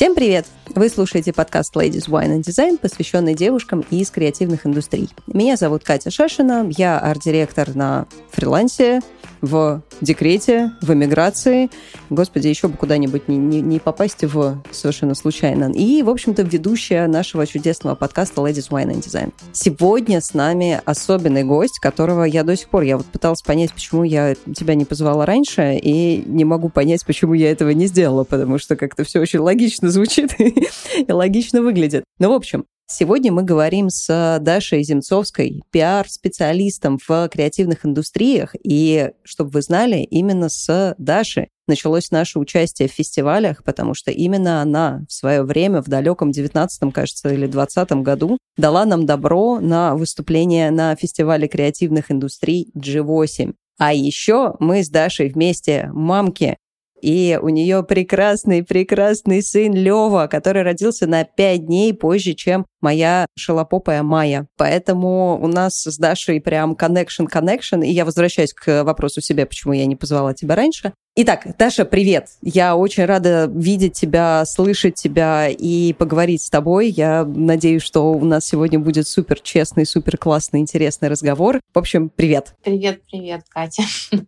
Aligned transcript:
Всем 0.00 0.14
привет! 0.14 0.46
Вы 0.76 0.88
слушаете 0.88 1.32
подкаст 1.32 1.74
Ladies 1.74 2.08
Wine 2.08 2.38
and 2.38 2.42
Design, 2.42 2.78
посвященный 2.78 3.34
девушкам 3.34 3.84
из 3.90 4.10
креативных 4.10 4.66
индустрий. 4.66 5.10
Меня 5.26 5.56
зовут 5.56 5.82
Катя 5.82 6.12
Шашина, 6.12 6.70
я 6.70 6.98
арт-директор 6.98 7.74
на 7.74 8.06
фрилансе, 8.30 9.00
в 9.40 9.82
декрете, 10.00 10.72
в 10.82 10.92
эмиграции. 10.92 11.70
Господи, 12.10 12.48
еще 12.48 12.68
бы 12.68 12.76
куда-нибудь 12.76 13.28
не, 13.28 13.36
не, 13.36 13.60
не 13.60 13.78
попасть 13.78 14.22
в 14.22 14.62
совершенно 14.70 15.14
случайно. 15.14 15.72
И, 15.72 16.02
в 16.02 16.10
общем-то, 16.10 16.42
ведущая 16.42 17.06
нашего 17.06 17.46
чудесного 17.46 17.94
подкаста 17.94 18.40
Ladies 18.42 18.70
Wine 18.70 18.92
and 18.92 19.00
Design. 19.00 19.32
Сегодня 19.52 20.20
с 20.20 20.34
нами 20.34 20.80
особенный 20.84 21.44
гость, 21.44 21.78
которого 21.78 22.24
я 22.24 22.44
до 22.44 22.56
сих 22.56 22.68
пор, 22.68 22.82
я 22.82 22.96
вот 22.96 23.06
пыталась 23.06 23.42
понять, 23.42 23.72
почему 23.72 24.04
я 24.04 24.34
тебя 24.34 24.74
не 24.74 24.84
позвала 24.84 25.26
раньше, 25.26 25.78
и 25.82 26.22
не 26.26 26.44
могу 26.44 26.68
понять, 26.68 27.04
почему 27.04 27.34
я 27.34 27.50
этого 27.50 27.70
не 27.70 27.86
сделала, 27.86 28.24
потому 28.24 28.58
что 28.58 28.76
как-то 28.76 29.04
все 29.04 29.20
очень 29.20 29.40
логично 29.40 29.90
звучит 29.90 30.34
и 31.06 31.12
логично 31.12 31.62
выглядит. 31.62 32.04
Ну, 32.18 32.30
в 32.30 32.32
общем, 32.32 32.64
Сегодня 32.92 33.30
мы 33.30 33.44
говорим 33.44 33.88
с 33.88 34.38
Дашей 34.40 34.82
Земцовской, 34.82 35.62
пиар-специалистом 35.70 36.98
в 36.98 37.28
креативных 37.28 37.86
индустриях. 37.86 38.56
И, 38.64 39.12
чтобы 39.22 39.50
вы 39.50 39.62
знали, 39.62 39.98
именно 39.98 40.48
с 40.48 40.96
Даши 40.98 41.46
началось 41.68 42.10
наше 42.10 42.40
участие 42.40 42.88
в 42.88 42.92
фестивалях, 42.92 43.62
потому 43.62 43.94
что 43.94 44.10
именно 44.10 44.60
она 44.60 45.04
в 45.08 45.12
свое 45.12 45.44
время, 45.44 45.82
в 45.82 45.88
далеком 45.88 46.32
19 46.32 46.92
кажется, 46.92 47.32
или 47.32 47.46
20 47.46 47.92
году, 48.02 48.38
дала 48.56 48.84
нам 48.84 49.06
добро 49.06 49.60
на 49.60 49.94
выступление 49.94 50.72
на 50.72 50.96
фестивале 50.96 51.46
креативных 51.46 52.10
индустрий 52.10 52.72
G8. 52.76 53.54
А 53.78 53.94
еще 53.94 54.56
мы 54.58 54.82
с 54.82 54.90
Дашей 54.90 55.28
вместе 55.28 55.88
мамки 55.92 56.56
и 57.00 57.38
у 57.40 57.48
нее 57.48 57.82
прекрасный-прекрасный 57.82 59.42
сын 59.42 59.72
Лева, 59.72 60.28
который 60.30 60.62
родился 60.62 61.06
на 61.06 61.24
пять 61.24 61.66
дней 61.66 61.94
позже, 61.94 62.34
чем 62.34 62.66
моя 62.80 63.26
шалопопая 63.36 64.02
Майя. 64.02 64.46
Поэтому 64.56 65.38
у 65.40 65.46
нас 65.46 65.82
с 65.82 65.98
Дашей 65.98 66.40
прям 66.40 66.72
connection-connection. 66.72 67.84
И 67.84 67.90
я 67.90 68.04
возвращаюсь 68.04 68.52
к 68.52 68.84
вопросу 68.84 69.20
себе, 69.20 69.46
почему 69.46 69.72
я 69.72 69.86
не 69.86 69.96
позвала 69.96 70.34
тебя 70.34 70.54
раньше. 70.56 70.92
Итак, 71.22 71.48
Даша, 71.58 71.84
привет. 71.84 72.28
Я 72.40 72.76
очень 72.76 73.04
рада 73.04 73.44
видеть 73.54 73.92
тебя, 73.92 74.42
слышать 74.46 74.94
тебя 74.94 75.48
и 75.50 75.92
поговорить 75.92 76.40
с 76.40 76.48
тобой. 76.48 76.88
Я 76.88 77.26
надеюсь, 77.26 77.82
что 77.82 78.10
у 78.10 78.24
нас 78.24 78.46
сегодня 78.46 78.78
будет 78.78 79.06
супер 79.06 79.38
честный, 79.38 79.84
супер 79.84 80.16
классный, 80.16 80.60
интересный 80.60 81.10
разговор. 81.10 81.60
В 81.74 81.78
общем, 81.78 82.08
привет. 82.08 82.54
Привет, 82.64 83.02
привет, 83.02 83.42
Катя. 83.50 83.82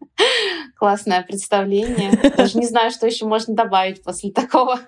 Классное 0.76 1.22
представление. 1.22 2.10
Даже 2.36 2.58
не 2.58 2.66
знаю, 2.66 2.90
что 2.90 3.06
еще 3.06 3.24
можно 3.24 3.54
добавить 3.54 4.02
после 4.02 4.30
такого. 4.30 4.78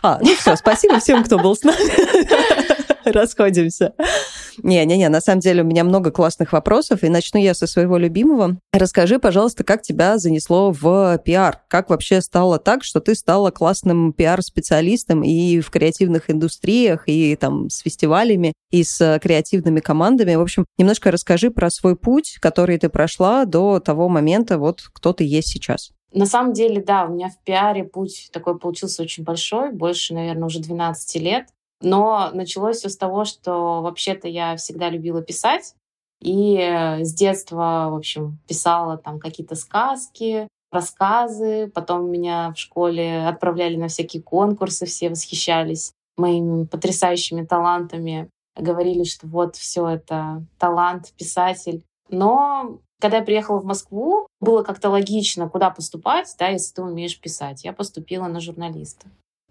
А, 0.00 0.18
ну 0.22 0.34
все, 0.34 0.56
спасибо 0.56 0.98
всем, 0.98 1.24
кто 1.24 1.38
был 1.38 1.56
с 1.56 1.62
нами. 1.62 2.78
Расходимся. 3.12 3.94
Не-не-не, 4.62 5.08
на 5.08 5.20
самом 5.20 5.40
деле 5.40 5.62
у 5.62 5.66
меня 5.66 5.84
много 5.84 6.10
классных 6.10 6.52
вопросов, 6.52 7.04
и 7.04 7.08
начну 7.08 7.40
я 7.40 7.54
со 7.54 7.66
своего 7.66 7.96
любимого. 7.96 8.58
Расскажи, 8.72 9.18
пожалуйста, 9.18 9.64
как 9.64 9.82
тебя 9.82 10.18
занесло 10.18 10.72
в 10.72 11.18
пиар? 11.24 11.60
Как 11.68 11.90
вообще 11.90 12.20
стало 12.20 12.58
так, 12.58 12.82
что 12.84 13.00
ты 13.00 13.14
стала 13.14 13.50
классным 13.50 14.12
пиар-специалистом 14.12 15.22
и 15.22 15.60
в 15.60 15.70
креативных 15.70 16.30
индустриях, 16.30 17.04
и 17.06 17.36
там 17.36 17.70
с 17.70 17.78
фестивалями, 17.78 18.52
и 18.70 18.82
с 18.82 19.18
креативными 19.22 19.80
командами? 19.80 20.34
В 20.34 20.40
общем, 20.40 20.66
немножко 20.76 21.10
расскажи 21.10 21.50
про 21.50 21.70
свой 21.70 21.96
путь, 21.96 22.38
который 22.40 22.78
ты 22.78 22.88
прошла 22.88 23.44
до 23.44 23.80
того 23.80 24.08
момента, 24.08 24.58
вот 24.58 24.82
кто 24.92 25.12
ты 25.12 25.24
есть 25.24 25.48
сейчас. 25.48 25.92
На 26.12 26.24
самом 26.24 26.54
деле, 26.54 26.82
да, 26.82 27.04
у 27.04 27.12
меня 27.12 27.28
в 27.28 27.38
пиаре 27.44 27.84
путь 27.84 28.30
такой 28.32 28.58
получился 28.58 29.02
очень 29.02 29.24
большой, 29.24 29.72
больше, 29.72 30.14
наверное, 30.14 30.46
уже 30.46 30.60
12 30.60 31.22
лет. 31.22 31.48
Но 31.80 32.30
началось 32.32 32.78
все 32.78 32.88
с 32.88 32.96
того, 32.96 33.24
что 33.24 33.82
вообще-то 33.82 34.28
я 34.28 34.56
всегда 34.56 34.90
любила 34.90 35.22
писать. 35.22 35.74
И 36.20 36.58
с 37.00 37.14
детства, 37.14 37.88
в 37.90 37.94
общем, 37.94 38.38
писала 38.48 38.96
там 38.96 39.20
какие-то 39.20 39.54
сказки, 39.54 40.48
рассказы. 40.72 41.70
Потом 41.72 42.10
меня 42.10 42.52
в 42.52 42.58
школе 42.58 43.26
отправляли 43.26 43.76
на 43.76 43.88
всякие 43.88 44.22
конкурсы, 44.22 44.86
все 44.86 45.10
восхищались 45.10 45.92
моими 46.16 46.64
потрясающими 46.64 47.44
талантами. 47.44 48.28
Говорили, 48.56 49.04
что 49.04 49.28
вот 49.28 49.54
все 49.54 49.86
это 49.86 50.44
талант, 50.58 51.12
писатель. 51.16 51.84
Но 52.10 52.80
когда 53.00 53.18
я 53.18 53.22
приехала 53.22 53.60
в 53.60 53.64
Москву, 53.64 54.26
было 54.40 54.64
как-то 54.64 54.90
логично, 54.90 55.48
куда 55.48 55.70
поступать, 55.70 56.34
да, 56.38 56.48
если 56.48 56.74
ты 56.74 56.82
умеешь 56.82 57.20
писать. 57.20 57.64
Я 57.64 57.72
поступила 57.72 58.26
на 58.26 58.40
журналиста. 58.40 59.06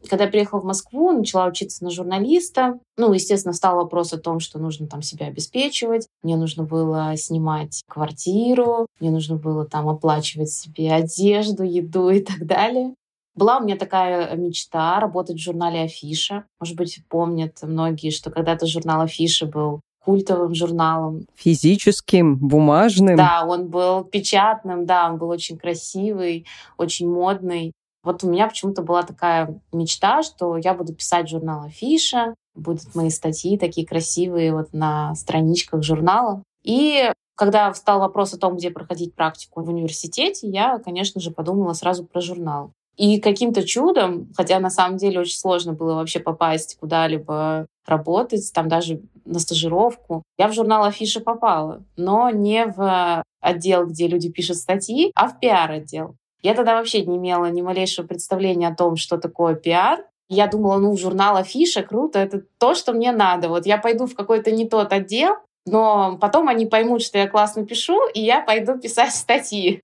Когда 0.09 0.25
я 0.25 0.30
приехала 0.30 0.59
в 0.59 0.66
Москву, 0.66 1.12
начала 1.12 1.47
учиться 1.47 1.84
на 1.84 1.90
журналиста. 1.90 2.80
Ну, 2.97 3.13
естественно, 3.13 3.53
стал 3.53 3.78
вопрос 3.78 4.13
о 4.13 4.18
том, 4.18 4.40
что 4.40 4.59
нужно 4.59 4.88
там 4.88 5.02
себя 5.02 5.28
обеспечивать. 5.28 6.08
Мне 6.24 6.38
нужно 6.38 6.63
было 6.63 7.16
снимать 7.18 7.84
квартиру, 7.90 8.88
мне 9.00 9.09
нужно 9.09 9.38
было 9.38 9.66
там 9.66 9.90
оплачивать 9.90 10.52
себе 10.52 10.94
одежду, 10.94 11.63
еду 11.63 12.09
и 12.09 12.22
так 12.22 12.46
далее. 12.46 12.94
Была 13.36 13.57
у 13.57 13.63
меня 13.63 13.75
такая 13.75 14.36
мечта 14.36 15.00
работать 15.00 15.38
в 15.38 15.44
журнале 15.44 15.81
«Афиша». 15.81 16.46
Может 16.59 16.75
быть, 16.75 17.00
помнят 17.07 17.57
многие, 17.62 18.09
что 18.09 18.31
когда-то 18.31 18.66
журнал 18.66 19.02
«Афиша» 19.02 19.46
был 19.46 19.81
культовым 20.07 20.56
журналом. 20.56 21.28
Физическим, 21.36 22.38
бумажным. 22.38 23.18
Да, 23.18 23.46
он 23.46 23.68
был 23.68 24.06
печатным, 24.06 24.86
да, 24.86 25.09
он 25.09 25.18
был 25.18 25.28
очень 25.28 25.57
красивый, 25.57 26.46
очень 26.78 27.09
модный. 27.09 27.74
Вот 28.07 28.23
у 28.23 28.29
меня 28.29 28.47
почему-то 28.47 28.84
была 28.84 29.03
такая 29.03 29.59
мечта, 29.73 30.23
что 30.23 30.56
я 30.56 30.73
буду 30.73 30.94
писать 30.94 31.28
журнал 31.28 31.66
«Афиша», 31.66 32.35
будут 32.56 32.95
мои 32.95 33.09
статьи 33.09 33.57
такие 33.57 33.85
красивые 33.85 34.53
вот 34.53 34.72
на 34.72 35.13
страничках 35.13 35.84
журнала. 35.84 36.41
И 36.63 37.12
когда 37.35 37.69
встал 37.73 38.00
вопрос 38.00 38.34
о 38.34 38.38
том, 38.40 38.56
где 38.56 38.72
проходить 38.72 39.13
практику 39.13 39.62
в 39.62 39.68
университете, 39.68 40.47
я, 40.47 40.79
конечно 40.79 41.19
же, 41.19 41.31
подумала 41.31 41.73
сразу 41.73 42.06
про 42.06 42.22
журнал. 42.22 42.72
И 42.95 43.19
каким-то 43.19 43.62
чудом, 43.66 44.31
хотя 44.38 44.62
на 44.62 44.69
самом 44.69 44.95
деле 44.95 45.19
очень 45.19 45.38
сложно 45.38 45.74
было 45.74 45.95
вообще 45.95 46.22
попасть 46.22 46.78
куда-либо 46.79 47.66
работать, 47.85 48.50
там 48.53 48.69
даже 48.69 49.01
на 49.25 49.39
стажировку, 49.39 50.24
я 50.38 50.47
в 50.47 50.53
журнал 50.53 50.85
Афиша 50.85 51.19
попала, 51.19 51.84
но 51.97 52.29
не 52.29 52.68
в 52.68 53.22
отдел, 53.41 53.85
где 53.85 54.07
люди 54.07 54.31
пишут 54.31 54.56
статьи, 54.56 55.12
а 55.13 55.28
в 55.28 55.41
пиар-отдел. 55.41 56.16
Я 56.42 56.53
тогда 56.53 56.75
вообще 56.75 57.06
не 57.06 57.18
имела 57.18 57.48
ни 57.48 57.62
малейшего 57.62 58.06
представления 58.06 58.68
о 58.68 58.75
том, 58.75 58.96
что 58.96 59.18
такое 59.18 59.56
пиар. 59.56 60.06
Я 60.30 60.48
думала, 60.48 60.78
ну, 60.78 60.96
журнал 60.98 61.38
Афиша, 61.38 61.84
круто, 61.84 62.20
это 62.20 62.44
то, 62.58 62.75
что 62.75 62.94
мне 62.94 63.12
надо. 63.12 63.50
Вот 63.50 63.66
я 63.66 63.78
пойду 63.78 64.08
в 64.08 64.16
какой-то 64.16 64.52
не 64.52 64.68
тот 64.68 64.92
отдел, 64.92 65.38
но 65.66 66.18
потом 66.20 66.48
они 66.48 66.66
поймут, 66.66 67.02
что 67.02 67.18
я 67.18 67.28
классно 67.28 67.66
пишу, 67.66 68.08
и 68.14 68.22
я 68.22 68.42
пойду 68.42 68.78
писать 68.78 69.12
статьи. 69.16 69.81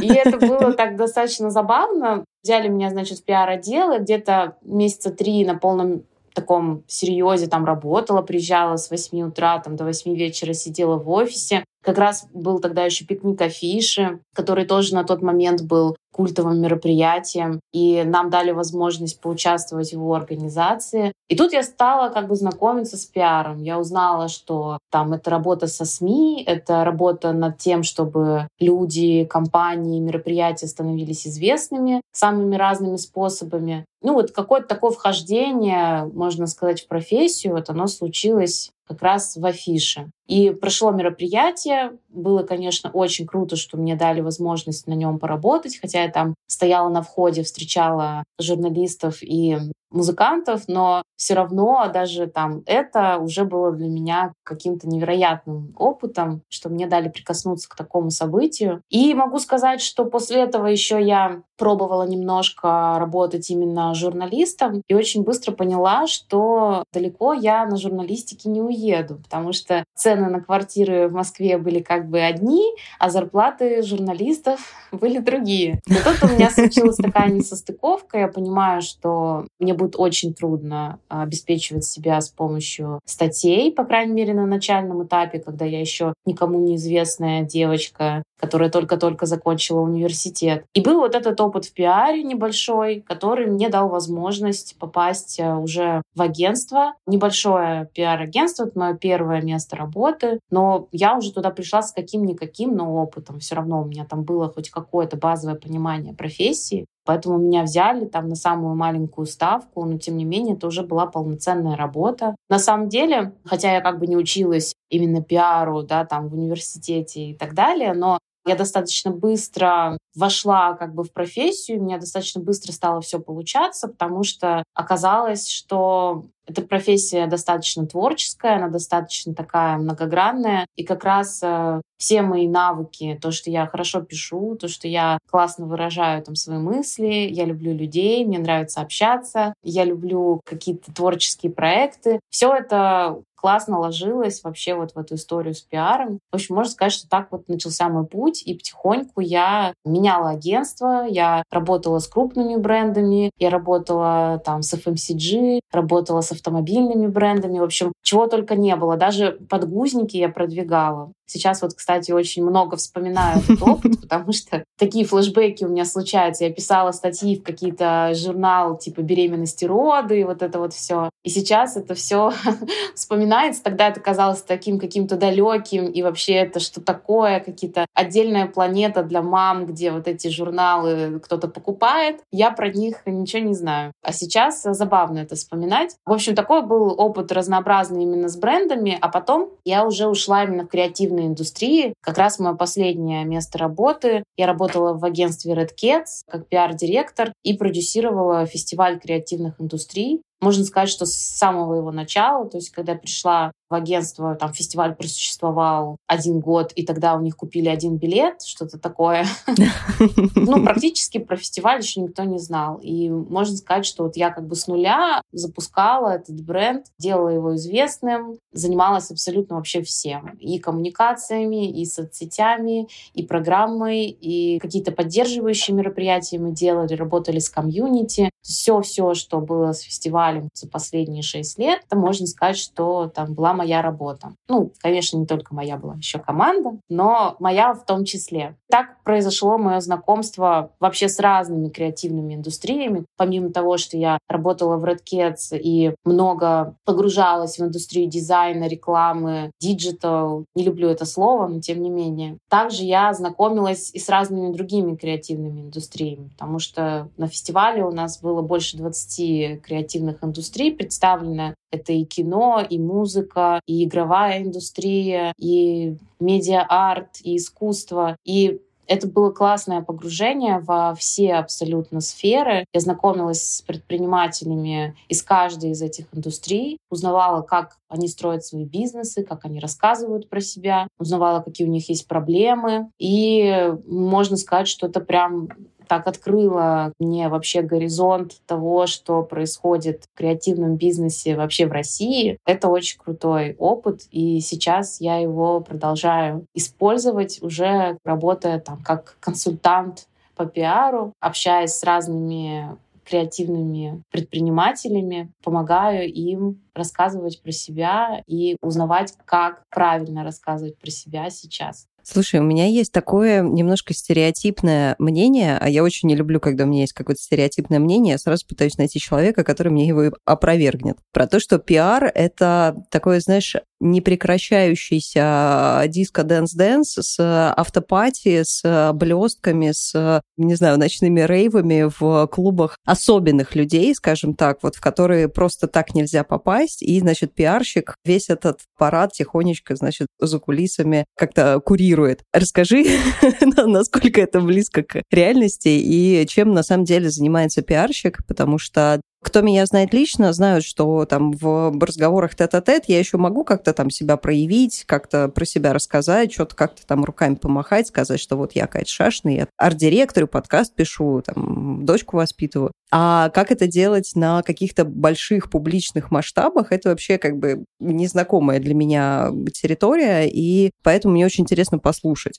И 0.00 0.06
это 0.06 0.38
было 0.38 0.72
так 0.72 0.96
достаточно 0.96 1.50
забавно. 1.50 2.24
Взяли 2.42 2.68
меня, 2.68 2.90
значит, 2.90 3.18
в 3.18 3.24
пиар-отдел, 3.24 3.98
где-то 3.98 4.56
месяца 4.62 5.10
три 5.10 5.44
на 5.44 5.56
полном 5.56 6.04
таком 6.34 6.82
серьезе 6.88 7.46
там 7.46 7.64
работала, 7.64 8.20
приезжала 8.20 8.76
с 8.76 8.90
8 8.90 9.22
утра 9.22 9.58
там, 9.60 9.76
до 9.76 9.84
8 9.84 10.14
вечера, 10.14 10.52
сидела 10.52 10.96
в 10.96 11.08
офисе. 11.08 11.64
Как 11.84 11.98
раз 11.98 12.26
был 12.32 12.60
тогда 12.60 12.84
еще 12.84 13.04
пикник 13.04 13.40
афиши, 13.42 14.20
который 14.34 14.64
тоже 14.64 14.94
на 14.94 15.04
тот 15.04 15.20
момент 15.20 15.62
был 15.62 15.96
культовым 16.14 16.60
мероприятием, 16.60 17.60
и 17.72 18.04
нам 18.04 18.30
дали 18.30 18.52
возможность 18.52 19.20
поучаствовать 19.20 19.90
в 19.90 19.92
его 19.92 20.14
организации. 20.14 21.12
И 21.28 21.36
тут 21.36 21.52
я 21.52 21.62
стала 21.62 22.08
как 22.08 22.28
бы 22.28 22.36
знакомиться 22.36 22.96
с 22.96 23.04
пиаром. 23.04 23.60
Я 23.62 23.78
узнала, 23.78 24.28
что 24.28 24.78
там 24.90 25.12
это 25.12 25.28
работа 25.30 25.66
со 25.66 25.84
СМИ, 25.84 26.44
это 26.46 26.84
работа 26.84 27.32
над 27.32 27.58
тем, 27.58 27.82
чтобы 27.82 28.46
люди, 28.60 29.24
компании, 29.24 29.98
мероприятия 29.98 30.68
становились 30.68 31.26
известными 31.26 32.00
самыми 32.12 32.54
разными 32.54 32.96
способами. 32.96 33.84
Ну 34.00 34.14
вот 34.14 34.30
какое-то 34.30 34.68
такое 34.68 34.92
вхождение, 34.92 36.04
можно 36.12 36.46
сказать, 36.46 36.82
в 36.82 36.88
профессию, 36.88 37.54
вот 37.54 37.70
оно 37.70 37.88
случилось 37.88 38.70
как 38.86 39.02
раз 39.02 39.36
в 39.36 39.44
афише. 39.44 40.10
И 40.26 40.50
прошло 40.50 40.90
мероприятие. 40.90 41.98
Было, 42.08 42.42
конечно, 42.42 42.90
очень 42.90 43.26
круто, 43.26 43.56
что 43.56 43.76
мне 43.76 43.96
дали 43.96 44.20
возможность 44.20 44.86
на 44.86 44.94
нем 44.94 45.18
поработать, 45.18 45.78
хотя 45.80 46.02
я 46.02 46.10
там 46.10 46.34
стояла 46.46 46.88
на 46.88 47.02
входе, 47.02 47.42
встречала 47.42 48.24
журналистов 48.38 49.22
и 49.22 49.58
музыкантов, 49.94 50.62
но 50.68 51.02
все 51.16 51.34
равно 51.34 51.90
даже 51.92 52.26
там 52.26 52.62
это 52.66 53.18
уже 53.18 53.44
было 53.44 53.72
для 53.72 53.88
меня 53.88 54.32
каким-то 54.42 54.88
невероятным 54.88 55.74
опытом, 55.78 56.42
что 56.48 56.68
мне 56.68 56.86
дали 56.86 57.08
прикоснуться 57.08 57.68
к 57.68 57.76
такому 57.76 58.10
событию. 58.10 58.82
И 58.90 59.14
могу 59.14 59.38
сказать, 59.38 59.80
что 59.80 60.04
после 60.04 60.42
этого 60.42 60.66
еще 60.66 61.02
я 61.02 61.42
пробовала 61.56 62.02
немножко 62.02 62.96
работать 62.98 63.48
именно 63.50 63.94
журналистом 63.94 64.82
и 64.88 64.94
очень 64.94 65.22
быстро 65.22 65.52
поняла, 65.52 66.06
что 66.06 66.84
далеко 66.92 67.32
я 67.32 67.64
на 67.66 67.76
журналистике 67.76 68.48
не 68.48 68.60
уеду, 68.60 69.16
потому 69.22 69.52
что 69.52 69.84
цены 69.94 70.28
на 70.28 70.40
квартиры 70.40 71.08
в 71.08 71.12
Москве 71.12 71.58
были 71.58 71.80
как 71.80 72.08
бы 72.08 72.20
одни, 72.20 72.64
а 72.98 73.10
зарплаты 73.10 73.82
журналистов 73.82 74.74
были 74.92 75.18
другие. 75.18 75.80
Но 75.86 75.96
тут 76.04 76.30
у 76.30 76.34
меня 76.34 76.50
случилась 76.50 76.96
такая 76.96 77.30
несостыковка. 77.30 78.18
Я 78.18 78.28
понимаю, 78.28 78.82
что 78.82 79.46
мне 79.60 79.74
будет 79.74 79.83
очень 79.92 80.34
трудно 80.34 80.98
обеспечивать 81.08 81.84
себя 81.84 82.20
с 82.20 82.30
помощью 82.30 83.00
статей, 83.04 83.72
по 83.72 83.84
крайней 83.84 84.12
мере, 84.12 84.34
на 84.34 84.46
начальном 84.46 85.04
этапе, 85.04 85.38
когда 85.38 85.64
я 85.64 85.80
еще 85.80 86.14
никому 86.26 86.60
неизвестная 86.60 87.42
девочка, 87.42 88.22
которая 88.44 88.68
только-только 88.68 89.24
закончила 89.24 89.80
университет. 89.80 90.66
И 90.74 90.82
был 90.82 91.00
вот 91.00 91.14
этот 91.14 91.40
опыт 91.40 91.64
в 91.64 91.72
пиаре 91.72 92.22
небольшой, 92.22 93.00
который 93.00 93.46
мне 93.46 93.70
дал 93.70 93.88
возможность 93.88 94.76
попасть 94.78 95.40
э, 95.40 95.54
уже 95.54 96.02
в 96.14 96.20
агентство. 96.20 96.92
Небольшое 97.06 97.88
пиар-агентство— 97.94 98.64
это 98.66 98.78
мое 98.78 98.94
первое 98.94 99.40
место 99.40 99.76
работы, 99.76 100.40
но 100.50 100.88
я 100.92 101.16
уже 101.16 101.32
туда 101.32 101.48
пришла 101.48 101.80
с 101.80 101.92
каким-никаким, 101.92 102.76
но 102.76 102.94
опытом. 102.96 103.40
Все 103.40 103.54
равно 103.54 103.80
у 103.80 103.86
меня 103.86 104.04
там 104.04 104.24
было 104.24 104.52
хоть 104.52 104.68
какое-то 104.68 105.16
базовое 105.16 105.56
понимание 105.56 106.12
профессии. 106.12 106.84
Поэтому 107.06 107.38
меня 107.38 107.62
взяли 107.62 108.06
там 108.06 108.28
на 108.28 108.34
самую 108.34 108.76
маленькую 108.76 109.26
ставку, 109.26 109.84
но 109.84 109.98
тем 109.98 110.16
не 110.16 110.24
менее 110.24 110.56
это 110.56 110.66
уже 110.66 110.82
была 110.82 111.06
полноценная 111.06 111.76
работа. 111.76 112.34
На 112.48 112.58
самом 112.58 112.88
деле, 112.88 113.34
хотя 113.44 113.72
я 113.72 113.80
как 113.80 113.98
бы 113.98 114.06
не 114.06 114.16
училась 114.16 114.74
именно 114.88 115.22
пиару, 115.22 115.82
да, 115.82 116.04
там 116.04 116.28
в 116.28 116.34
университете 116.34 117.30
и 117.30 117.34
так 117.34 117.54
далее, 117.54 117.92
но 117.92 118.18
я 118.46 118.56
достаточно 118.56 119.10
быстро 119.10 119.98
вошла 120.14 120.74
как 120.74 120.94
бы 120.94 121.02
в 121.04 121.12
профессию, 121.12 121.80
у 121.80 121.84
меня 121.84 121.98
достаточно 121.98 122.40
быстро 122.40 122.72
стало 122.72 123.00
все 123.00 123.18
получаться, 123.18 123.88
потому 123.88 124.22
что 124.22 124.62
оказалось, 124.74 125.48
что 125.48 126.26
эта 126.46 126.62
профессия 126.62 127.26
достаточно 127.26 127.86
творческая, 127.86 128.56
она 128.56 128.68
достаточно 128.68 129.34
такая 129.34 129.78
многогранная. 129.78 130.66
И 130.76 130.84
как 130.84 131.04
раз 131.04 131.40
э, 131.42 131.80
все 131.96 132.22
мои 132.22 132.46
навыки, 132.46 133.18
то, 133.20 133.30
что 133.30 133.50
я 133.50 133.66
хорошо 133.66 134.02
пишу, 134.02 134.56
то, 134.56 134.68
что 134.68 134.86
я 134.86 135.18
классно 135.30 135.66
выражаю 135.66 136.22
там 136.22 136.34
свои 136.34 136.58
мысли, 136.58 137.28
я 137.30 137.46
люблю 137.46 137.74
людей, 137.74 138.24
мне 138.26 138.38
нравится 138.38 138.82
общаться, 138.82 139.54
я 139.62 139.84
люблю 139.84 140.42
какие-то 140.44 140.92
творческие 140.92 141.50
проекты. 141.50 142.20
Все 142.28 142.54
это 142.54 143.22
классно 143.44 143.78
ложилось 143.78 144.42
вообще 144.42 144.74
вот 144.74 144.92
в 144.92 144.98
эту 144.98 145.16
историю 145.16 145.52
с 145.52 145.60
пиаром. 145.60 146.20
В 146.32 146.36
общем, 146.36 146.54
можно 146.54 146.72
сказать, 146.72 146.94
что 146.94 147.10
так 147.10 147.28
вот 147.30 147.46
начался 147.46 147.90
мой 147.90 148.06
путь, 148.06 148.42
и 148.42 148.54
потихоньку 148.54 149.20
я 149.20 149.74
меняла 149.84 150.30
агентство, 150.30 151.04
я 151.06 151.42
работала 151.50 151.98
с 151.98 152.08
крупными 152.08 152.56
брендами, 152.56 153.30
я 153.38 153.50
работала 153.50 154.40
там 154.42 154.62
с 154.62 154.72
FMCG, 154.72 155.60
работала 155.70 156.22
с 156.22 156.32
автомобильными 156.32 157.06
брендами, 157.06 157.58
в 157.58 157.64
общем, 157.64 157.92
чего 158.02 158.28
только 158.28 158.56
не 158.56 158.74
было. 158.76 158.96
Даже 158.96 159.32
подгузники 159.50 160.16
я 160.16 160.30
продвигала. 160.30 161.12
Сейчас 161.26 161.62
вот, 161.62 161.74
кстати, 161.74 162.12
очень 162.12 162.44
много 162.44 162.76
вспоминаю 162.76 163.40
этот 163.40 163.62
опыт, 163.62 164.00
потому 164.02 164.32
что 164.32 164.64
такие 164.78 165.04
флешбеки 165.04 165.64
у 165.64 165.68
меня 165.68 165.84
случаются. 165.84 166.44
Я 166.44 166.52
писала 166.52 166.92
статьи 166.92 167.38
в 167.38 167.42
какие-то 167.42 168.12
журналы 168.14 168.78
типа 168.78 169.00
беременности, 169.00 169.64
роды, 169.64 170.20
и 170.20 170.24
вот 170.24 170.42
это 170.42 170.58
вот 170.58 170.72
все. 170.72 171.10
И 171.22 171.30
сейчас 171.30 171.76
это 171.76 171.94
все 171.94 172.32
вспоминается. 172.94 173.62
Тогда 173.62 173.88
это 173.88 174.00
казалось 174.00 174.42
таким 174.42 174.78
каким-то 174.78 175.16
далеким, 175.16 175.86
и 175.86 176.02
вообще 176.02 176.34
это 176.34 176.60
что 176.60 176.80
такое, 176.80 177.40
какие-то 177.40 177.86
отдельная 177.94 178.46
планета 178.46 179.02
для 179.02 179.22
мам, 179.22 179.66
где 179.66 179.90
вот 179.90 180.06
эти 180.08 180.28
журналы 180.28 181.20
кто-то 181.20 181.48
покупает. 181.48 182.20
Я 182.30 182.50
про 182.50 182.68
них 182.68 183.02
ничего 183.06 183.42
не 183.42 183.54
знаю. 183.54 183.92
А 184.02 184.12
сейчас 184.12 184.62
забавно 184.62 185.20
это 185.20 185.34
вспоминать. 185.34 185.96
В 186.04 186.12
общем, 186.12 186.34
такой 186.34 186.62
был 186.62 186.94
опыт 186.98 187.32
разнообразный 187.32 188.02
именно 188.02 188.28
с 188.28 188.36
брендами, 188.36 188.98
а 189.00 189.08
потом 189.08 189.50
я 189.64 189.86
уже 189.86 190.06
ушла 190.06 190.44
именно 190.44 190.64
в 190.66 190.68
креативной 191.14 191.26
индустрии. 191.26 191.94
Как 192.00 192.18
раз 192.18 192.38
мое 192.38 192.54
последнее 192.54 193.24
место 193.24 193.58
работы. 193.58 194.24
Я 194.36 194.46
работала 194.46 194.94
в 194.94 195.04
агентстве 195.04 195.54
Red 195.54 195.70
Cats 195.80 196.24
как 196.28 196.48
пиар-директор 196.48 197.32
и 197.42 197.54
продюсировала 197.54 198.46
фестиваль 198.46 198.98
креативных 198.98 199.60
индустрий. 199.60 200.22
Можно 200.40 200.64
сказать, 200.64 200.90
что 200.90 201.06
с 201.06 201.14
самого 201.14 201.74
его 201.74 201.90
начала, 201.90 202.46
то 202.48 202.58
есть 202.58 202.70
когда 202.70 202.94
пришла 202.94 203.52
в 203.70 203.74
агентство, 203.74 204.34
там 204.34 204.52
фестиваль 204.52 204.94
просуществовал 204.94 205.96
один 206.06 206.40
год, 206.40 206.72
и 206.74 206.84
тогда 206.84 207.14
у 207.14 207.20
них 207.20 207.36
купили 207.36 207.68
один 207.68 207.96
билет, 207.96 208.42
что-то 208.42 208.78
такое. 208.78 209.26
Ну, 210.36 210.62
практически 210.62 211.18
про 211.18 211.36
фестиваль 211.36 211.80
еще 211.80 212.00
никто 212.00 212.24
не 212.24 212.38
знал. 212.38 212.78
И 212.82 213.08
можно 213.08 213.56
сказать, 213.56 213.86
что 213.86 214.04
вот 214.04 214.16
я 214.16 214.30
как 214.30 214.46
бы 214.46 214.54
с 214.54 214.66
нуля 214.66 215.22
запускала 215.32 216.16
этот 216.16 216.40
бренд, 216.42 216.86
делала 216.98 217.30
его 217.30 217.56
известным, 217.56 218.36
занималась 218.52 219.10
абсолютно 219.10 219.56
вообще 219.56 219.82
всем. 219.82 220.36
И 220.38 220.58
коммуникациями, 220.58 221.70
и 221.70 221.84
соцсетями, 221.86 222.88
и 223.14 223.22
программой, 223.22 224.06
и 224.06 224.58
какие-то 224.58 224.92
поддерживающие 224.92 225.74
мероприятия 225.74 226.38
мы 226.38 226.52
делали, 226.52 226.94
работали 226.94 227.38
с 227.38 227.48
комьюнити. 227.48 228.30
Все-все, 228.42 229.14
что 229.14 229.40
было 229.40 229.72
с 229.72 229.80
фестивалем 229.80 230.48
за 230.52 230.68
последние 230.68 231.22
шесть 231.22 231.58
лет, 231.58 231.82
это 231.86 231.96
можно 231.96 232.26
сказать, 232.26 232.58
что 232.58 233.08
там 233.08 233.32
была 233.34 233.53
моя 233.54 233.82
работа. 233.82 234.34
Ну, 234.48 234.72
конечно, 234.80 235.16
не 235.16 235.26
только 235.26 235.54
моя 235.54 235.76
была, 235.76 235.94
еще 235.94 236.18
команда, 236.18 236.78
но 236.88 237.36
моя 237.38 237.74
в 237.74 237.84
том 237.84 238.04
числе. 238.04 238.56
Так 238.70 239.02
произошло 239.04 239.58
мое 239.58 239.80
знакомство 239.80 240.70
вообще 240.80 241.08
с 241.08 241.18
разными 241.20 241.68
креативными 241.68 242.34
индустриями. 242.34 243.04
Помимо 243.16 243.50
того, 243.50 243.76
что 243.76 243.96
я 243.96 244.18
работала 244.28 244.76
в 244.76 244.84
Red 244.84 245.00
Keds 245.10 245.56
и 245.56 245.94
много 246.04 246.74
погружалась 246.84 247.58
в 247.58 247.62
индустрию 247.62 248.08
дизайна, 248.08 248.66
рекламы, 248.66 249.50
digital, 249.60 250.44
не 250.54 250.64
люблю 250.64 250.88
это 250.88 251.04
слово, 251.04 251.46
но 251.46 251.60
тем 251.60 251.82
не 251.82 251.90
менее. 251.90 252.38
Также 252.48 252.84
я 252.84 253.12
знакомилась 253.12 253.90
и 253.92 253.98
с 253.98 254.08
разными 254.08 254.52
другими 254.52 254.96
креативными 254.96 255.62
индустриями, 255.62 256.28
потому 256.28 256.58
что 256.58 257.08
на 257.16 257.28
фестивале 257.28 257.84
у 257.84 257.90
нас 257.90 258.20
было 258.20 258.42
больше 258.42 258.76
20 258.76 259.62
креативных 259.62 260.22
индустрий 260.22 260.72
представлено. 260.72 261.54
Это 261.74 261.92
и 261.92 262.04
кино, 262.04 262.64
и 262.68 262.78
музыка, 262.78 263.60
и 263.66 263.84
игровая 263.84 264.42
индустрия, 264.42 265.32
и 265.38 265.96
медиа-арт, 266.20 267.20
и 267.22 267.36
искусство. 267.36 268.16
И 268.24 268.60
это 268.86 269.08
было 269.08 269.30
классное 269.30 269.82
погружение 269.82 270.58
во 270.58 270.94
все 270.94 271.34
абсолютно 271.34 272.00
сферы. 272.00 272.66
Я 272.72 272.80
знакомилась 272.80 273.56
с 273.56 273.62
предпринимателями 273.62 274.96
из 275.08 275.22
каждой 275.22 275.70
из 275.70 275.82
этих 275.82 276.06
индустрий, 276.12 276.78
узнавала, 276.90 277.42
как 277.42 277.78
они 277.88 278.08
строят 278.08 278.44
свои 278.44 278.64
бизнесы, 278.64 279.22
как 279.22 279.44
они 279.44 279.60
рассказывают 279.60 280.28
про 280.28 280.40
себя, 280.40 280.88
узнавала, 280.98 281.40
какие 281.40 281.66
у 281.66 281.70
них 281.70 281.88
есть 281.88 282.06
проблемы. 282.06 282.90
И 282.98 283.72
можно 283.86 284.36
сказать, 284.36 284.68
что 284.68 284.86
это 284.86 285.00
прям 285.00 285.48
так 285.86 286.06
открыла 286.06 286.92
мне 286.98 287.28
вообще 287.28 287.62
горизонт 287.62 288.40
того, 288.46 288.86
что 288.86 289.22
происходит 289.22 290.04
в 290.12 290.18
креативном 290.18 290.76
бизнесе 290.76 291.36
вообще 291.36 291.66
в 291.66 291.72
России. 291.72 292.38
Это 292.46 292.68
очень 292.68 292.98
крутой 292.98 293.56
опыт, 293.58 294.02
и 294.10 294.40
сейчас 294.40 295.00
я 295.00 295.18
его 295.18 295.60
продолжаю 295.60 296.46
использовать, 296.54 297.42
уже 297.42 297.98
работая 298.04 298.60
там 298.60 298.82
как 298.82 299.16
консультант 299.20 300.08
по 300.36 300.46
пиару, 300.46 301.12
общаясь 301.20 301.74
с 301.74 301.84
разными 301.84 302.76
креативными 303.04 304.02
предпринимателями, 304.10 305.30
помогаю 305.42 306.10
им 306.10 306.62
рассказывать 306.74 307.40
про 307.42 307.52
себя 307.52 308.22
и 308.26 308.56
узнавать, 308.62 309.14
как 309.24 309.62
правильно 309.70 310.24
рассказывать 310.24 310.78
про 310.78 310.90
себя 310.90 311.30
сейчас. 311.30 311.86
Слушай, 312.06 312.40
у 312.40 312.42
меня 312.42 312.66
есть 312.66 312.92
такое 312.92 313.42
немножко 313.42 313.94
стереотипное 313.94 314.94
мнение, 314.98 315.56
а 315.58 315.70
я 315.70 315.82
очень 315.82 316.08
не 316.08 316.14
люблю, 316.14 316.38
когда 316.38 316.64
у 316.64 316.66
меня 316.66 316.82
есть 316.82 316.92
какое-то 316.92 317.22
стереотипное 317.22 317.78
мнение, 317.78 318.12
я 318.12 318.18
сразу 318.18 318.46
пытаюсь 318.46 318.76
найти 318.76 319.00
человека, 319.00 319.42
который 319.42 319.72
мне 319.72 319.88
его 319.88 320.12
опровергнет. 320.26 320.98
Про 321.12 321.26
то, 321.26 321.40
что 321.40 321.58
пиар— 321.58 322.12
это 322.14 322.76
такое, 322.90 323.20
знаешь, 323.20 323.56
непрекращающийся 323.80 325.84
диско-dance-dance 325.88 326.98
с 327.00 327.52
afterparty, 327.56 328.42
с 328.42 328.92
блестками, 328.94 329.72
с, 329.72 330.22
не 330.36 330.54
знаю, 330.54 330.78
ночными 330.78 331.20
рейвами 331.20 331.90
в 331.98 332.26
клубах 332.28 332.78
особенных 332.84 333.54
людей, 333.54 333.94
скажем 333.94 334.34
так, 334.34 334.58
вот 334.62 334.76
в 334.76 334.80
которые 334.80 335.28
просто 335.28 335.68
так 335.68 335.94
нельзя 335.94 336.24
попасть, 336.24 336.82
и, 336.82 336.98
значит, 337.00 337.34
пиарщик 337.34 337.96
весь 338.04 338.30
этот 338.30 338.60
парад 338.78 339.12
тихонечко, 339.12 339.76
значит, 339.76 340.08
за 340.18 340.38
кулисами 340.38 341.04
как-то 341.16 341.60
курирует. 341.60 341.93
Расскажи, 342.32 342.84
насколько 343.56 344.20
это 344.20 344.40
близко 344.40 344.82
к 344.82 345.02
реальности 345.10 345.68
и 345.68 346.26
чем 346.28 346.52
на 346.52 346.62
самом 346.62 346.84
деле 346.84 347.10
занимается 347.10 347.62
пиарщик, 347.62 348.24
потому 348.26 348.58
что 348.58 349.00
кто 349.24 349.40
меня 349.40 349.66
знает 349.66 349.92
лично, 349.92 350.32
знают, 350.32 350.64
что 350.64 351.04
там 351.06 351.32
в 351.32 351.76
разговорах 351.80 352.34
тет-а-тет 352.34 352.84
я 352.86 352.98
еще 352.98 353.16
могу 353.16 353.42
как-то 353.42 353.72
там 353.72 353.90
себя 353.90 354.16
проявить, 354.16 354.84
как-то 354.86 355.28
про 355.28 355.44
себя 355.44 355.72
рассказать, 355.72 356.32
что-то 356.32 356.54
как-то 356.54 356.86
там 356.86 357.04
руками 357.04 357.34
помахать, 357.34 357.88
сказать, 357.88 358.20
что 358.20 358.36
вот 358.36 358.52
я 358.52 358.66
Катя 358.66 358.92
Шашина, 358.92 359.30
я 359.30 359.48
арт-директорю, 359.56 360.28
подкаст 360.28 360.74
пишу, 360.74 361.22
там, 361.24 361.84
дочку 361.84 362.16
воспитываю. 362.16 362.70
А 362.92 363.30
как 363.30 363.50
это 363.50 363.66
делать 363.66 364.12
на 364.14 364.42
каких-то 364.42 364.84
больших 364.84 365.50
публичных 365.50 366.10
масштабах, 366.10 366.70
это 366.70 366.90
вообще 366.90 367.18
как 367.18 367.38
бы 367.38 367.64
незнакомая 367.80 368.60
для 368.60 368.74
меня 368.74 369.30
территория, 369.52 370.28
и 370.28 370.70
поэтому 370.82 371.14
мне 371.14 371.26
очень 371.26 371.42
интересно 371.42 371.78
послушать. 371.78 372.38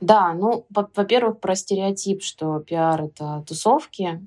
Да, 0.00 0.32
ну, 0.32 0.66
во-первых, 0.70 1.40
про 1.40 1.54
стереотип, 1.54 2.22
что 2.22 2.60
пиар— 2.60 3.02
это 3.04 3.44
тусовки. 3.46 4.20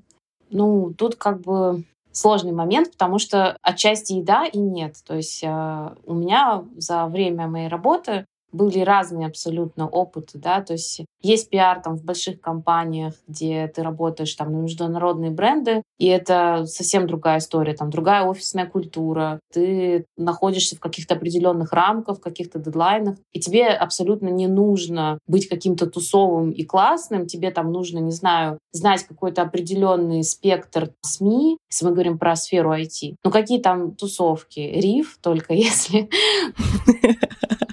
Ну, 0.51 0.93
тут 0.97 1.15
как 1.15 1.41
бы 1.41 1.83
сложный 2.11 2.51
момент, 2.51 2.91
потому 2.91 3.19
что 3.19 3.57
отчасти 3.61 4.13
и 4.13 4.21
да, 4.21 4.45
и 4.45 4.59
нет. 4.59 4.97
То 5.05 5.15
есть 5.15 5.43
э, 5.43 5.95
у 6.05 6.13
меня 6.13 6.65
за 6.77 7.05
время 7.07 7.47
моей 7.47 7.67
работы 7.69 8.25
были 8.51 8.79
разные 8.79 9.27
абсолютно 9.27 9.87
опыты, 9.87 10.37
да, 10.37 10.61
то 10.61 10.73
есть 10.73 11.05
есть 11.21 11.49
пиар 11.49 11.81
там 11.81 11.97
в 11.97 12.03
больших 12.03 12.41
компаниях, 12.41 13.13
где 13.27 13.67
ты 13.67 13.83
работаешь 13.83 14.33
там 14.35 14.51
на 14.51 14.57
международные 14.57 15.31
бренды, 15.31 15.83
и 15.97 16.07
это 16.07 16.65
совсем 16.65 17.07
другая 17.07 17.39
история, 17.39 17.73
там 17.73 17.89
другая 17.89 18.23
офисная 18.23 18.65
культура, 18.65 19.39
ты 19.53 20.05
находишься 20.17 20.75
в 20.75 20.79
каких-то 20.79 21.15
определенных 21.15 21.73
рамках, 21.73 22.17
в 22.17 22.21
каких-то 22.21 22.59
дедлайнах, 22.59 23.17
и 23.33 23.39
тебе 23.39 23.67
абсолютно 23.67 24.29
не 24.29 24.47
нужно 24.47 25.19
быть 25.27 25.47
каким-то 25.47 25.87
тусовым 25.87 26.51
и 26.51 26.63
классным, 26.63 27.27
тебе 27.27 27.51
там 27.51 27.71
нужно, 27.71 27.99
не 27.99 28.11
знаю, 28.11 28.59
знать 28.71 29.03
какой-то 29.03 29.41
определенный 29.41 30.23
спектр 30.23 30.91
СМИ, 31.01 31.57
если 31.69 31.85
мы 31.85 31.91
говорим 31.91 32.17
про 32.17 32.35
сферу 32.35 32.73
IT. 32.73 33.15
Ну 33.23 33.31
какие 33.31 33.59
там 33.59 33.95
тусовки? 33.95 34.59
Риф 34.59 35.17
только 35.21 35.53
если 35.61 36.09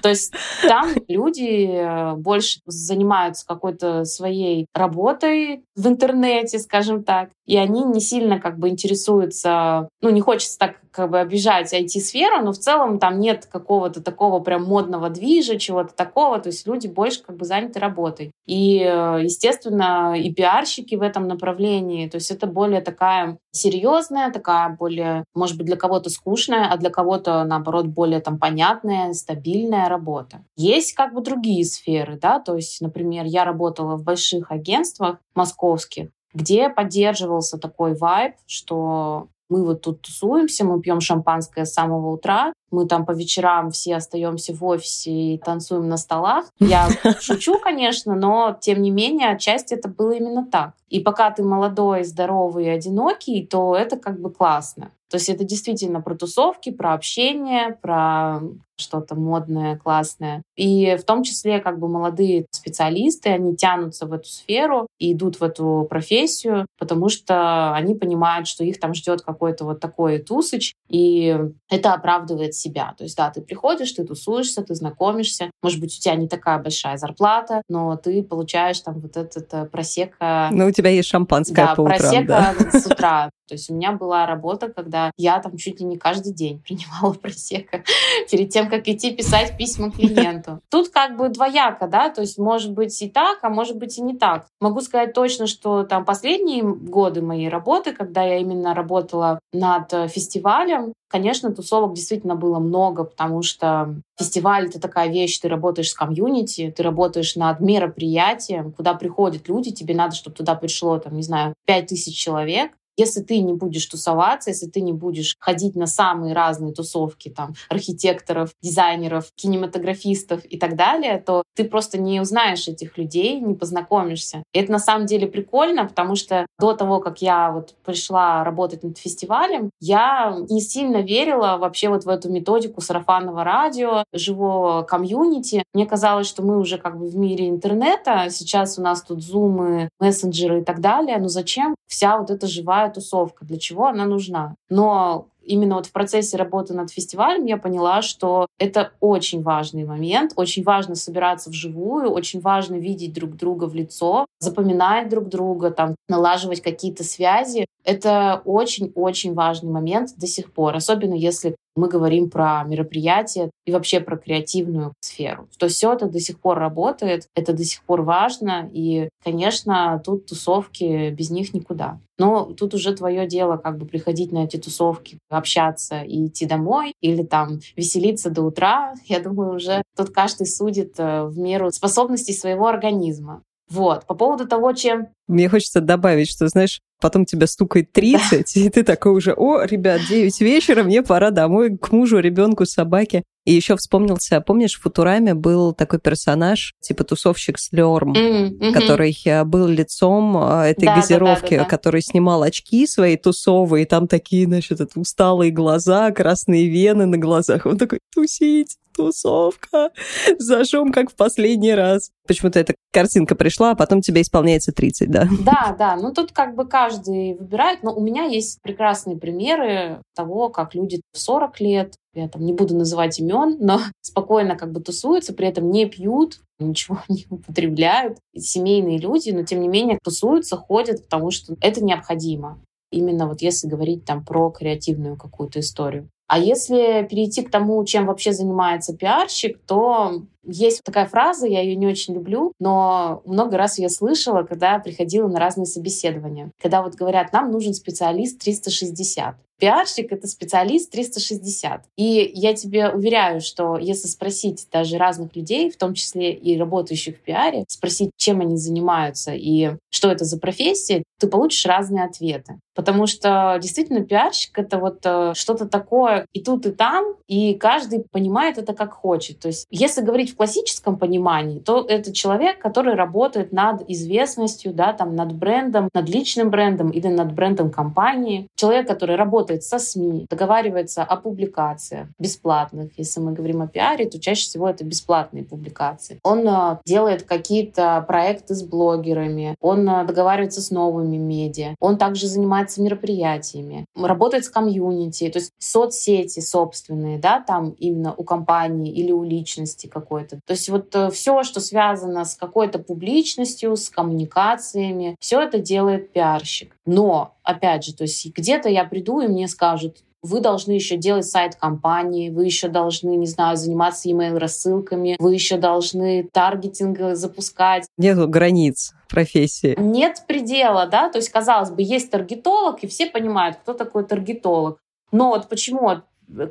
то 0.01 0.09
есть 0.09 0.33
там 0.61 0.89
люди 1.07 1.67
э, 1.67 2.15
больше 2.15 2.61
занимаются 2.65 3.38
какой-то 3.43 4.05
своей 4.05 4.65
работой 4.73 5.63
в 5.75 5.87
интернете, 5.87 6.59
скажем 6.59 7.03
так, 7.03 7.29
и 7.45 7.57
они 7.57 7.83
не 7.83 7.99
сильно 7.99 8.39
как 8.39 8.59
бы 8.59 8.69
интересуются, 8.69 9.89
ну, 10.01 10.09
не 10.09 10.21
хочется 10.21 10.57
так 10.57 10.75
как 10.99 11.11
бы 11.11 11.19
обижать 11.19 11.73
IT-сферу, 11.73 12.43
но 12.43 12.51
в 12.51 12.57
целом 12.57 12.99
там 12.99 13.21
нет 13.21 13.45
какого-то 13.45 14.01
такого 14.01 14.41
прям 14.41 14.65
модного 14.65 15.09
движа, 15.09 15.57
чего-то 15.57 15.95
такого, 15.95 16.39
то 16.39 16.47
есть 16.47 16.67
люди 16.67 16.87
больше 16.87 17.23
как 17.23 17.37
бы 17.37 17.45
заняты 17.45 17.79
работой. 17.79 18.31
И, 18.45 18.79
э, 18.79 19.19
естественно, 19.23 20.13
и 20.17 20.33
пиарщики 20.33 20.95
в 20.95 21.01
этом 21.01 21.29
направлении, 21.29 22.09
то 22.09 22.15
есть 22.15 22.31
это 22.31 22.47
более 22.47 22.81
такая 22.81 23.37
серьезная, 23.51 24.29
такая 24.29 24.75
более, 24.77 25.23
может 25.33 25.55
быть, 25.55 25.67
для 25.67 25.77
кого-то 25.77 26.09
скучная, 26.09 26.67
а 26.69 26.75
для 26.75 26.89
кого-то, 26.89 27.45
наоборот, 27.45 27.85
более 27.85 28.19
там 28.19 28.37
понятная, 28.37 29.13
стабильная 29.13 29.87
работа. 29.87 30.43
Есть 30.57 30.95
как 30.95 31.13
бы 31.13 31.21
другие 31.21 31.63
сферы, 31.63 32.19
да, 32.21 32.39
то 32.41 32.55
есть, 32.55 32.81
например, 32.81 33.23
я 33.23 33.45
работала 33.45 33.95
в 33.95 34.03
больших 34.03 34.51
агентствах 34.51 35.19
московских, 35.33 36.09
где 36.33 36.67
поддерживался 36.67 37.57
такой 37.57 37.95
вайб, 37.95 38.33
что 38.47 39.29
мы 39.49 39.65
вот 39.65 39.81
тут 39.81 40.01
тусуемся, 40.01 40.63
мы 40.65 40.79
пьем 40.79 41.01
шампанское 41.01 41.65
с 41.65 41.73
самого 41.73 42.11
утра, 42.11 42.53
мы 42.71 42.87
там 42.87 43.05
по 43.05 43.11
вечерам 43.11 43.71
все 43.71 43.95
остаемся 43.95 44.53
в 44.53 44.63
офисе 44.63 45.11
и 45.11 45.37
танцуем 45.37 45.89
на 45.89 45.97
столах. 45.97 46.45
Я 46.59 46.87
шучу, 47.19 47.59
конечно, 47.59 48.15
но 48.15 48.57
тем 48.59 48.81
не 48.81 48.91
менее, 48.91 49.29
отчасти 49.29 49.73
это 49.73 49.89
было 49.89 50.11
именно 50.11 50.45
так. 50.45 50.73
И 50.89 50.99
пока 50.99 51.31
ты 51.31 51.43
молодой, 51.43 52.03
здоровый 52.03 52.65
и 52.65 52.69
одинокий, 52.69 53.45
то 53.45 53.75
это 53.75 53.97
как 53.97 54.19
бы 54.19 54.31
классно. 54.31 54.91
То 55.09 55.17
есть 55.17 55.29
это 55.29 55.43
действительно 55.43 56.01
про 56.01 56.15
тусовки, 56.15 56.71
про 56.71 56.93
общение, 56.93 57.77
про 57.81 58.41
что-то 58.79 59.15
модное, 59.15 59.77
классное. 59.77 60.41
И 60.55 60.95
в 60.97 61.03
том 61.03 61.23
числе 61.23 61.59
как 61.59 61.79
бы 61.79 61.87
молодые 61.87 62.45
специалисты, 62.51 63.29
они 63.29 63.55
тянутся 63.55 64.05
в 64.05 64.13
эту 64.13 64.27
сферу 64.27 64.87
и 64.97 65.13
идут 65.13 65.39
в 65.39 65.43
эту 65.43 65.87
профессию, 65.89 66.65
потому 66.77 67.09
что 67.09 67.73
они 67.73 67.95
понимают, 67.95 68.47
что 68.47 68.63
их 68.63 68.79
там 68.79 68.93
ждет 68.93 69.21
какой-то 69.21 69.65
вот 69.65 69.79
такой 69.79 70.19
тусыч, 70.19 70.73
и 70.89 71.37
это 71.69 71.93
оправдывает 71.93 72.55
себя. 72.55 72.93
То 72.97 73.03
есть, 73.03 73.17
да, 73.17 73.29
ты 73.29 73.41
приходишь, 73.41 73.91
ты 73.91 74.03
тусуешься, 74.03 74.63
ты 74.63 74.75
знакомишься, 74.75 75.51
может 75.61 75.79
быть, 75.79 75.95
у 75.97 76.01
тебя 76.01 76.15
не 76.15 76.27
такая 76.27 76.59
большая 76.59 76.97
зарплата, 76.97 77.61
но 77.69 77.95
ты 77.95 78.23
получаешь 78.23 78.79
там 78.79 78.99
вот 78.99 79.17
этот 79.17 79.53
э, 79.53 79.65
просека... 79.65 80.49
Ну, 80.51 80.67
у 80.67 80.71
тебя 80.71 80.89
есть 80.89 81.09
шампанское 81.09 81.65
да, 81.65 81.75
по 81.75 81.81
утрам, 81.81 81.97
просека 81.97 82.27
да. 82.27 82.79
с 82.79 82.85
утра. 82.85 83.29
То 83.49 83.55
есть 83.55 83.69
у 83.71 83.73
меня 83.73 83.91
была 83.91 84.27
работа, 84.27 84.69
когда 84.69 85.11
я 85.17 85.39
там 85.39 85.57
чуть 85.57 85.79
ли 85.79 85.85
не 85.85 85.97
каждый 85.97 86.33
день 86.33 86.61
принимала 86.65 87.13
просека 87.13 87.83
перед 88.29 88.49
тем, 88.51 88.68
как 88.69 88.87
идти 88.87 89.11
писать 89.15 89.57
письма 89.57 89.91
клиенту. 89.91 90.61
Тут 90.69 90.89
как 90.89 91.17
бы 91.17 91.29
двояко, 91.29 91.87
да, 91.87 92.09
то 92.09 92.21
есть 92.21 92.37
может 92.37 92.73
быть 92.73 93.01
и 93.01 93.09
так, 93.09 93.39
а 93.41 93.49
может 93.49 93.77
быть 93.77 93.97
и 93.97 94.01
не 94.01 94.17
так. 94.17 94.45
Могу 94.61 94.81
сказать 94.81 95.13
точно, 95.13 95.47
что 95.47 95.83
там 95.83 96.05
последние 96.05 96.63
годы 96.63 97.21
моей 97.21 97.49
работы, 97.49 97.93
когда 97.93 98.23
я 98.23 98.37
именно 98.37 98.73
работала 98.73 99.39
над 99.53 99.93
э, 99.93 100.07
фестивалем, 100.07 100.93
Конечно, 101.09 101.51
тусовок 101.51 101.93
действительно 101.95 102.35
было 102.35 102.59
много, 102.59 103.03
потому 103.03 103.41
что 103.41 103.95
фестиваль— 104.19 104.67
это 104.69 104.79
такая 104.79 105.09
вещь, 105.09 105.39
ты 105.39 105.47
работаешь 105.47 105.89
с 105.89 105.95
комьюнити, 105.95 106.71
ты 106.75 106.83
работаешь 106.83 107.35
над 107.35 107.61
мероприятием, 107.61 108.71
куда 108.71 108.93
приходят 108.93 109.49
люди, 109.49 109.71
тебе 109.71 109.95
надо, 109.95 110.15
чтобы 110.15 110.35
туда 110.35 110.53
пришло, 110.53 110.99
там, 110.99 111.15
не 111.15 111.23
знаю, 111.23 111.55
пять 111.65 111.87
тысяч 111.87 112.15
человек, 112.15 112.73
если 112.99 113.21
ты 113.21 113.39
не 113.39 113.53
будешь 113.53 113.85
тусоваться, 113.85 114.49
если 114.49 114.67
ты 114.67 114.81
не 114.81 114.93
будешь 114.93 115.37
ходить 115.39 115.75
на 115.75 115.87
самые 115.87 116.33
разные 116.33 116.73
тусовки 116.73 117.29
там 117.29 117.53
архитекторов, 117.69 118.51
дизайнеров, 118.61 119.31
кинематографистов 119.35 120.43
и 120.45 120.57
так 120.57 120.75
далее, 120.75 121.23
то 121.25 121.43
ты 121.55 121.63
просто 121.63 121.97
не 121.97 122.19
узнаешь 122.19 122.67
этих 122.67 122.97
людей, 122.97 123.39
не 123.39 123.55
познакомишься. 123.55 124.43
И 124.53 124.59
это 124.59 124.71
на 124.71 124.79
самом 124.79 125.05
деле 125.05 125.27
прикольно, 125.27 125.85
потому 125.85 126.15
что 126.15 126.45
до 126.59 126.73
того, 126.73 126.99
как 126.99 127.21
я 127.21 127.51
вот 127.51 127.73
пришла 127.85 128.43
работать 128.43 128.83
над 128.83 128.97
фестивалем, 128.97 129.69
я 129.79 130.37
не 130.49 130.61
сильно 130.61 130.97
верила 130.97 131.57
вообще 131.57 131.89
вот 131.89 132.03
в 132.03 132.09
эту 132.09 132.29
методику 132.29 132.81
сарафанного 132.81 133.43
радио, 133.43 134.03
живого 134.13 134.83
комьюнити. 134.83 135.63
Мне 135.73 135.85
казалось, 135.85 136.27
что 136.27 136.43
мы 136.43 136.59
уже 136.59 136.77
как 136.77 136.99
бы 136.99 137.07
в 137.07 137.15
мире 137.15 137.47
интернета, 137.47 138.27
сейчас 138.29 138.77
у 138.77 138.81
нас 138.81 139.01
тут 139.01 139.23
зумы, 139.23 139.89
мессенджеры 139.99 140.61
и 140.61 140.63
так 140.63 140.81
далее, 140.81 141.17
но 141.17 141.29
зачем 141.29 141.75
вся 141.87 142.17
вот 142.17 142.29
эта 142.29 142.47
живая 142.47 142.88
тусовка, 142.89 143.45
для 143.45 143.57
чего 143.57 143.87
она 143.87 144.05
нужна. 144.05 144.55
Но 144.69 145.27
именно 145.49 145.75
вот 145.75 145.87
в 145.87 145.91
процессе 145.91 146.37
работы 146.37 146.73
над 146.73 146.91
фестивалем 146.91 147.45
я 147.45 147.57
поняла, 147.57 148.01
что 148.01 148.47
это 148.59 148.91
очень 148.99 149.41
важный 149.41 149.83
момент, 149.83 150.33
очень 150.35 150.63
важно 150.63 150.95
собираться 150.95 151.49
вживую, 151.49 152.11
очень 152.11 152.39
важно 152.39 152.75
видеть 152.75 153.13
друг 153.13 153.35
друга 153.35 153.65
в 153.65 153.73
лицо, 153.73 154.25
запоминать 154.39 155.09
друг 155.09 155.27
друга, 155.27 155.71
там, 155.71 155.95
налаживать 156.07 156.61
какие-то 156.61 157.03
связи. 157.03 157.65
Это 157.83 158.41
очень-очень 158.45 159.33
важный 159.33 159.71
момент 159.71 160.11
до 160.17 160.27
сих 160.27 160.51
пор, 160.53 160.75
особенно 160.75 161.15
если 161.15 161.55
мы 161.79 161.87
говорим 161.87 162.29
про 162.29 162.63
мероприятия 162.63 163.49
и 163.65 163.71
вообще 163.71 163.99
про 163.99 164.17
креативную 164.17 164.93
сферу. 165.01 165.47
То 165.57 165.67
все 165.67 165.93
это 165.93 166.07
до 166.07 166.19
сих 166.19 166.39
пор 166.39 166.59
работает, 166.59 167.27
это 167.35 167.53
до 167.53 167.63
сих 167.63 167.83
пор 167.83 168.01
важно, 168.01 168.69
и, 168.71 169.09
конечно, 169.23 170.01
тут 170.05 170.25
тусовки, 170.27 171.09
без 171.11 171.29
них 171.29 171.53
никуда. 171.53 171.99
Но 172.17 172.45
тут 172.45 172.73
уже 172.73 172.93
твое 172.93 173.25
дело 173.25 173.57
как 173.57 173.77
бы 173.77 173.85
приходить 173.85 174.31
на 174.31 174.43
эти 174.43 174.57
тусовки, 174.57 175.17
общаться 175.29 176.01
и 176.01 176.27
идти 176.27 176.45
домой, 176.45 176.93
или 177.01 177.23
там 177.23 177.59
веселиться 177.75 178.29
до 178.29 178.43
утра. 178.43 178.93
Я 179.05 179.19
думаю, 179.19 179.55
уже 179.55 179.81
тут 179.95 180.09
каждый 180.09 180.47
судит 180.47 180.95
э, 180.97 181.23
в 181.23 181.37
меру 181.37 181.71
способностей 181.71 182.33
своего 182.33 182.67
организма. 182.67 183.41
Вот. 183.69 184.05
По 184.05 184.15
поводу 184.15 184.47
того, 184.47 184.73
чем... 184.73 185.07
Мне 185.27 185.47
хочется 185.47 185.79
добавить, 185.79 186.29
что, 186.29 186.47
знаешь, 186.47 186.81
потом 186.99 187.25
тебя 187.25 187.47
стукает 187.47 187.91
30, 187.91 188.29
да. 188.55 188.61
и 188.61 188.69
ты 188.69 188.83
такой 188.83 189.13
уже, 189.13 189.33
о, 189.33 189.63
ребят, 189.63 190.01
9 190.07 190.41
вечера, 190.41 190.83
мне 190.83 191.01
пора 191.01 191.31
домой 191.31 191.77
к 191.77 191.91
мужу, 191.91 192.19
ребенку, 192.19 192.65
собаке. 192.65 193.23
И 193.45 193.53
еще 193.53 193.75
вспомнился, 193.77 194.41
помнишь, 194.41 194.75
в 194.75 194.81
Футураме 194.81 195.33
был 195.33 195.73
такой 195.73 195.99
персонаж, 195.99 196.75
типа 196.81 197.03
тусовщик 197.03 197.57
Слерм, 197.57 198.13
mm-hmm. 198.13 198.73
который 198.73 199.17
э, 199.25 199.43
был 199.43 199.65
лицом 199.65 200.37
э, 200.37 200.71
этой 200.71 200.85
да, 200.85 200.95
газировки, 200.97 201.55
да, 201.55 201.57
да, 201.57 201.63
да, 201.63 201.69
который 201.69 202.01
снимал 202.01 202.43
очки 202.43 202.85
свои 202.85 203.17
тусовые, 203.17 203.85
и 203.85 203.87
там 203.87 204.07
такие, 204.07 204.45
значит, 204.45 204.79
усталые 204.95 205.51
глаза, 205.51 206.11
красные 206.11 206.67
вены 206.67 207.07
на 207.07 207.17
глазах. 207.17 207.65
Он 207.65 207.77
такой, 207.77 207.99
тусить, 208.13 208.77
тусовка, 208.99 209.91
зажжем 210.39 210.91
как 210.91 211.09
в 211.09 211.15
последний 211.15 211.73
раз. 211.73 212.11
Почему-то 212.27 212.59
эта 212.59 212.75
картинка 212.91 213.35
пришла, 213.35 213.71
а 213.71 213.75
потом 213.75 214.01
тебе 214.01 214.21
исполняется 214.21 214.73
30, 214.73 215.09
да? 215.09 215.27
Да, 215.39 215.75
да. 215.79 215.95
Ну, 215.95 216.13
тут 216.13 216.33
как 216.33 216.53
бы 216.55 216.67
каждый 216.67 217.35
выбирает. 217.35 217.81
Но 217.81 217.95
у 217.95 218.01
меня 218.01 218.25
есть 218.25 218.59
прекрасные 218.61 219.15
примеры 219.15 220.01
того, 220.15 220.49
как 220.49 220.75
люди 220.75 221.01
в 221.13 221.19
40 221.19 221.59
лет, 221.61 221.95
я 222.13 222.27
там 222.27 222.43
не 222.43 222.51
буду 222.51 222.75
называть 222.75 223.19
имен, 223.19 223.55
но 223.61 223.79
спокойно 224.01 224.57
как 224.57 224.73
бы 224.73 224.81
тусуются, 224.81 225.33
при 225.33 225.47
этом 225.47 225.71
не 225.71 225.85
пьют, 225.85 226.41
ничего 226.59 226.99
не 227.07 227.25
употребляют. 227.29 228.17
Семейные 228.35 228.97
люди, 228.97 229.29
но 229.29 229.43
тем 229.43 229.61
не 229.61 229.69
менее 229.69 229.97
тусуются, 230.03 230.57
ходят, 230.57 231.03
потому 231.03 231.31
что 231.31 231.55
это 231.61 231.81
необходимо. 231.81 232.59
именно 232.91 233.27
вот 233.27 233.41
если 233.41 233.69
говорить 233.69 234.03
там 234.03 234.25
про 234.25 234.49
креативную 234.49 235.15
какую-то 235.15 235.61
историю. 235.61 236.09
А 236.29 236.37
если 236.37 237.07
перейти 237.09 237.41
к 237.41 237.49
тому, 237.49 237.83
чем 237.85 238.05
вообще 238.05 238.33
занимается 238.33 238.95
пиарщик, 238.95 239.59
то 239.65 240.21
есть 240.43 240.83
такая 240.83 241.07
фраза, 241.07 241.47
я 241.47 241.61
ее 241.61 241.75
не 241.75 241.87
очень 241.87 242.13
люблю, 242.13 242.53
но 242.59 243.23
много 243.25 243.57
раз 243.57 243.79
я 243.79 243.89
слышала, 243.89 244.43
когда 244.43 244.77
приходила 244.77 245.27
на 245.27 245.39
разные 245.39 245.65
собеседования. 245.65 246.51
Когда 246.61 246.83
вот 246.83 246.93
говорят, 246.93 247.33
нам 247.33 247.49
нужен 247.49 247.73
специалист 247.73 248.39
360. 248.39 249.37
Пиарщик— 249.59 250.11
это 250.11 250.27
специалист 250.27 250.91
360. 250.91 251.83
И 251.97 252.31
я 252.33 252.53
тебе 252.53 252.89
уверяю, 252.89 253.41
что 253.41 253.77
если 253.77 254.07
спросить 254.07 254.67
даже 254.71 254.97
разных 254.97 255.35
людей, 255.35 255.69
в 255.69 255.77
том 255.77 255.93
числе 255.93 256.33
и 256.33 256.57
работающих 256.57 257.17
в 257.17 257.19
пиаре, 257.19 257.65
спросить, 257.67 258.11
чем 258.15 258.41
они 258.41 258.57
занимаются 258.57 259.33
и 259.33 259.71
что 259.89 260.09
это 260.09 260.25
за 260.25 260.39
профессия, 260.39 261.03
ты 261.19 261.27
получишь 261.27 261.65
разные 261.65 262.05
ответы. 262.05 262.59
Потому 262.73 263.07
что 263.07 263.57
действительно 263.61 264.05
пиарщик— 264.05 264.51
это 264.57 264.77
вот 264.77 264.99
э, 265.03 265.33
что-то 265.35 265.65
такое 265.65 266.25
и 266.31 266.41
тут, 266.41 266.65
и 266.65 266.71
там, 266.71 267.15
и 267.27 267.53
каждый 267.55 268.05
понимает 268.09 268.57
это 268.57 268.73
как 268.73 268.93
хочет. 268.93 269.39
То 269.39 269.49
есть 269.49 269.67
если 269.69 270.01
говорить 270.01 270.31
в 270.31 270.37
классическом 270.37 270.97
понимании, 270.97 271.59
то 271.59 271.85
это 271.85 272.13
человек, 272.13 272.59
который 272.59 272.95
работает 272.95 273.51
над 273.51 273.83
известностью, 273.89 274.73
да, 274.73 274.93
там, 274.93 275.15
над 275.15 275.33
брендом, 275.33 275.89
над 275.93 276.07
личным 276.07 276.49
брендом 276.49 276.89
или 276.91 277.07
над 277.07 277.33
брендом 277.33 277.69
компании. 277.69 278.47
Человек, 278.55 278.87
который 278.87 279.17
работает 279.17 279.48
со 279.57 279.79
СМИ, 279.79 280.27
договаривается 280.29 281.03
о 281.03 281.17
публикациях 281.17 282.07
бесплатных. 282.19 282.91
Если 282.97 283.19
мы 283.19 283.33
говорим 283.33 283.61
о 283.61 283.67
пиаре, 283.67 284.09
то 284.09 284.19
чаще 284.19 284.43
всего 284.43 284.69
это 284.69 284.83
бесплатные 284.83 285.43
публикации. 285.43 286.19
Он 286.23 286.47
э, 286.47 286.77
делает 286.85 287.23
какие-то 287.23 288.03
проекты 288.07 288.55
с 288.55 288.63
блогерами, 288.63 289.55
он 289.59 289.87
э, 289.89 290.05
договаривается 290.05 290.61
с 290.61 290.71
новыми 290.71 291.17
медиа, 291.17 291.75
он 291.79 291.97
также 291.97 292.27
занимается 292.27 292.81
мероприятиями, 292.81 293.85
работает 293.95 294.45
с 294.45 294.49
комьюнити, 294.49 295.29
то 295.29 295.39
есть 295.39 295.51
соцсети 295.59 296.39
собственные, 296.39 297.17
да, 297.19 297.39
там 297.39 297.71
именно 297.71 298.13
у 298.15 298.23
компании 298.23 298.91
или 298.91 299.11
у 299.11 299.23
личности 299.23 299.87
какой-то. 299.87 300.39
То 300.45 300.53
есть 300.53 300.69
вот 300.69 300.95
э, 300.95 301.09
все, 301.11 301.43
что 301.43 301.59
связано 301.59 302.25
с 302.25 302.35
какой-то 302.35 302.79
публичностью, 302.79 303.75
с 303.75 303.89
коммуникациями, 303.89 305.15
все 305.19 305.41
это 305.41 305.59
делает 305.59 306.11
пиарщик. 306.11 306.75
Но, 306.85 307.35
опять 307.49 307.83
же, 307.83 307.95
то 307.95 308.03
есть 308.03 308.25
где-то 308.35 308.69
я 308.69 308.85
приду 308.85 309.21
и 309.21 309.27
мне 309.27 309.47
скажут, 309.47 309.97
вы 310.21 310.41
должны 310.41 310.73
еще 310.73 310.97
делать 310.97 311.25
сайт 311.25 311.55
компании, 311.55 312.29
вы 312.29 312.45
еще 312.45 312.67
должны, 312.67 313.15
не 313.15 313.25
знаю, 313.25 313.55
заниматься 313.55 314.09
email 314.09 314.37
рассылками, 314.37 315.15
вы 315.19 315.33
еще 315.33 315.57
должны 315.57 316.29
таргетинг 316.31 317.15
запускать. 317.15 317.87
Нет 317.97 318.17
границ 318.29 318.93
профессии. 319.07 319.75
Нет 319.79 320.23
предела, 320.27 320.87
да, 320.87 321.09
то 321.09 321.17
есть, 321.17 321.29
казалось 321.29 321.71
бы, 321.71 321.81
есть 321.81 322.11
таргетолог, 322.11 322.83
и 322.83 322.87
все 322.87 323.05
понимают, 323.05 323.57
кто 323.57 323.73
такой 323.73 324.05
таргетолог. 324.05 324.79
Но 325.11 325.29
вот 325.29 325.47
почему 325.49 325.89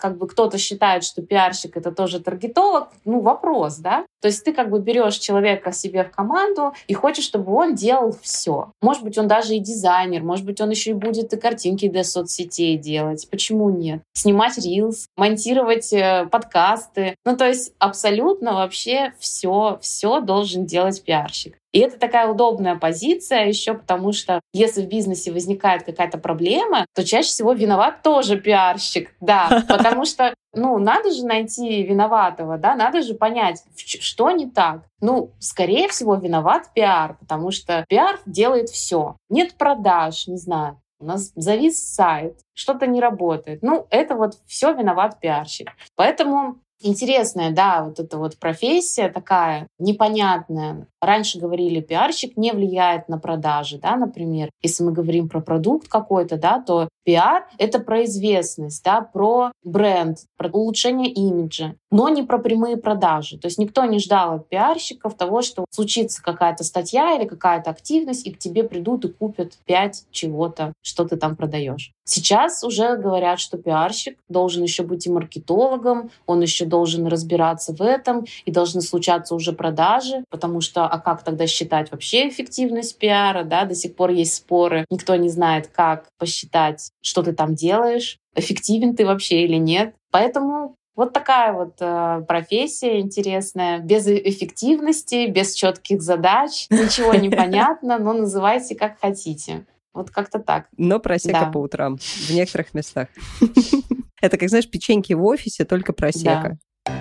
как 0.00 0.18
бы 0.18 0.26
кто-то 0.26 0.58
считает, 0.58 1.04
что 1.04 1.22
пиарщик 1.22 1.76
это 1.76 1.92
тоже 1.92 2.20
таргетолог, 2.20 2.88
ну, 3.04 3.20
вопрос, 3.20 3.76
да? 3.76 4.04
То 4.20 4.28
есть 4.28 4.44
ты 4.44 4.52
как 4.52 4.70
бы 4.70 4.80
берешь 4.80 5.16
человека 5.16 5.72
себе 5.72 6.04
в 6.04 6.10
команду 6.10 6.72
и 6.86 6.94
хочешь, 6.94 7.24
чтобы 7.24 7.52
он 7.54 7.74
делал 7.74 8.14
все. 8.20 8.72
Может 8.82 9.04
быть, 9.04 9.16
он 9.18 9.28
даже 9.28 9.54
и 9.54 9.60
дизайнер, 9.60 10.22
может 10.22 10.44
быть, 10.44 10.60
он 10.60 10.70
еще 10.70 10.90
и 10.90 10.94
будет 10.94 11.32
и 11.32 11.36
картинки 11.36 11.88
для 11.88 12.04
соцсетей 12.04 12.76
делать. 12.76 13.28
Почему 13.30 13.70
нет? 13.70 14.02
Снимать 14.14 14.58
рилс, 14.58 15.06
монтировать 15.16 15.92
э, 15.92 16.26
подкасты. 16.30 17.14
Ну, 17.24 17.36
то 17.36 17.46
есть 17.46 17.72
абсолютно 17.78 18.54
вообще 18.54 19.12
все, 19.18 19.78
все 19.80 20.20
должен 20.20 20.66
делать 20.66 21.02
пиарщик. 21.04 21.58
И 21.72 21.80
это 21.80 21.98
такая 21.98 22.28
удобная 22.28 22.76
позиция 22.76 23.46
еще 23.46 23.74
потому, 23.74 24.12
что 24.12 24.40
если 24.52 24.82
в 24.82 24.88
бизнесе 24.88 25.32
возникает 25.32 25.84
какая-то 25.84 26.18
проблема, 26.18 26.86
то 26.94 27.04
чаще 27.04 27.28
всего 27.28 27.52
виноват 27.52 28.02
тоже 28.02 28.38
пиарщик, 28.38 29.14
да, 29.20 29.64
потому 29.68 30.04
что, 30.04 30.34
ну, 30.54 30.78
надо 30.78 31.10
же 31.10 31.26
найти 31.26 31.82
виноватого, 31.82 32.56
да, 32.56 32.74
надо 32.74 33.02
же 33.02 33.14
понять, 33.14 33.62
что 33.76 34.30
не 34.30 34.50
так. 34.50 34.82
Ну, 35.00 35.32
скорее 35.38 35.88
всего, 35.88 36.14
виноват 36.14 36.72
пиар, 36.74 37.16
потому 37.20 37.50
что 37.50 37.84
пиар 37.88 38.18
делает 38.24 38.70
все. 38.70 39.16
Нет 39.28 39.54
продаж, 39.54 40.26
не 40.26 40.38
знаю, 40.38 40.80
у 41.00 41.04
нас 41.04 41.32
завис 41.36 41.94
сайт, 41.94 42.40
что-то 42.54 42.86
не 42.86 43.00
работает. 43.00 43.62
Ну, 43.62 43.86
это 43.90 44.16
вот 44.16 44.34
все 44.46 44.72
виноват 44.72 45.20
пиарщик. 45.20 45.70
Поэтому 45.94 46.56
Интересная, 46.80 47.50
да, 47.50 47.82
вот 47.82 47.98
эта 47.98 48.18
вот 48.18 48.38
профессия 48.38 49.08
такая 49.08 49.66
непонятная. 49.78 50.86
Раньше 51.00 51.40
говорили, 51.40 51.80
пиарщик 51.80 52.36
не 52.36 52.52
влияет 52.52 53.08
на 53.08 53.18
продажи, 53.18 53.78
да, 53.78 53.96
например. 53.96 54.50
Если 54.62 54.84
мы 54.84 54.92
говорим 54.92 55.28
про 55.28 55.40
продукт 55.40 55.88
какой-то, 55.88 56.36
да, 56.36 56.60
то 56.60 56.88
пиар— 57.04 57.48
это 57.58 57.80
про 57.80 58.04
известность, 58.04 58.84
да, 58.84 59.00
про 59.00 59.50
бренд, 59.64 60.18
про 60.36 60.50
улучшение 60.50 61.10
имиджа, 61.10 61.74
но 61.90 62.08
не 62.08 62.22
про 62.22 62.38
прямые 62.38 62.76
продажи. 62.76 63.38
То 63.38 63.46
есть 63.46 63.58
никто 63.58 63.84
не 63.84 63.98
ждал 63.98 64.34
от 64.34 64.48
пиарщиков 64.48 65.14
того, 65.14 65.42
что 65.42 65.64
случится 65.70 66.22
какая-то 66.22 66.64
статья 66.64 67.14
или 67.14 67.26
какая-то 67.26 67.70
активность, 67.70 68.26
и 68.26 68.32
к 68.32 68.38
тебе 68.38 68.64
придут 68.64 69.04
и 69.04 69.08
купят 69.08 69.54
пять 69.64 70.04
чего-то, 70.10 70.72
что 70.82 71.04
ты 71.04 71.16
там 71.16 71.36
продаешь. 71.36 71.92
Сейчас 72.04 72.64
уже 72.64 72.96
говорят, 72.96 73.38
что 73.38 73.58
пиарщик 73.58 74.18
должен 74.28 74.62
еще 74.62 74.82
быть 74.82 75.06
и 75.06 75.10
маркетологом, 75.10 76.10
он 76.26 76.40
еще 76.40 76.64
должен 76.64 77.06
разбираться 77.06 77.74
в 77.74 77.82
этом, 77.82 78.24
и 78.46 78.50
должны 78.50 78.80
случаться 78.80 79.34
уже 79.34 79.52
продажи, 79.52 80.24
потому 80.30 80.62
что, 80.62 80.86
а 80.86 80.98
как 80.98 81.22
тогда 81.22 81.46
считать 81.46 81.90
вообще 81.90 82.28
эффективность 82.28 82.98
пиара, 82.98 83.44
да, 83.44 83.66
до 83.66 83.74
сих 83.74 83.94
пор 83.94 84.10
есть 84.10 84.34
споры, 84.34 84.86
никто 84.90 85.16
не 85.16 85.28
знает, 85.28 85.66
как 85.68 86.08
посчитать, 86.18 86.90
что 87.02 87.22
ты 87.22 87.34
там 87.34 87.54
делаешь, 87.54 88.18
эффективен 88.34 88.96
ты 88.96 89.04
вообще 89.04 89.44
или 89.44 89.56
нет. 89.56 89.94
Поэтому 90.10 90.76
вот 90.98 91.12
такая 91.12 91.52
вот 91.52 91.76
э, 91.78 92.24
профессия 92.26 92.98
интересная, 92.98 93.78
без 93.78 94.08
э, 94.08 94.20
эффективности, 94.24 95.28
без 95.28 95.54
четких 95.54 96.02
задач, 96.02 96.66
ничего 96.70 97.14
не 97.14 97.30
понятно, 97.36 98.00
но 98.00 98.12
называйте 98.12 98.74
как 98.74 98.98
хотите. 99.00 99.64
Вот 99.94 100.10
как-то 100.10 100.40
так. 100.40 100.66
Но 100.76 100.98
просека 100.98 101.42
да. 101.42 101.52
по 101.52 101.58
утрам 101.58 101.98
в 101.98 102.30
некоторых 102.30 102.74
местах. 102.74 103.06
Это, 104.20 104.36
как 104.36 104.48
знаешь, 104.48 104.68
печеньки 104.68 105.12
в 105.12 105.24
офисе, 105.24 105.64
только 105.64 105.92
просека. 105.92 106.58
Да. 106.84 106.92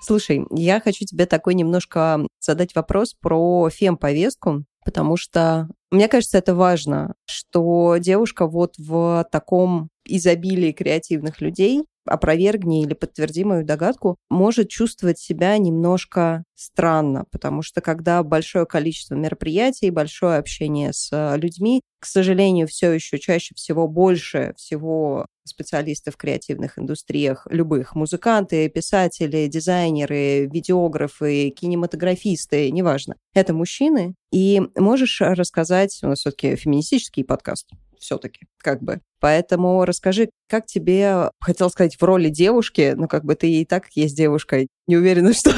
Слушай, 0.00 0.46
я 0.48 0.80
хочу 0.80 1.04
тебе 1.04 1.26
такой 1.26 1.52
немножко 1.52 2.26
задать 2.40 2.74
вопрос 2.74 3.12
про 3.12 3.68
фем-повестку, 3.68 4.64
потому 4.82 5.18
что 5.18 5.68
мне 5.92 6.08
кажется, 6.08 6.38
это 6.38 6.54
важно, 6.54 7.14
что 7.26 7.96
девушка 7.98 8.46
вот 8.46 8.74
в 8.78 9.26
таком 9.30 9.90
изобилии 10.06 10.72
креативных 10.72 11.40
людей 11.40 11.84
опровергни 12.04 12.82
или 12.82 12.94
подтверди 12.94 13.44
мою 13.44 13.64
догадку, 13.64 14.16
может 14.28 14.68
чувствовать 14.68 15.18
себя 15.18 15.56
немножко 15.58 16.44
странно, 16.56 17.24
потому 17.30 17.62
что 17.62 17.80
когда 17.80 18.22
большое 18.24 18.66
количество 18.66 19.14
мероприятий, 19.14 19.90
большое 19.90 20.38
общение 20.38 20.92
с 20.92 21.36
людьми, 21.36 21.80
к 22.00 22.06
сожалению, 22.06 22.66
все 22.66 22.90
еще 22.92 23.18
чаще 23.18 23.54
всего 23.54 23.86
больше 23.86 24.52
всего 24.56 25.26
специалисты 25.44 26.10
в 26.10 26.16
креативных 26.16 26.78
индустриях, 26.78 27.46
любых, 27.50 27.94
музыканты, 27.94 28.68
писатели, 28.68 29.46
дизайнеры, 29.46 30.46
видеографы, 30.46 31.50
кинематографисты, 31.50 32.70
неважно. 32.70 33.16
Это 33.34 33.54
мужчины. 33.54 34.14
И 34.30 34.62
можешь 34.76 35.20
рассказать, 35.20 35.98
у 36.02 36.08
нас 36.08 36.20
все-таки 36.20 36.56
феминистический 36.56 37.24
подкаст, 37.24 37.68
все-таки, 38.02 38.46
как 38.58 38.82
бы. 38.82 39.00
Поэтому 39.20 39.84
расскажи, 39.84 40.30
как 40.48 40.66
тебе, 40.66 41.30
хотел 41.40 41.70
сказать, 41.70 41.96
в 41.96 42.02
роли 42.02 42.28
девушки, 42.28 42.94
но 42.96 43.06
как 43.06 43.24
бы 43.24 43.36
ты 43.36 43.50
и 43.50 43.64
так 43.64 43.86
есть 43.94 44.16
девушкой, 44.16 44.66
не 44.88 44.96
уверена, 44.96 45.32
что 45.32 45.52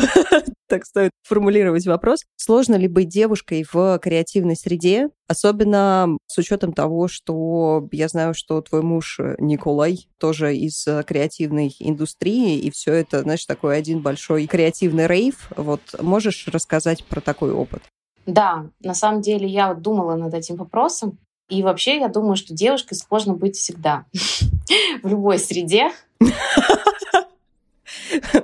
так 0.68 0.85
стоит 0.85 1.11
формулировать 1.22 1.87
вопрос. 1.87 2.24
Сложно 2.37 2.74
ли 2.74 2.88
быть 2.88 3.09
девушкой 3.09 3.64
в 3.70 3.98
креативной 4.00 4.57
среде, 4.57 5.09
особенно 5.28 6.18
с 6.26 6.37
учетом 6.37 6.72
того, 6.72 7.09
что 7.09 7.88
я 7.90 8.09
знаю, 8.09 8.35
что 8.35 8.61
твой 8.61 8.83
муж 8.83 9.18
Николай 9.38 10.09
тоже 10.18 10.54
из 10.54 10.87
креативной 11.07 11.74
индустрии, 11.78 12.59
и 12.59 12.70
все 12.70 12.92
это, 12.92 13.22
знаешь, 13.22 13.46
такой 13.46 13.78
один 13.78 14.02
большой 14.02 14.46
креативный 14.46 15.07
рейв. 15.07 15.50
Вот 15.57 15.80
можешь 16.00 16.48
рассказать 16.48 17.04
про 17.04 17.20
такой 17.20 17.52
опыт? 17.52 17.83
Да, 18.26 18.70
на 18.80 18.94
самом 18.94 19.20
деле 19.20 19.46
я 19.46 19.68
вот 19.68 19.83
думала 19.83 20.16
над 20.16 20.35
этим 20.35 20.57
вопросом, 20.57 21.18
и 21.48 21.62
вообще, 21.62 21.98
я 21.98 22.09
думаю, 22.09 22.37
что 22.37 22.54
девушкой 22.54 22.94
сложно 22.94 23.35
быть 23.35 23.57
всегда. 23.57 24.07
В 25.02 25.09
любой 25.09 25.38
среде. 25.38 25.90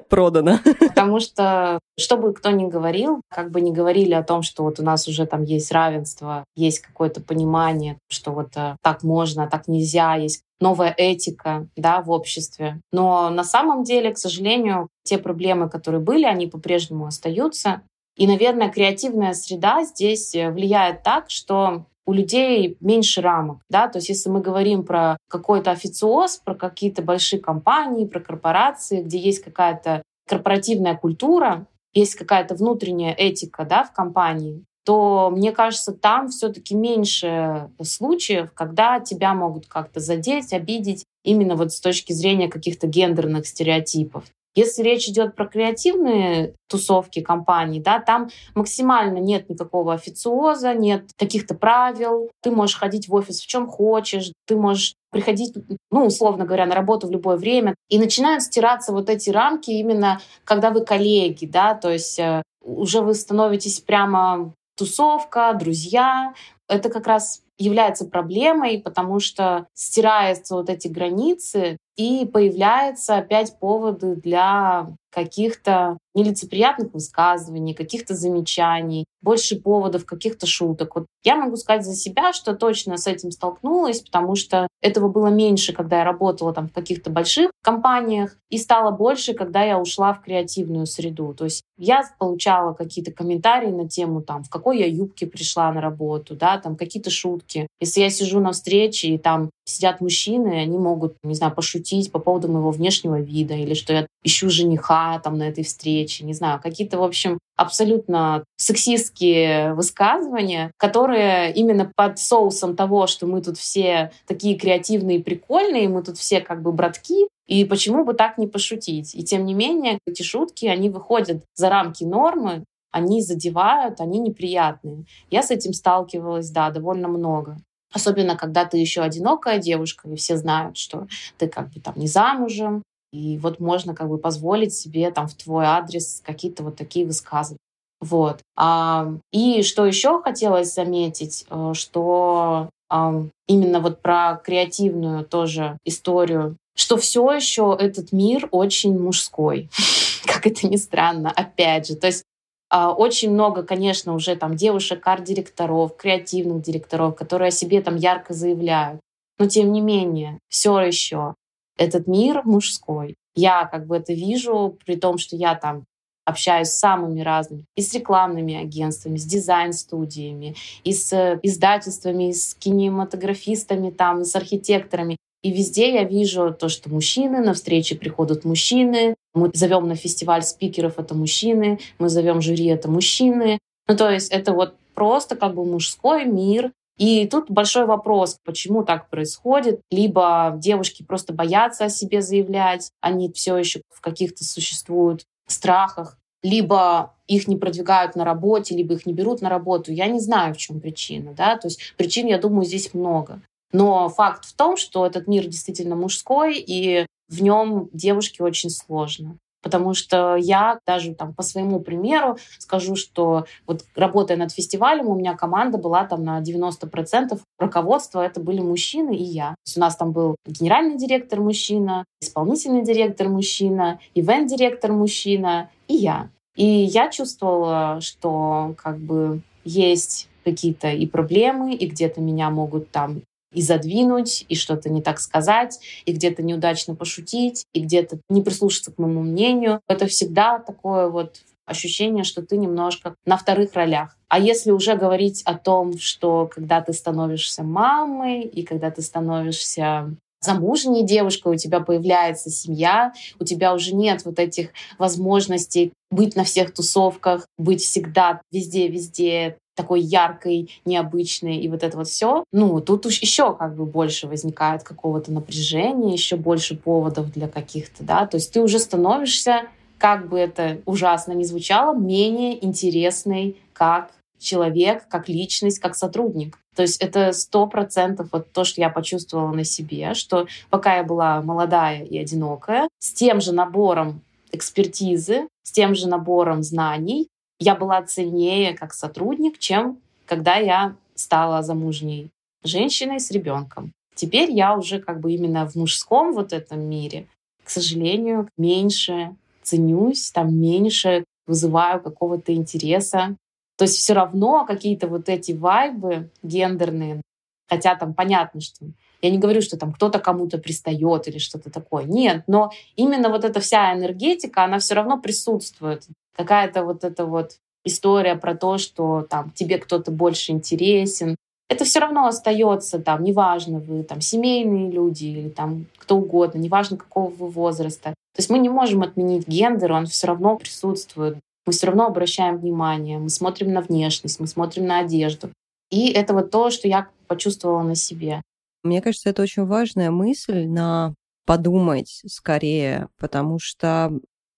Продано. 0.08 0.58
Потому 0.80 1.20
что, 1.20 1.78
что 1.98 2.16
бы 2.16 2.32
кто 2.34 2.50
ни 2.50 2.66
говорил, 2.66 3.22
как 3.28 3.50
бы 3.50 3.60
ни 3.60 3.70
говорили 3.70 4.12
о 4.12 4.22
том, 4.22 4.42
что 4.42 4.64
вот 4.64 4.80
у 4.80 4.82
нас 4.82 5.08
уже 5.08 5.26
там 5.26 5.44
есть 5.44 5.72
равенство, 5.72 6.44
есть 6.56 6.80
какое-то 6.80 7.20
понимание, 7.20 7.98
что 8.08 8.32
вот 8.32 8.56
э, 8.56 8.76
так 8.82 9.02
можно, 9.02 9.48
так 9.48 9.68
нельзя, 9.68 10.16
есть 10.16 10.42
новая 10.60 10.94
этика 10.96 11.66
да, 11.76 12.02
в 12.02 12.10
обществе. 12.10 12.80
Но 12.92 13.30
на 13.30 13.44
самом 13.44 13.84
деле, 13.84 14.12
к 14.12 14.18
сожалению, 14.18 14.88
те 15.04 15.18
проблемы, 15.18 15.68
которые 15.68 16.00
были, 16.00 16.24
они 16.24 16.46
по-прежнему 16.46 17.06
остаются. 17.06 17.82
И, 18.16 18.26
наверное, 18.26 18.70
креативная 18.70 19.32
среда 19.32 19.84
здесь 19.84 20.34
э, 20.34 20.50
влияет 20.50 21.02
так, 21.02 21.30
что 21.30 21.86
у 22.10 22.12
людей 22.12 22.76
меньше 22.80 23.20
рамок, 23.20 23.58
да, 23.68 23.86
то 23.86 23.98
есть 23.98 24.08
если 24.08 24.30
мы 24.30 24.40
говорим 24.40 24.82
про 24.82 25.16
какой-то 25.28 25.70
официоз, 25.70 26.38
про 26.38 26.56
какие-то 26.56 27.02
большие 27.02 27.40
компании, 27.40 28.04
про 28.04 28.18
корпорации, 28.18 29.00
где 29.00 29.16
есть 29.16 29.44
какая-то 29.44 30.02
корпоративная 30.28 30.96
культура, 30.96 31.68
есть 31.94 32.16
какая-то 32.16 32.56
внутренняя 32.56 33.14
этика, 33.14 33.64
да, 33.64 33.84
в 33.84 33.92
компании, 33.92 34.64
то, 34.84 35.30
мне 35.30 35.52
кажется, 35.52 35.92
там 35.92 36.30
все-таки 36.30 36.74
меньше 36.74 37.70
случаев, 37.80 38.52
когда 38.54 38.98
тебя 38.98 39.32
могут 39.32 39.66
как-то 39.66 40.00
задеть, 40.00 40.52
обидеть 40.52 41.04
именно 41.22 41.54
вот 41.54 41.72
с 41.72 41.80
точки 41.80 42.12
зрения 42.12 42.48
каких-то 42.48 42.88
гендерных 42.88 43.46
стереотипов. 43.46 44.24
Если 44.54 44.82
речь 44.82 45.08
идет 45.08 45.36
про 45.36 45.46
креативные 45.46 46.54
тусовки 46.68 47.20
компаний, 47.20 47.80
да, 47.80 48.00
там 48.00 48.28
максимально 48.54 49.18
нет 49.18 49.48
никакого 49.48 49.92
официоза, 49.92 50.74
нет 50.74 51.10
каких-то 51.16 51.54
правил. 51.54 52.30
Ты 52.42 52.50
можешь 52.50 52.76
ходить 52.76 53.08
в 53.08 53.14
офис 53.14 53.40
в 53.40 53.46
чем 53.46 53.68
хочешь, 53.68 54.32
ты 54.46 54.56
можешь 54.56 54.94
приходить, 55.10 55.54
ну, 55.90 56.06
условно 56.06 56.44
говоря, 56.44 56.66
на 56.66 56.74
работу 56.74 57.06
в 57.06 57.10
любое 57.10 57.36
время. 57.36 57.74
И 57.88 57.98
начинают 57.98 58.42
стираться 58.42 58.92
вот 58.92 59.08
эти 59.08 59.30
рамки 59.30 59.70
именно, 59.70 60.20
когда 60.44 60.70
вы 60.70 60.84
коллеги, 60.84 61.46
да, 61.46 61.74
то 61.74 61.90
есть 61.90 62.18
э, 62.18 62.42
уже 62.62 63.00
вы 63.00 63.14
становитесь 63.14 63.80
прямо 63.80 64.52
тусовка, 64.76 65.52
друзья. 65.52 66.32
Это 66.70 66.88
как 66.88 67.06
раз 67.06 67.42
является 67.58 68.06
проблемой, 68.06 68.80
потому 68.80 69.20
что 69.20 69.66
стираются 69.74 70.54
вот 70.54 70.70
эти 70.70 70.88
границы, 70.88 71.76
и 72.00 72.24
появляются 72.24 73.18
опять 73.18 73.58
поводы 73.58 74.16
для 74.16 74.86
каких-то 75.12 75.98
нелицеприятных 76.14 76.94
высказываний, 76.94 77.74
каких-то 77.74 78.14
замечаний, 78.14 79.04
больше 79.20 79.60
поводов, 79.60 80.06
каких-то 80.06 80.46
шуток. 80.46 80.94
Вот 80.94 81.06
я 81.24 81.36
могу 81.36 81.56
сказать 81.56 81.84
за 81.84 81.94
себя, 81.94 82.32
что 82.32 82.54
точно 82.54 82.96
с 82.96 83.06
этим 83.06 83.30
столкнулась, 83.30 84.00
потому 84.00 84.34
что 84.36 84.66
этого 84.80 85.08
было 85.08 85.26
меньше, 85.26 85.72
когда 85.72 85.98
я 85.98 86.04
работала 86.04 86.54
там 86.54 86.68
в 86.68 86.72
каких-то 86.72 87.10
больших 87.10 87.50
компаниях, 87.62 88.36
и 88.48 88.56
стало 88.56 88.92
больше, 88.92 89.34
когда 89.34 89.62
я 89.62 89.78
ушла 89.78 90.14
в 90.14 90.22
креативную 90.22 90.86
среду. 90.86 91.34
То 91.34 91.44
есть 91.44 91.62
я 91.76 92.02
получала 92.18 92.72
какие-то 92.72 93.12
комментарии 93.12 93.70
на 93.70 93.88
тему, 93.88 94.22
там, 94.22 94.42
в 94.44 94.48
какой 94.48 94.78
я 94.78 94.86
юбке 94.86 95.26
пришла 95.26 95.70
на 95.72 95.80
работу, 95.80 96.34
да, 96.34 96.58
там, 96.62 96.76
какие-то 96.76 97.10
шутки. 97.10 97.66
Если 97.80 98.00
я 98.00 98.10
сижу 98.10 98.40
на 98.40 98.52
встрече, 98.52 99.08
и 99.08 99.18
там 99.18 99.50
сидят 99.64 100.00
мужчины, 100.00 100.60
они 100.60 100.78
могут, 100.78 101.16
не 101.22 101.34
знаю, 101.34 101.54
пошутить 101.54 102.12
по 102.12 102.18
поводу 102.18 102.48
моего 102.48 102.70
внешнего 102.70 103.20
вида, 103.20 103.54
или 103.54 103.74
что 103.74 103.92
я 103.92 104.06
ищу 104.22 104.50
жениха 104.50 105.18
там 105.20 105.38
на 105.38 105.48
этой 105.48 105.64
встрече, 105.64 106.24
не 106.24 106.34
знаю, 106.34 106.60
какие-то, 106.62 106.98
в 106.98 107.04
общем, 107.04 107.38
абсолютно 107.56 108.44
сексистские 108.56 109.74
высказывания, 109.74 110.72
которые 110.76 111.52
именно 111.52 111.90
под 111.94 112.18
соусом 112.18 112.74
того, 112.74 113.06
что 113.06 113.26
мы 113.26 113.42
тут 113.42 113.58
все 113.58 114.12
такие 114.26 114.56
креативные 114.56 115.18
и 115.18 115.22
прикольные, 115.22 115.88
мы 115.88 116.02
тут 116.02 116.18
все 116.18 116.40
как 116.40 116.62
бы 116.62 116.72
братки, 116.72 117.28
и 117.46 117.64
почему 117.64 118.04
бы 118.04 118.14
так 118.14 118.38
не 118.38 118.46
пошутить? 118.46 119.14
И 119.14 119.24
тем 119.24 119.44
не 119.44 119.54
менее, 119.54 119.98
эти 120.06 120.22
шутки, 120.22 120.66
они 120.66 120.88
выходят 120.88 121.42
за 121.54 121.68
рамки 121.68 122.04
нормы, 122.04 122.64
они 122.90 123.22
задевают, 123.22 124.00
они 124.00 124.18
неприятные. 124.18 125.04
Я 125.30 125.42
с 125.42 125.50
этим 125.50 125.72
сталкивалась, 125.72 126.50
да, 126.50 126.70
довольно 126.70 127.08
много. 127.08 127.56
Особенно, 127.92 128.36
когда 128.36 128.64
ты 128.64 128.78
еще 128.78 129.02
одинокая 129.02 129.58
девушка, 129.58 130.08
и 130.08 130.16
все 130.16 130.36
знают, 130.36 130.76
что 130.76 131.08
ты 131.38 131.48
как 131.48 131.70
бы 131.70 131.80
там 131.80 131.94
не 131.96 132.06
замужем, 132.06 132.82
и 133.12 133.38
вот 133.38 133.58
можно 133.58 133.94
как 133.94 134.08
бы 134.08 134.18
позволить 134.18 134.74
себе 134.74 135.10
там 135.10 135.26
в 135.26 135.34
твой 135.34 135.64
адрес 135.64 136.22
какие-то 136.24 136.62
вот 136.62 136.76
такие 136.76 137.04
высказывания. 137.04 137.58
Вот. 138.00 138.40
А, 138.56 139.12
и 139.32 139.62
что 139.62 139.84
еще 139.84 140.22
хотелось 140.22 140.72
заметить, 140.72 141.44
э, 141.50 141.72
что 141.74 142.70
а, 142.88 143.22
именно 143.46 143.80
вот 143.80 144.00
про 144.00 144.40
креативную 144.42 145.24
тоже 145.24 145.76
историю, 145.84 146.56
что 146.76 146.96
все 146.96 147.30
еще 147.32 147.76
этот 147.78 148.12
мир 148.12 148.48
очень 148.52 148.98
мужской, 148.98 149.68
как 150.24 150.46
это 150.46 150.66
ни 150.66 150.76
странно, 150.76 151.30
опять 151.30 151.88
же. 151.88 151.96
То 151.96 152.06
есть 152.06 152.24
очень 152.70 153.32
много, 153.32 153.62
конечно, 153.62 154.14
уже 154.14 154.36
там 154.36 154.56
девушек, 154.56 155.06
арт-директоров, 155.06 155.96
креативных 155.96 156.62
директоров, 156.62 157.16
которые 157.16 157.48
о 157.48 157.52
себе 157.52 157.80
там 157.82 157.96
ярко 157.96 158.32
заявляют. 158.32 159.00
Но 159.38 159.46
тем 159.46 159.72
не 159.72 159.80
менее, 159.80 160.38
все 160.48 160.80
еще 160.80 161.34
этот 161.76 162.06
мир 162.06 162.42
мужской. 162.44 163.16
Я 163.34 163.64
как 163.64 163.86
бы 163.86 163.96
это 163.96 164.12
вижу, 164.12 164.76
при 164.84 164.96
том, 164.96 165.18
что 165.18 165.34
я 165.34 165.54
там 165.54 165.84
общаюсь 166.26 166.68
с 166.68 166.78
самыми 166.78 167.22
разными, 167.22 167.64
и 167.74 167.82
с 167.82 167.94
рекламными 167.94 168.54
агентствами, 168.54 169.16
с 169.16 169.24
дизайн-студиями, 169.24 170.54
и 170.84 170.92
с 170.92 171.40
издательствами, 171.42 172.28
и 172.28 172.32
с 172.32 172.54
кинематографистами, 172.54 173.90
там, 173.90 174.20
и 174.20 174.24
с 174.24 174.36
архитекторами. 174.36 175.16
И 175.42 175.50
везде 175.50 175.94
я 175.94 176.04
вижу 176.04 176.54
то, 176.58 176.68
что 176.68 176.90
мужчины, 176.90 177.40
на 177.40 177.54
встречи 177.54 177.96
приходят 177.96 178.44
мужчины, 178.44 179.14
мы 179.34 179.50
зовем 179.54 179.88
на 179.88 179.94
фестиваль 179.94 180.42
спикеров, 180.42 180.98
это 180.98 181.14
мужчины, 181.14 181.80
мы 181.98 182.08
зовем 182.08 182.42
жюри, 182.42 182.66
это 182.66 182.90
мужчины. 182.90 183.58
Ну, 183.88 183.96
то 183.96 184.10
есть 184.10 184.30
это 184.30 184.52
вот 184.52 184.74
просто 184.94 185.36
как 185.36 185.54
бы 185.54 185.64
мужской 185.64 186.26
мир. 186.26 186.72
И 186.98 187.26
тут 187.26 187.50
большой 187.50 187.86
вопрос, 187.86 188.36
почему 188.44 188.84
так 188.84 189.08
происходит. 189.08 189.80
Либо 189.90 190.54
девушки 190.58 191.02
просто 191.02 191.32
боятся 191.32 191.86
о 191.86 191.88
себе 191.88 192.20
заявлять, 192.20 192.90
они 193.00 193.32
все 193.32 193.56
еще 193.56 193.80
в 193.88 194.02
каких-то 194.02 194.44
существуют 194.44 195.24
страхах, 195.46 196.18
либо 196.42 197.14
их 197.26 197.48
не 197.48 197.56
продвигают 197.56 198.16
на 198.16 198.24
работе, 198.24 198.76
либо 198.76 198.94
их 198.94 199.06
не 199.06 199.14
берут 199.14 199.40
на 199.40 199.48
работу. 199.48 199.92
Я 199.92 200.08
не 200.08 200.20
знаю, 200.20 200.54
в 200.54 200.58
чем 200.58 200.80
причина. 200.80 201.32
Да? 201.32 201.56
То 201.56 201.68
есть 201.68 201.94
причин, 201.96 202.26
я 202.26 202.38
думаю, 202.38 202.64
здесь 202.64 202.92
много. 202.92 203.40
Но 203.72 204.08
факт 204.08 204.44
в 204.44 204.54
том, 204.54 204.76
что 204.76 205.06
этот 205.06 205.26
мир 205.28 205.46
действительно 205.46 205.96
мужской, 205.96 206.58
и 206.58 207.06
в 207.28 207.42
нем 207.42 207.88
девушке 207.92 208.42
очень 208.42 208.70
сложно. 208.70 209.36
Потому 209.62 209.92
что 209.92 210.36
я 210.36 210.78
даже 210.86 211.14
там 211.14 211.34
по 211.34 211.42
своему 211.42 211.80
примеру 211.80 212.38
скажу, 212.58 212.96
что 212.96 213.44
вот 213.66 213.84
работая 213.94 214.38
над 214.38 214.52
фестивалем, 214.52 215.08
у 215.08 215.14
меня 215.14 215.36
команда 215.36 215.76
была 215.76 216.04
там 216.04 216.24
на 216.24 216.40
90% 216.40 217.38
руководства, 217.58 218.24
это 218.24 218.40
были 218.40 218.60
мужчины 218.60 219.14
и 219.14 219.22
я. 219.22 219.50
То 219.50 219.56
есть 219.66 219.76
у 219.76 219.80
нас 219.80 219.96
там 219.96 220.12
был 220.12 220.36
генеральный 220.46 220.96
директор 220.96 221.40
мужчина, 221.40 222.04
исполнительный 222.22 222.82
директор 222.82 223.28
мужчина, 223.28 224.00
ивент-директор 224.14 224.92
мужчина 224.92 225.70
и 225.88 225.94
я. 225.94 226.30
И 226.56 226.64
я 226.64 227.10
чувствовала, 227.10 228.00
что 228.00 228.74
как 228.78 228.98
бы 228.98 229.42
есть 229.64 230.28
какие-то 230.42 230.88
и 230.88 231.06
проблемы, 231.06 231.74
и 231.74 231.86
где-то 231.86 232.22
меня 232.22 232.48
могут 232.48 232.90
там 232.90 233.22
и 233.52 233.62
задвинуть, 233.62 234.44
и 234.48 234.54
что-то 234.54 234.90
не 234.90 235.02
так 235.02 235.20
сказать, 235.20 235.80
и 236.04 236.12
где-то 236.12 236.42
неудачно 236.42 236.94
пошутить, 236.94 237.64
и 237.72 237.80
где-то 237.80 238.20
не 238.28 238.42
прислушаться 238.42 238.92
к 238.92 238.98
моему 238.98 239.22
мнению. 239.22 239.80
Это 239.88 240.06
всегда 240.06 240.58
такое 240.58 241.08
вот 241.08 241.40
ощущение, 241.66 242.24
что 242.24 242.42
ты 242.42 242.56
немножко 242.56 243.14
на 243.24 243.36
вторых 243.36 243.74
ролях. 243.74 244.16
А 244.28 244.38
если 244.38 244.70
уже 244.70 244.96
говорить 244.96 245.42
о 245.44 245.54
том, 245.54 245.98
что 245.98 246.50
когда 246.52 246.80
ты 246.80 246.92
становишься 246.92 247.62
мамой 247.62 248.42
и 248.42 248.62
когда 248.62 248.90
ты 248.90 249.02
становишься 249.02 250.14
замужней 250.40 251.04
девушкой, 251.04 251.54
у 251.54 251.56
тебя 251.56 251.80
появляется 251.80 252.50
семья, 252.50 253.12
у 253.38 253.44
тебя 253.44 253.74
уже 253.74 253.94
нет 253.94 254.24
вот 254.24 254.38
этих 254.38 254.70
возможностей 254.98 255.92
быть 256.10 256.34
на 256.34 256.44
всех 256.44 256.72
тусовках, 256.72 257.46
быть 257.58 257.82
всегда 257.82 258.40
везде-везде, 258.50 259.58
такой 259.74 260.00
яркой, 260.00 260.70
необычной, 260.84 261.56
и 261.58 261.68
вот 261.68 261.82
это 261.82 261.96
вот 261.96 262.08
все, 262.08 262.44
ну, 262.52 262.80
тут 262.80 263.06
уж 263.06 263.20
еще 263.20 263.54
как 263.54 263.74
бы 263.74 263.86
больше 263.86 264.26
возникает 264.26 264.82
какого-то 264.82 265.32
напряжения, 265.32 266.12
еще 266.12 266.36
больше 266.36 266.76
поводов 266.76 267.32
для 267.32 267.48
каких-то, 267.48 268.04
да, 268.04 268.26
то 268.26 268.36
есть 268.36 268.52
ты 268.52 268.60
уже 268.60 268.78
становишься, 268.78 269.68
как 269.98 270.28
бы 270.28 270.38
это 270.38 270.80
ужасно 270.86 271.32
ни 271.32 271.44
звучало, 271.44 271.96
менее 271.96 272.64
интересной 272.64 273.56
как 273.72 274.10
человек, 274.38 275.06
как 275.08 275.28
личность, 275.28 275.78
как 275.78 275.94
сотрудник. 275.94 276.58
То 276.74 276.82
есть 276.82 277.02
это 277.02 277.32
сто 277.32 277.66
процентов 277.66 278.28
вот 278.32 278.52
то, 278.52 278.64
что 278.64 278.80
я 278.80 278.88
почувствовала 278.88 279.52
на 279.52 279.64
себе, 279.64 280.14
что 280.14 280.46
пока 280.70 280.96
я 280.96 281.04
была 281.04 281.42
молодая 281.42 282.04
и 282.04 282.18
одинокая, 282.18 282.88
с 282.98 283.12
тем 283.12 283.40
же 283.40 283.52
набором 283.52 284.22
экспертизы, 284.52 285.48
с 285.62 285.72
тем 285.72 285.94
же 285.94 286.08
набором 286.08 286.62
знаний, 286.62 287.28
я 287.60 287.76
была 287.76 288.02
ценнее 288.02 288.74
как 288.74 288.92
сотрудник, 288.92 289.58
чем 289.58 289.98
когда 290.26 290.56
я 290.56 290.96
стала 291.14 291.62
замужней 291.62 292.30
женщиной 292.64 293.20
с 293.20 293.30
ребенком. 293.30 293.92
Теперь 294.14 294.50
я 294.50 294.76
уже 294.76 294.98
как 294.98 295.20
бы 295.20 295.32
именно 295.32 295.68
в 295.68 295.76
мужском 295.76 296.32
вот 296.32 296.52
этом 296.52 296.80
мире, 296.80 297.26
к 297.64 297.70
сожалению, 297.70 298.48
меньше 298.56 299.36
ценюсь, 299.62 300.30
там 300.30 300.58
меньше 300.58 301.24
вызываю 301.46 302.00
какого-то 302.00 302.54
интереса. 302.54 303.36
То 303.76 303.84
есть 303.84 303.96
все 303.96 304.14
равно 304.14 304.64
какие-то 304.66 305.08
вот 305.08 305.28
эти 305.28 305.52
вайбы 305.52 306.30
гендерные, 306.42 307.22
хотя 307.68 307.94
там 307.94 308.14
понятно, 308.14 308.60
что 308.60 308.86
я 309.22 309.30
не 309.30 309.38
говорю, 309.38 309.62
что 309.62 309.76
там 309.76 309.92
кто-то 309.92 310.18
кому-то 310.18 310.58
пристает 310.58 311.28
или 311.28 311.38
что-то 311.38 311.70
такое. 311.70 312.04
Нет, 312.04 312.44
но 312.46 312.72
именно 312.96 313.28
вот 313.28 313.44
эта 313.44 313.60
вся 313.60 313.92
энергетика, 313.94 314.64
она 314.64 314.78
все 314.78 314.94
равно 314.94 315.18
присутствует 315.18 316.04
какая-то 316.36 316.84
вот 316.84 317.04
эта 317.04 317.26
вот 317.26 317.58
история 317.84 318.36
про 318.36 318.54
то, 318.54 318.78
что 318.78 319.26
там 319.28 319.50
тебе 319.50 319.78
кто-то 319.78 320.10
больше 320.10 320.52
интересен, 320.52 321.36
это 321.70 321.84
все 321.84 322.00
равно 322.00 322.26
остается 322.26 322.98
там, 322.98 323.22
неважно, 323.22 323.78
вы 323.78 324.02
там 324.02 324.20
семейные 324.20 324.90
люди 324.90 325.26
или 325.26 325.48
там 325.48 325.86
кто 325.98 326.16
угодно, 326.16 326.58
неважно 326.58 326.96
какого 326.96 327.30
вы 327.30 327.48
возраста. 327.48 328.10
То 328.34 328.40
есть 328.40 328.50
мы 328.50 328.58
не 328.58 328.68
можем 328.68 329.02
отменить 329.02 329.46
гендер, 329.46 329.92
он 329.92 330.06
все 330.06 330.26
равно 330.26 330.56
присутствует. 330.56 331.38
Мы 331.66 331.72
все 331.72 331.86
равно 331.86 332.06
обращаем 332.06 332.58
внимание, 332.58 333.18
мы 333.18 333.28
смотрим 333.28 333.72
на 333.72 333.82
внешность, 333.82 334.40
мы 334.40 334.48
смотрим 334.48 334.86
на 334.86 334.98
одежду. 334.98 335.50
И 335.90 336.10
это 336.10 336.34
вот 336.34 336.50
то, 336.50 336.70
что 336.70 336.88
я 336.88 337.06
почувствовала 337.28 337.82
на 337.82 337.94
себе. 337.94 338.42
Мне 338.82 339.02
кажется, 339.02 339.30
это 339.30 339.42
очень 339.42 339.64
важная 339.66 340.10
мысль 340.10 340.66
на 340.66 341.14
подумать 341.44 342.22
скорее, 342.26 343.08
потому 343.18 343.58
что 343.58 344.12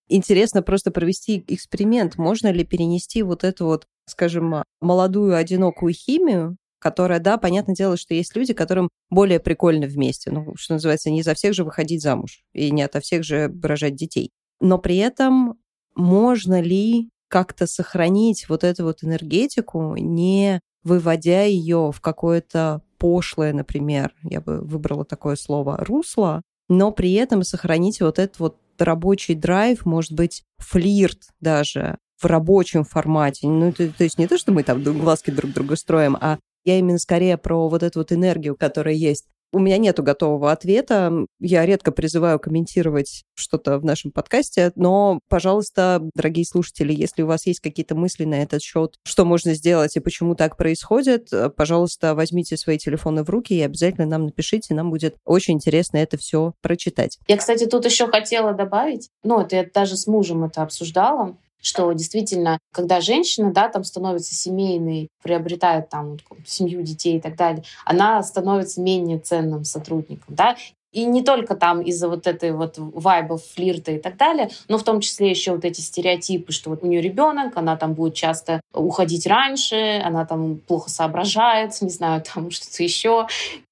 интересно 0.09 0.63
просто 0.63 0.91
провести 0.91 1.45
эксперимент. 1.49 2.19
Можно 2.19 2.53
ли 2.53 2.65
перенести 2.65 3.23
вот 3.23 3.45
эту 3.45 3.67
вот, 3.67 3.87
скажем, 4.07 4.63
молодую 4.81 5.37
одинокую 5.37 5.93
химию, 5.93 6.57
которая, 6.79 7.21
да, 7.21 7.39
понятное 7.39 7.75
дело, 7.75 7.97
что 7.97 8.15
есть 8.15 8.35
люди, 8.37 8.53
которым 8.53 8.89
более 9.09 9.41
прикольно 9.41 9.87
вместе. 9.87 10.31
Ну, 10.31 10.55
что 10.57 10.75
называется, 10.75 11.11
не 11.11 11.23
за 11.23 11.35
всех 11.35 11.55
же 11.55 11.65
выходить 11.65 12.03
замуж 12.03 12.43
и 12.53 12.71
не 12.71 12.83
ото 12.83 13.01
всех 13.01 13.25
же 13.25 13.53
рожать 13.63 13.95
детей. 13.95 14.31
Но 14.61 14.79
при 14.79 14.97
этом 14.97 15.59
можно 15.95 16.61
ли 16.61 17.09
как-то 17.29 17.67
сохранить 17.67 18.49
вот 18.49 18.65
эту 18.65 18.85
вот 18.85 19.05
энергетику, 19.05 19.97
не 19.97 20.61
выводя 20.83 21.45
ее 21.45 21.93
в 21.93 22.01
какое-то 22.01 22.83
пошлое, 23.03 23.53
например, 23.53 24.15
я 24.23 24.41
бы 24.41 24.61
выбрала 24.61 25.05
такое 25.05 25.35
слово, 25.35 25.77
русло, 25.79 26.41
но 26.69 26.93
при 26.93 27.15
этом 27.15 27.43
сохранить 27.43 28.01
вот 28.01 28.21
этот 28.21 28.39
вот 28.39 28.59
рабочий 28.79 29.35
драйв, 29.35 29.85
может 29.85 30.13
быть, 30.13 30.45
флирт 30.59 31.19
даже 31.41 31.99
в 32.17 32.27
рабочем 32.27 32.85
формате. 32.85 33.49
Ну, 33.49 33.73
то, 33.73 33.89
то 33.89 34.05
есть 34.05 34.19
не 34.19 34.29
то, 34.29 34.39
что 34.39 34.53
мы 34.53 34.63
там 34.63 34.85
глазки 34.85 35.33
друг 35.33 35.53
друга 35.53 35.75
строим, 35.75 36.17
а 36.21 36.39
я 36.65 36.79
именно 36.79 36.99
скорее 36.99 37.39
про 37.39 37.69
вот 37.69 37.83
эту 37.83 37.99
вот 37.99 38.13
энергию, 38.13 38.55
которая 38.55 38.95
есть. 38.95 39.27
У 39.53 39.59
меня 39.59 39.79
нету 39.79 40.03
готового 40.03 40.51
ответа. 40.51 41.13
Я 41.39 41.67
редко 41.67 41.93
призываю 41.93 42.39
комментировать 42.39 43.25
что-то 43.35 43.79
в 43.79 43.85
нашем 43.85 44.11
подкасте, 44.11 44.73
но, 44.77 45.21
пожалуйста, 45.29 46.01
дорогие 46.15 46.47
слушатели, 46.47 46.93
если 46.93 47.23
у 47.23 47.27
вас 47.27 47.47
есть 47.47 47.61
какие-то 47.61 47.95
мысли 47.95 48.25
на 48.25 48.43
этот 48.43 48.63
счет, 48.63 48.97
что 49.05 49.25
можно 49.25 49.55
сделать 49.55 49.97
и 49.97 50.01
почему 50.01 50.35
так 50.35 50.57
происходит, 50.57 51.29
пожалуйста, 51.57 52.15
возьмите 52.15 52.57
свои 52.57 52.79
телефоны 52.79 53.25
в 53.25 53.31
руки 53.31 53.55
и 53.55 53.61
обязательно 53.63 54.07
нам 54.07 54.27
напишите. 54.27 54.75
Нам 54.75 54.91
будет 54.91 55.17
очень 55.25 55.55
интересно 55.55 55.99
это 55.99 56.17
все 56.17 56.55
прочитать. 56.63 57.19
Я, 57.29 57.37
кстати, 57.37 57.67
тут 57.67 57.85
еще 57.85 58.07
хотела 58.07 58.55
добавить, 58.55 59.11
ну, 59.23 59.41
это 59.41 59.57
я 59.57 59.67
даже 59.73 59.97
с 59.97 60.07
мужем 60.07 60.45
это 60.45 60.63
обсуждала, 60.63 61.37
что 61.63 61.91
действительно, 61.93 62.59
когда 62.73 63.01
женщина, 63.01 63.53
да, 63.53 63.69
там 63.69 63.85
становится 63.85 64.35
семейной, 64.35 65.09
приобретает 65.23 65.89
там 65.89 66.19
семью, 66.45 66.83
детей 66.83 67.19
и 67.19 67.21
так 67.21 67.37
далее, 67.37 67.65
она 67.85 68.23
становится 68.23 68.83
менее 68.83 69.19
ценным 69.19 69.65
сотрудником, 69.65 70.35
да, 70.35 70.57
и 70.93 71.05
не 71.05 71.23
только 71.23 71.55
там 71.57 71.81
из-за 71.81 72.09
вот 72.09 72.27
этой 72.27 72.53
вот 72.53 72.75
вайбов, 72.77 73.43
флирта 73.55 73.93
и 73.93 73.99
так 73.99 74.17
далее, 74.17 74.51
но 74.69 74.79
в 74.79 74.85
том 74.85 75.01
числе 75.01 75.31
еще 75.31 75.53
вот 75.53 75.65
эти 75.65 75.81
стереотипы, 75.81 76.53
что 76.53 76.71
вот 76.71 76.83
у 76.83 76.87
нее 76.87 77.01
ребенок, 77.01 77.57
она 77.57 77.77
там 77.77 77.95
будет 77.95 78.15
часто 78.15 78.61
уходить 78.75 79.27
раньше, 79.27 80.01
она 80.05 80.25
там 80.25 80.59
плохо 80.59 80.91
соображает, 80.91 81.81
не 81.81 81.91
знаю, 81.91 82.23
там 82.35 82.51
что-то 82.51 82.83
еще 82.83 83.27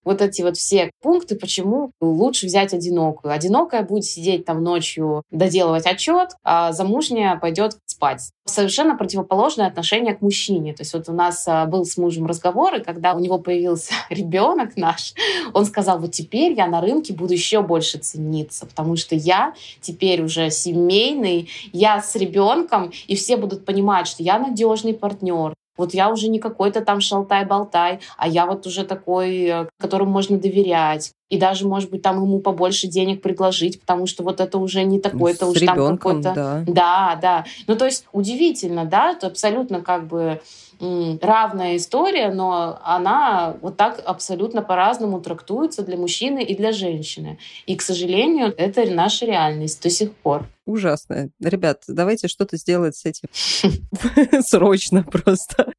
вот 0.04 0.22
эти 0.22 0.42
вот 0.42 0.56
все 0.56 0.90
пункты, 1.02 1.36
почему 1.36 1.92
лучше 2.00 2.46
взять 2.46 2.72
одинокую. 2.72 3.32
Одинокая 3.32 3.82
будет 3.82 4.04
сидеть 4.04 4.44
там 4.44 4.62
ночью, 4.62 5.22
доделывать 5.30 5.86
отчет, 5.86 6.30
а 6.42 6.72
замужняя 6.72 7.36
пойдет 7.36 7.76
спать. 7.86 8.30
Совершенно 8.46 8.96
противоположное 8.96 9.66
отношение 9.66 10.14
к 10.14 10.22
мужчине. 10.22 10.72
То 10.72 10.82
есть 10.82 10.94
вот 10.94 11.08
у 11.08 11.12
нас 11.12 11.46
а, 11.46 11.66
был 11.66 11.84
с 11.84 11.96
мужем 11.96 12.26
разговор, 12.26 12.74
и 12.76 12.82
когда 12.82 13.14
у 13.14 13.20
него 13.20 13.38
появился 13.38 13.92
ребенок 14.10 14.76
наш, 14.76 15.14
он 15.52 15.66
сказал, 15.66 15.98
вот 15.98 16.12
теперь 16.12 16.54
я 16.54 16.66
на 16.66 16.80
рынке 16.80 17.09
буду 17.12 17.32
еще 17.32 17.62
больше 17.62 17.98
цениться, 17.98 18.66
потому 18.66 18.96
что 18.96 19.14
я 19.14 19.54
теперь 19.80 20.22
уже 20.22 20.50
семейный, 20.50 21.48
я 21.72 22.00
с 22.00 22.16
ребенком, 22.16 22.92
и 23.06 23.16
все 23.16 23.36
будут 23.36 23.64
понимать, 23.64 24.06
что 24.06 24.22
я 24.22 24.38
надежный 24.38 24.94
партнер, 24.94 25.54
вот 25.80 25.94
я 25.94 26.10
уже 26.10 26.28
не 26.28 26.38
какой-то 26.38 26.82
там 26.82 27.00
шалтай-болтай, 27.00 28.00
а 28.18 28.28
я 28.28 28.44
вот 28.44 28.66
уже 28.66 28.84
такой, 28.84 29.44
э, 29.44 29.66
которому 29.78 30.10
можно 30.10 30.38
доверять. 30.38 31.12
И 31.30 31.38
даже, 31.38 31.66
может 31.66 31.88
быть, 31.88 32.02
там 32.02 32.22
ему 32.22 32.40
побольше 32.40 32.86
денег 32.86 33.22
предложить, 33.22 33.80
потому 33.80 34.06
что 34.06 34.22
вот 34.22 34.40
это 34.40 34.58
уже 34.58 34.82
не 34.82 35.00
такой, 35.00 35.32
это 35.32 35.46
уже 35.46 35.64
там 35.64 35.96
какой-то... 35.96 36.34
Да. 36.34 36.64
да, 36.66 37.18
да. 37.22 37.44
Ну, 37.66 37.76
то 37.76 37.86
есть 37.86 38.04
удивительно, 38.12 38.84
да, 38.84 39.12
это 39.12 39.28
абсолютно 39.28 39.80
как 39.80 40.06
бы 40.06 40.42
равная 40.80 41.76
история, 41.76 42.32
но 42.32 42.80
она 42.82 43.56
вот 43.60 43.76
так 43.76 44.02
абсолютно 44.04 44.62
по-разному 44.62 45.20
трактуется 45.20 45.82
для 45.82 45.96
мужчины 45.96 46.42
и 46.42 46.56
для 46.56 46.72
женщины. 46.72 47.38
И, 47.66 47.76
к 47.76 47.82
сожалению, 47.82 48.54
это 48.56 48.84
наша 48.90 49.26
реальность 49.26 49.82
до 49.82 49.90
сих 49.90 50.12
пор. 50.14 50.48
Ужасно. 50.66 51.30
Ребят, 51.40 51.82
давайте 51.88 52.28
что-то 52.28 52.56
сделать 52.56 52.96
с 52.96 53.04
этим. 53.04 53.28
Срочно 54.42 55.02
просто. 55.02 55.72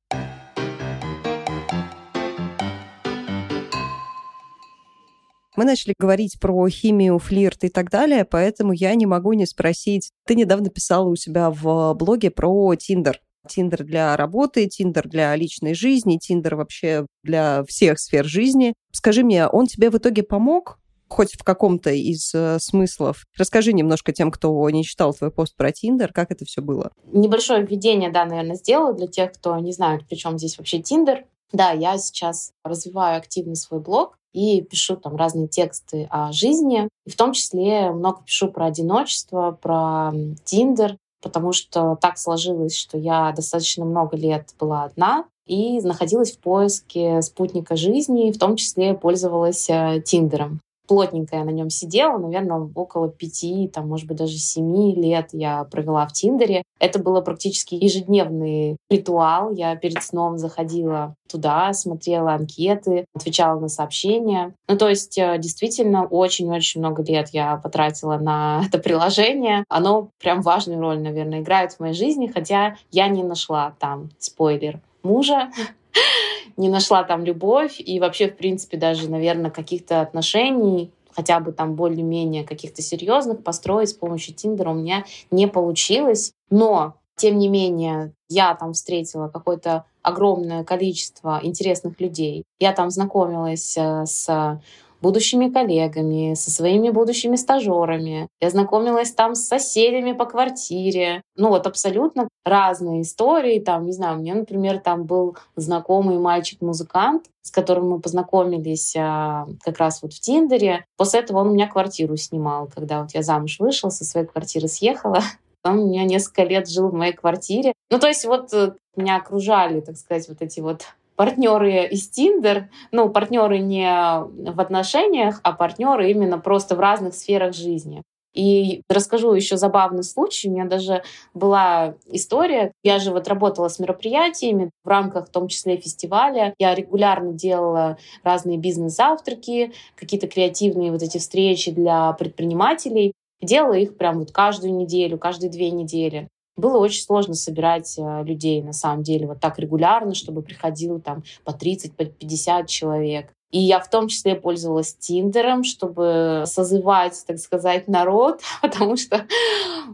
Мы 5.57 5.65
начали 5.65 5.93
говорить 5.99 6.39
про 6.39 6.67
химию, 6.69 7.19
флирт 7.19 7.65
и 7.65 7.69
так 7.69 7.89
далее, 7.89 8.23
поэтому 8.23 8.71
я 8.71 8.95
не 8.95 9.05
могу 9.05 9.33
не 9.33 9.45
спросить. 9.45 10.11
Ты 10.25 10.35
недавно 10.35 10.69
писала 10.69 11.09
у 11.09 11.15
себя 11.15 11.49
в 11.51 11.93
блоге 11.93 12.31
про 12.31 12.73
Тиндер. 12.75 13.19
Tinder 13.47 13.83
для 13.83 14.15
работы, 14.15 14.67
Tinder 14.67 15.07
для 15.07 15.35
личной 15.35 15.73
жизни, 15.73 16.17
Tinder 16.17 16.55
вообще 16.55 17.05
для 17.23 17.63
всех 17.67 17.99
сфер 17.99 18.25
жизни. 18.25 18.73
Скажи 18.91 19.23
мне, 19.23 19.47
он 19.47 19.67
тебе 19.67 19.89
в 19.89 19.97
итоге 19.97 20.23
помог? 20.23 20.77
хоть 21.11 21.33
в 21.33 21.43
каком-то 21.43 21.89
из 21.91 22.33
э, 22.33 22.57
смыслов. 22.59 23.25
Расскажи 23.37 23.73
немножко 23.73 24.13
тем, 24.13 24.31
кто 24.31 24.69
не 24.69 24.85
читал 24.85 25.13
твой 25.13 25.29
пост 25.29 25.55
про 25.57 25.73
Tinder, 25.73 26.13
как 26.13 26.31
это 26.31 26.45
все 26.45 26.61
было. 26.61 26.91
Небольшое 27.11 27.65
введение, 27.65 28.09
да, 28.09 28.23
наверное, 28.23 28.55
сделаю 28.55 28.95
для 28.95 29.07
тех, 29.07 29.33
кто 29.33 29.57
не 29.59 29.73
знает, 29.73 30.07
при 30.07 30.15
чем 30.15 30.37
здесь 30.37 30.57
вообще 30.57 30.81
Tinder. 30.81 31.25
Да, 31.51 31.71
я 31.71 31.97
сейчас 31.97 32.53
развиваю 32.63 33.17
активно 33.17 33.55
свой 33.55 33.81
блог 33.81 34.17
и 34.31 34.61
пишу 34.61 34.95
там 34.95 35.17
разные 35.17 35.47
тексты 35.47 36.07
о 36.09 36.31
жизни. 36.31 36.87
И 37.05 37.09
в 37.09 37.17
том 37.17 37.33
числе 37.33 37.91
много 37.91 38.23
пишу 38.23 38.49
про 38.49 38.67
одиночество, 38.67 39.57
про 39.61 40.13
Тиндер, 40.45 40.95
потому 41.21 41.53
что 41.53 41.97
так 42.01 42.17
сложилось, 42.17 42.75
что 42.75 42.97
я 42.97 43.31
достаточно 43.31 43.85
много 43.85 44.17
лет 44.17 44.49
была 44.59 44.83
одна 44.83 45.25
и 45.45 45.81
находилась 45.81 46.31
в 46.31 46.39
поиске 46.39 47.21
спутника 47.21 47.75
жизни, 47.75 48.31
в 48.31 48.39
том 48.39 48.55
числе 48.55 48.93
пользовалась 48.93 49.69
э, 49.69 50.01
Тиндером 50.05 50.59
плотненько 50.91 51.37
я 51.37 51.45
на 51.45 51.51
нем 51.51 51.69
сидела, 51.69 52.17
наверное, 52.17 52.69
около 52.75 53.07
пяти, 53.07 53.69
там, 53.73 53.87
может 53.87 54.07
быть, 54.07 54.17
даже 54.17 54.37
семи 54.37 54.93
лет 54.93 55.29
я 55.31 55.63
провела 55.63 56.05
в 56.05 56.11
Тиндере. 56.11 56.63
Это 56.81 56.99
было 56.99 57.21
практически 57.21 57.75
ежедневный 57.75 58.75
ритуал. 58.89 59.53
Я 59.53 59.77
перед 59.77 60.03
сном 60.03 60.37
заходила 60.37 61.15
туда, 61.29 61.71
смотрела 61.71 62.33
анкеты, 62.33 63.05
отвечала 63.15 63.57
на 63.57 63.69
сообщения. 63.69 64.53
Ну, 64.67 64.77
то 64.77 64.89
есть, 64.89 65.17
э, 65.17 65.37
действительно, 65.37 66.05
очень-очень 66.05 66.81
много 66.81 67.03
лет 67.03 67.29
я 67.31 67.55
потратила 67.55 68.17
на 68.17 68.61
это 68.67 68.77
приложение. 68.77 69.63
Оно 69.69 70.09
прям 70.19 70.41
важную 70.41 70.81
роль, 70.81 70.99
наверное, 70.99 71.39
играет 71.39 71.71
в 71.71 71.79
моей 71.79 71.93
жизни, 71.93 72.27
хотя 72.27 72.75
я 72.91 73.07
не 73.07 73.23
нашла 73.23 73.75
там, 73.79 74.09
спойлер, 74.19 74.81
мужа, 75.03 75.51
не 76.57 76.69
нашла 76.69 77.03
там 77.03 77.23
любовь 77.23 77.79
и 77.79 77.99
вообще, 77.99 78.29
в 78.29 78.37
принципе, 78.37 78.77
даже, 78.77 79.09
наверное, 79.09 79.51
каких-то 79.51 80.01
отношений 80.01 80.91
хотя 81.13 81.39
бы 81.39 81.51
там 81.51 81.75
более-менее 81.75 82.43
каких-то 82.43 82.81
серьезных 82.81 83.43
построить 83.43 83.89
с 83.89 83.93
помощью 83.93 84.33
Тиндера 84.33 84.71
у 84.71 84.75
меня 84.75 85.03
не 85.29 85.47
получилось. 85.47 86.31
Но, 86.49 86.95
тем 87.15 87.37
не 87.37 87.49
менее, 87.49 88.13
я 88.29 88.55
там 88.55 88.73
встретила 88.73 89.27
какое-то 89.27 89.85
огромное 90.01 90.63
количество 90.63 91.39
интересных 91.43 91.99
людей. 91.99 92.43
Я 92.59 92.71
там 92.71 92.89
знакомилась 92.89 93.77
э, 93.77 94.05
с 94.05 94.61
будущими 95.01 95.49
коллегами, 95.49 96.33
со 96.35 96.51
своими 96.51 96.89
будущими 96.89 97.35
стажерами. 97.35 98.27
Я 98.39 98.49
знакомилась 98.49 99.11
там 99.11 99.35
с 99.35 99.47
соседями 99.47 100.13
по 100.13 100.25
квартире. 100.25 101.21
Ну 101.35 101.49
вот 101.49 101.67
абсолютно 101.67 102.27
разные 102.45 103.01
истории. 103.01 103.59
Там, 103.59 103.85
не 103.85 103.91
знаю, 103.91 104.19
меня, 104.19 104.35
например, 104.35 104.79
там 104.79 105.05
был 105.05 105.37
знакомый 105.55 106.19
мальчик-музыкант, 106.19 107.25
с 107.41 107.51
которым 107.51 107.89
мы 107.89 107.99
познакомились 107.99 108.95
а, 108.97 109.47
как 109.63 109.77
раз 109.79 110.01
вот 110.01 110.13
в 110.13 110.19
Тиндере. 110.19 110.85
После 110.97 111.21
этого 111.21 111.39
он 111.39 111.49
у 111.49 111.53
меня 111.53 111.67
квартиру 111.67 112.15
снимал, 112.17 112.69
когда 112.73 113.01
вот 113.01 113.11
я 113.13 113.23
замуж 113.23 113.59
вышла, 113.59 113.89
со 113.89 114.05
своей 114.05 114.27
квартиры 114.27 114.67
съехала. 114.67 115.21
Он 115.63 115.77
у 115.77 115.87
меня 115.89 116.05
несколько 116.05 116.43
лет 116.43 116.67
жил 116.67 116.89
в 116.89 116.93
моей 116.95 117.13
квартире. 117.13 117.73
Ну, 117.91 117.99
то 117.99 118.07
есть 118.07 118.25
вот 118.25 118.51
э, 118.51 118.73
меня 118.95 119.17
окружали, 119.17 119.79
так 119.81 119.95
сказать, 119.95 120.27
вот 120.27 120.41
эти 120.41 120.59
вот 120.59 120.85
партнеры 121.21 121.85
из 121.85 122.09
Тиндер, 122.09 122.71
ну, 122.91 123.07
партнеры 123.07 123.59
не 123.59 123.85
в 123.85 124.59
отношениях, 124.59 125.39
а 125.43 125.51
партнеры 125.51 126.09
именно 126.09 126.39
просто 126.39 126.75
в 126.75 126.79
разных 126.79 127.13
сферах 127.13 127.53
жизни. 127.53 128.01
И 128.33 128.81
расскажу 128.89 129.31
еще 129.35 129.55
забавный 129.55 130.03
случай. 130.03 130.49
У 130.49 130.51
меня 130.51 130.65
даже 130.65 131.03
была 131.35 131.93
история. 132.07 132.71
Я 132.83 132.97
же 132.97 133.11
вот 133.11 133.27
работала 133.27 133.67
с 133.67 133.77
мероприятиями 133.77 134.71
в 134.83 134.87
рамках, 134.87 135.27
в 135.27 135.31
том 135.31 135.47
числе, 135.47 135.77
фестиваля. 135.77 136.55
Я 136.57 136.73
регулярно 136.73 137.33
делала 137.33 137.99
разные 138.23 138.57
бизнес-завтраки, 138.57 139.73
какие-то 139.95 140.27
креативные 140.27 140.91
вот 140.91 141.03
эти 141.03 141.19
встречи 141.19 141.69
для 141.69 142.13
предпринимателей. 142.13 143.13
Делала 143.43 143.75
их 143.75 143.95
прям 143.95 144.17
вот 144.17 144.31
каждую 144.31 144.73
неделю, 144.73 145.19
каждые 145.19 145.51
две 145.51 145.69
недели. 145.69 146.29
Было 146.61 146.77
очень 146.77 147.03
сложно 147.03 147.33
собирать 147.33 147.97
э, 147.97 148.23
людей, 148.23 148.61
на 148.61 148.73
самом 148.73 149.03
деле, 149.03 149.27
вот 149.27 149.39
так 149.39 149.57
регулярно, 149.59 150.13
чтобы 150.13 150.41
приходило 150.41 150.99
там 150.99 151.23
по 151.43 151.53
30, 151.53 151.95
по 151.95 152.05
50 152.05 152.67
человек. 152.67 153.33
И 153.51 153.59
я 153.59 153.79
в 153.79 153.89
том 153.89 154.07
числе 154.07 154.35
пользовалась 154.35 154.93
Тиндером, 154.93 155.63
чтобы 155.63 156.43
созывать, 156.45 157.21
так 157.27 157.37
сказать, 157.39 157.87
народ, 157.87 158.41
потому 158.61 158.95
что 158.95 159.25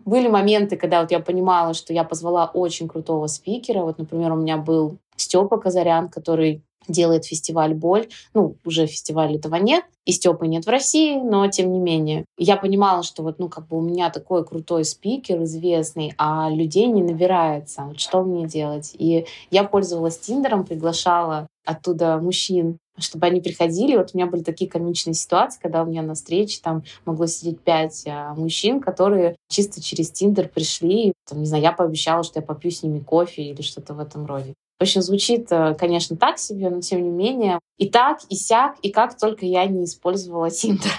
были 0.06 0.28
моменты, 0.28 0.78
когда 0.78 1.02
вот 1.02 1.12
я 1.12 1.20
понимала, 1.20 1.74
что 1.74 1.94
я 1.94 2.04
позвала 2.04 2.52
очень 2.54 2.88
крутого 2.88 3.28
спикера. 3.28 3.82
Вот, 3.82 3.98
например, 3.98 4.34
у 4.34 4.36
меня 4.36 4.58
был 4.58 4.98
Степа 5.16 5.58
Казарян, 5.58 6.10
который 6.10 6.62
делает 6.88 7.26
фестиваль 7.26 7.74
«Боль». 7.74 8.08
Ну, 8.34 8.56
уже 8.66 8.88
фестиваля 8.88 9.36
этого 9.36 9.56
нет, 9.56 9.84
и 10.06 10.12
Степы 10.12 10.48
нет 10.48 10.66
в 10.66 10.70
России, 10.70 11.18
но 11.18 11.48
тем 11.48 11.72
не 11.72 11.80
менее. 11.80 12.26
Я 12.38 12.58
понимала, 12.58 13.04
что 13.04 13.24
вот, 13.24 13.40
ну, 13.40 13.50
как 13.50 13.68
бы 13.68 13.78
у 13.78 13.82
меня 13.82 14.10
такой 14.10 14.46
крутой 14.46 14.86
спикер, 14.86 15.44
известный, 15.44 16.14
а 16.18 16.50
людей 16.50 16.88
не 16.88 17.04
набирается. 17.04 17.84
Вот 17.84 18.00
что 18.00 18.24
мне 18.24 18.48
делать? 18.48 18.96
И 18.98 19.26
я 19.52 19.64
пользовалась 19.64 20.18
Тиндером, 20.18 20.66
приглашала 20.66 21.48
оттуда 21.66 22.18
мужчин 22.18 22.78
чтобы 23.00 23.28
они 23.28 23.42
приходили. 23.42 23.96
Вот 23.96 24.12
у 24.14 24.18
меня 24.18 24.28
были 24.28 24.44
такие 24.44 24.70
комичные 24.70 25.14
ситуации, 25.14 25.60
когда 25.62 25.84
у 25.84 25.86
меня 25.86 26.02
на 26.02 26.16
встрече 26.16 26.60
там 26.62 26.84
могло 27.06 27.28
сидеть 27.28 27.62
пять 27.62 28.04
а, 28.08 28.34
мужчин, 28.34 28.80
которые 28.80 29.36
чисто 29.50 29.82
через 29.82 30.12
Тиндер 30.12 30.50
пришли. 30.50 31.14
Там, 31.30 31.40
не 31.40 31.46
знаю, 31.46 31.64
я 31.64 31.72
пообещала, 31.72 32.24
что 32.24 32.40
я 32.40 32.46
попью 32.46 32.72
с 32.72 32.84
ними 32.84 33.00
кофе 33.00 33.44
или 33.44 33.62
что-то 33.62 33.94
в 33.94 34.00
этом 34.00 34.26
роде. 34.26 34.54
Общем, 34.80 35.02
звучит, 35.02 35.48
э, 35.52 35.76
конечно, 35.76 36.16
так 36.16 36.38
себе, 36.38 36.70
но 36.70 36.82
тем 36.82 37.04
не 37.04 37.10
менее. 37.10 37.60
И 37.78 37.90
так, 37.90 38.20
и 38.30 38.36
сяк, 38.36 38.78
и 38.82 38.92
как 38.92 39.18
только 39.18 39.46
я 39.46 39.66
не 39.66 39.86
использовала 39.86 40.52
Тиндер. 40.52 40.92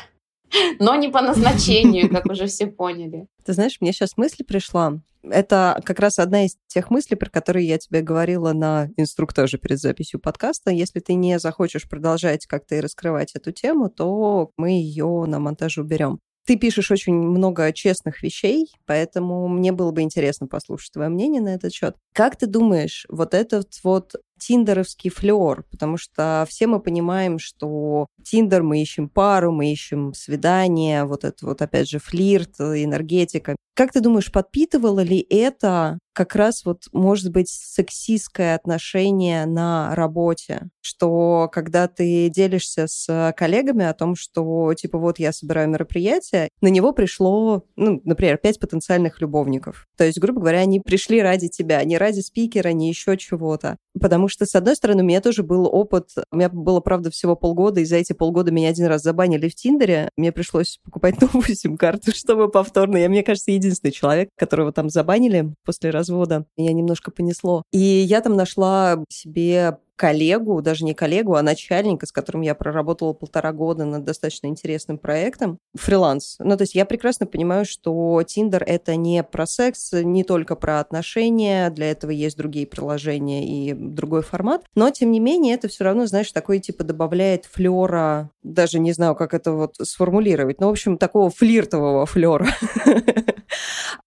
Но 0.78 0.94
не 0.96 1.08
по 1.08 1.20
назначению, 1.20 2.10
как 2.10 2.26
уже 2.26 2.46
все 2.46 2.66
поняли. 2.66 3.26
Ты 3.44 3.52
знаешь, 3.52 3.78
мне 3.80 3.92
сейчас 3.92 4.16
мысль 4.16 4.44
пришла. 4.44 5.00
Это 5.22 5.80
как 5.84 5.98
раз 5.98 6.18
одна 6.18 6.46
из 6.46 6.56
тех 6.68 6.90
мыслей, 6.90 7.16
про 7.16 7.28
которые 7.28 7.66
я 7.66 7.78
тебе 7.78 8.00
говорила 8.00 8.52
на 8.52 8.88
инструктаже 8.96 9.58
перед 9.58 9.78
записью 9.78 10.20
подкаста. 10.20 10.70
Если 10.70 11.00
ты 11.00 11.14
не 11.14 11.38
захочешь 11.38 11.88
продолжать 11.88 12.46
как-то 12.46 12.76
и 12.76 12.80
раскрывать 12.80 13.34
эту 13.34 13.52
тему, 13.52 13.90
то 13.90 14.52
мы 14.56 14.70
ее 14.70 15.24
на 15.26 15.38
монтаже 15.38 15.82
уберем. 15.82 16.20
Ты 16.48 16.56
пишешь 16.56 16.90
очень 16.90 17.12
много 17.12 17.70
честных 17.74 18.22
вещей, 18.22 18.72
поэтому 18.86 19.48
мне 19.48 19.70
было 19.70 19.92
бы 19.92 20.00
интересно 20.00 20.46
послушать 20.46 20.92
твое 20.94 21.10
мнение 21.10 21.42
на 21.42 21.50
этот 21.50 21.74
счет. 21.74 21.94
Как 22.14 22.36
ты 22.36 22.46
думаешь, 22.46 23.04
вот 23.10 23.34
этот 23.34 23.68
вот 23.84 24.14
тиндеровский 24.38 25.10
флер, 25.10 25.64
потому 25.70 25.98
что 25.98 26.46
все 26.48 26.66
мы 26.66 26.80
понимаем, 26.80 27.38
что 27.38 28.06
тиндер 28.24 28.62
мы 28.62 28.80
ищем 28.80 29.10
пару, 29.10 29.52
мы 29.52 29.70
ищем 29.70 30.14
свидание, 30.14 31.04
вот 31.04 31.24
это 31.24 31.44
вот 31.44 31.60
опять 31.60 31.90
же 31.90 31.98
флирт, 31.98 32.58
энергетика. 32.60 33.54
Как 33.78 33.92
ты 33.92 34.00
думаешь, 34.00 34.32
подпитывало 34.32 34.98
ли 35.04 35.24
это 35.30 36.00
как 36.18 36.34
раз 36.34 36.64
вот, 36.64 36.86
может 36.92 37.30
быть, 37.30 37.48
сексистское 37.48 38.56
отношение 38.56 39.46
на 39.46 39.94
работе, 39.94 40.68
что 40.80 41.48
когда 41.52 41.86
ты 41.86 42.28
делишься 42.28 42.88
с 42.88 43.32
коллегами 43.36 43.84
о 43.84 43.94
том, 43.94 44.16
что, 44.16 44.74
типа, 44.74 44.98
вот 44.98 45.20
я 45.20 45.32
собираю 45.32 45.68
мероприятие, 45.68 46.48
на 46.60 46.66
него 46.66 46.92
пришло, 46.92 47.62
ну, 47.76 48.00
например, 48.02 48.38
пять 48.38 48.58
потенциальных 48.58 49.20
любовников. 49.20 49.86
То 49.96 50.02
есть, 50.02 50.18
грубо 50.18 50.40
говоря, 50.40 50.58
они 50.58 50.80
пришли 50.80 51.22
ради 51.22 51.46
тебя, 51.48 51.84
не 51.84 51.96
ради 51.98 52.18
спикера, 52.18 52.70
не 52.70 52.88
еще 52.88 53.16
чего-то. 53.16 53.76
Потому 54.00 54.26
что, 54.26 54.44
с 54.44 54.56
одной 54.56 54.74
стороны, 54.74 55.04
у 55.04 55.06
меня 55.06 55.20
тоже 55.20 55.44
был 55.44 55.66
опыт, 55.66 56.10
у 56.32 56.36
меня 56.36 56.48
было, 56.48 56.80
правда, 56.80 57.12
всего 57.12 57.36
полгода, 57.36 57.78
и 57.80 57.84
за 57.84 57.94
эти 57.94 58.12
полгода 58.12 58.50
меня 58.50 58.70
один 58.70 58.86
раз 58.86 59.02
забанили 59.02 59.48
в 59.48 59.54
Тиндере, 59.54 60.10
мне 60.16 60.32
пришлось 60.32 60.80
покупать 60.82 61.20
новую 61.20 61.54
сим-карту, 61.54 62.10
чтобы 62.12 62.50
повторно. 62.50 62.96
Я, 62.96 63.08
мне 63.08 63.22
кажется, 63.22 63.52
единственный 63.52 63.67
человек, 63.90 64.28
которого 64.36 64.72
там 64.72 64.88
забанили 64.88 65.52
после 65.64 65.90
развода. 65.90 66.46
Меня 66.56 66.72
немножко 66.72 67.10
понесло. 67.10 67.62
И 67.72 67.78
я 67.78 68.20
там 68.20 68.36
нашла 68.36 69.04
себе 69.08 69.78
коллегу, 69.98 70.62
даже 70.62 70.84
не 70.84 70.94
коллегу, 70.94 71.34
а 71.34 71.42
начальника, 71.42 72.06
с 72.06 72.12
которым 72.12 72.42
я 72.42 72.54
проработала 72.54 73.12
полтора 73.12 73.52
года 73.52 73.84
над 73.84 74.04
достаточно 74.04 74.46
интересным 74.46 74.96
проектом, 74.96 75.58
фриланс. 75.74 76.36
Ну, 76.38 76.56
то 76.56 76.62
есть 76.62 76.76
я 76.76 76.86
прекрасно 76.86 77.26
понимаю, 77.26 77.64
что 77.66 78.20
Tinder— 78.22 78.62
это 78.66 78.94
не 78.94 79.22
про 79.24 79.44
секс, 79.44 79.92
не 79.92 80.22
только 80.22 80.54
про 80.54 80.78
отношения, 80.78 81.68
для 81.70 81.90
этого 81.90 82.12
есть 82.12 82.36
другие 82.36 82.66
приложения 82.66 83.44
и 83.46 83.74
другой 83.74 84.22
формат, 84.22 84.64
но, 84.76 84.88
тем 84.90 85.10
не 85.10 85.18
менее, 85.18 85.54
это 85.54 85.66
все 85.66 85.84
равно, 85.84 86.06
знаешь, 86.06 86.30
такой, 86.30 86.60
типа, 86.60 86.84
добавляет 86.84 87.46
флера, 87.46 88.30
даже 88.44 88.78
не 88.78 88.92
знаю, 88.92 89.16
как 89.16 89.34
это 89.34 89.50
вот 89.52 89.74
сформулировать, 89.82 90.60
но, 90.60 90.68
в 90.68 90.70
общем, 90.70 90.96
такого 90.96 91.28
флиртового 91.30 92.06
флера. 92.06 92.46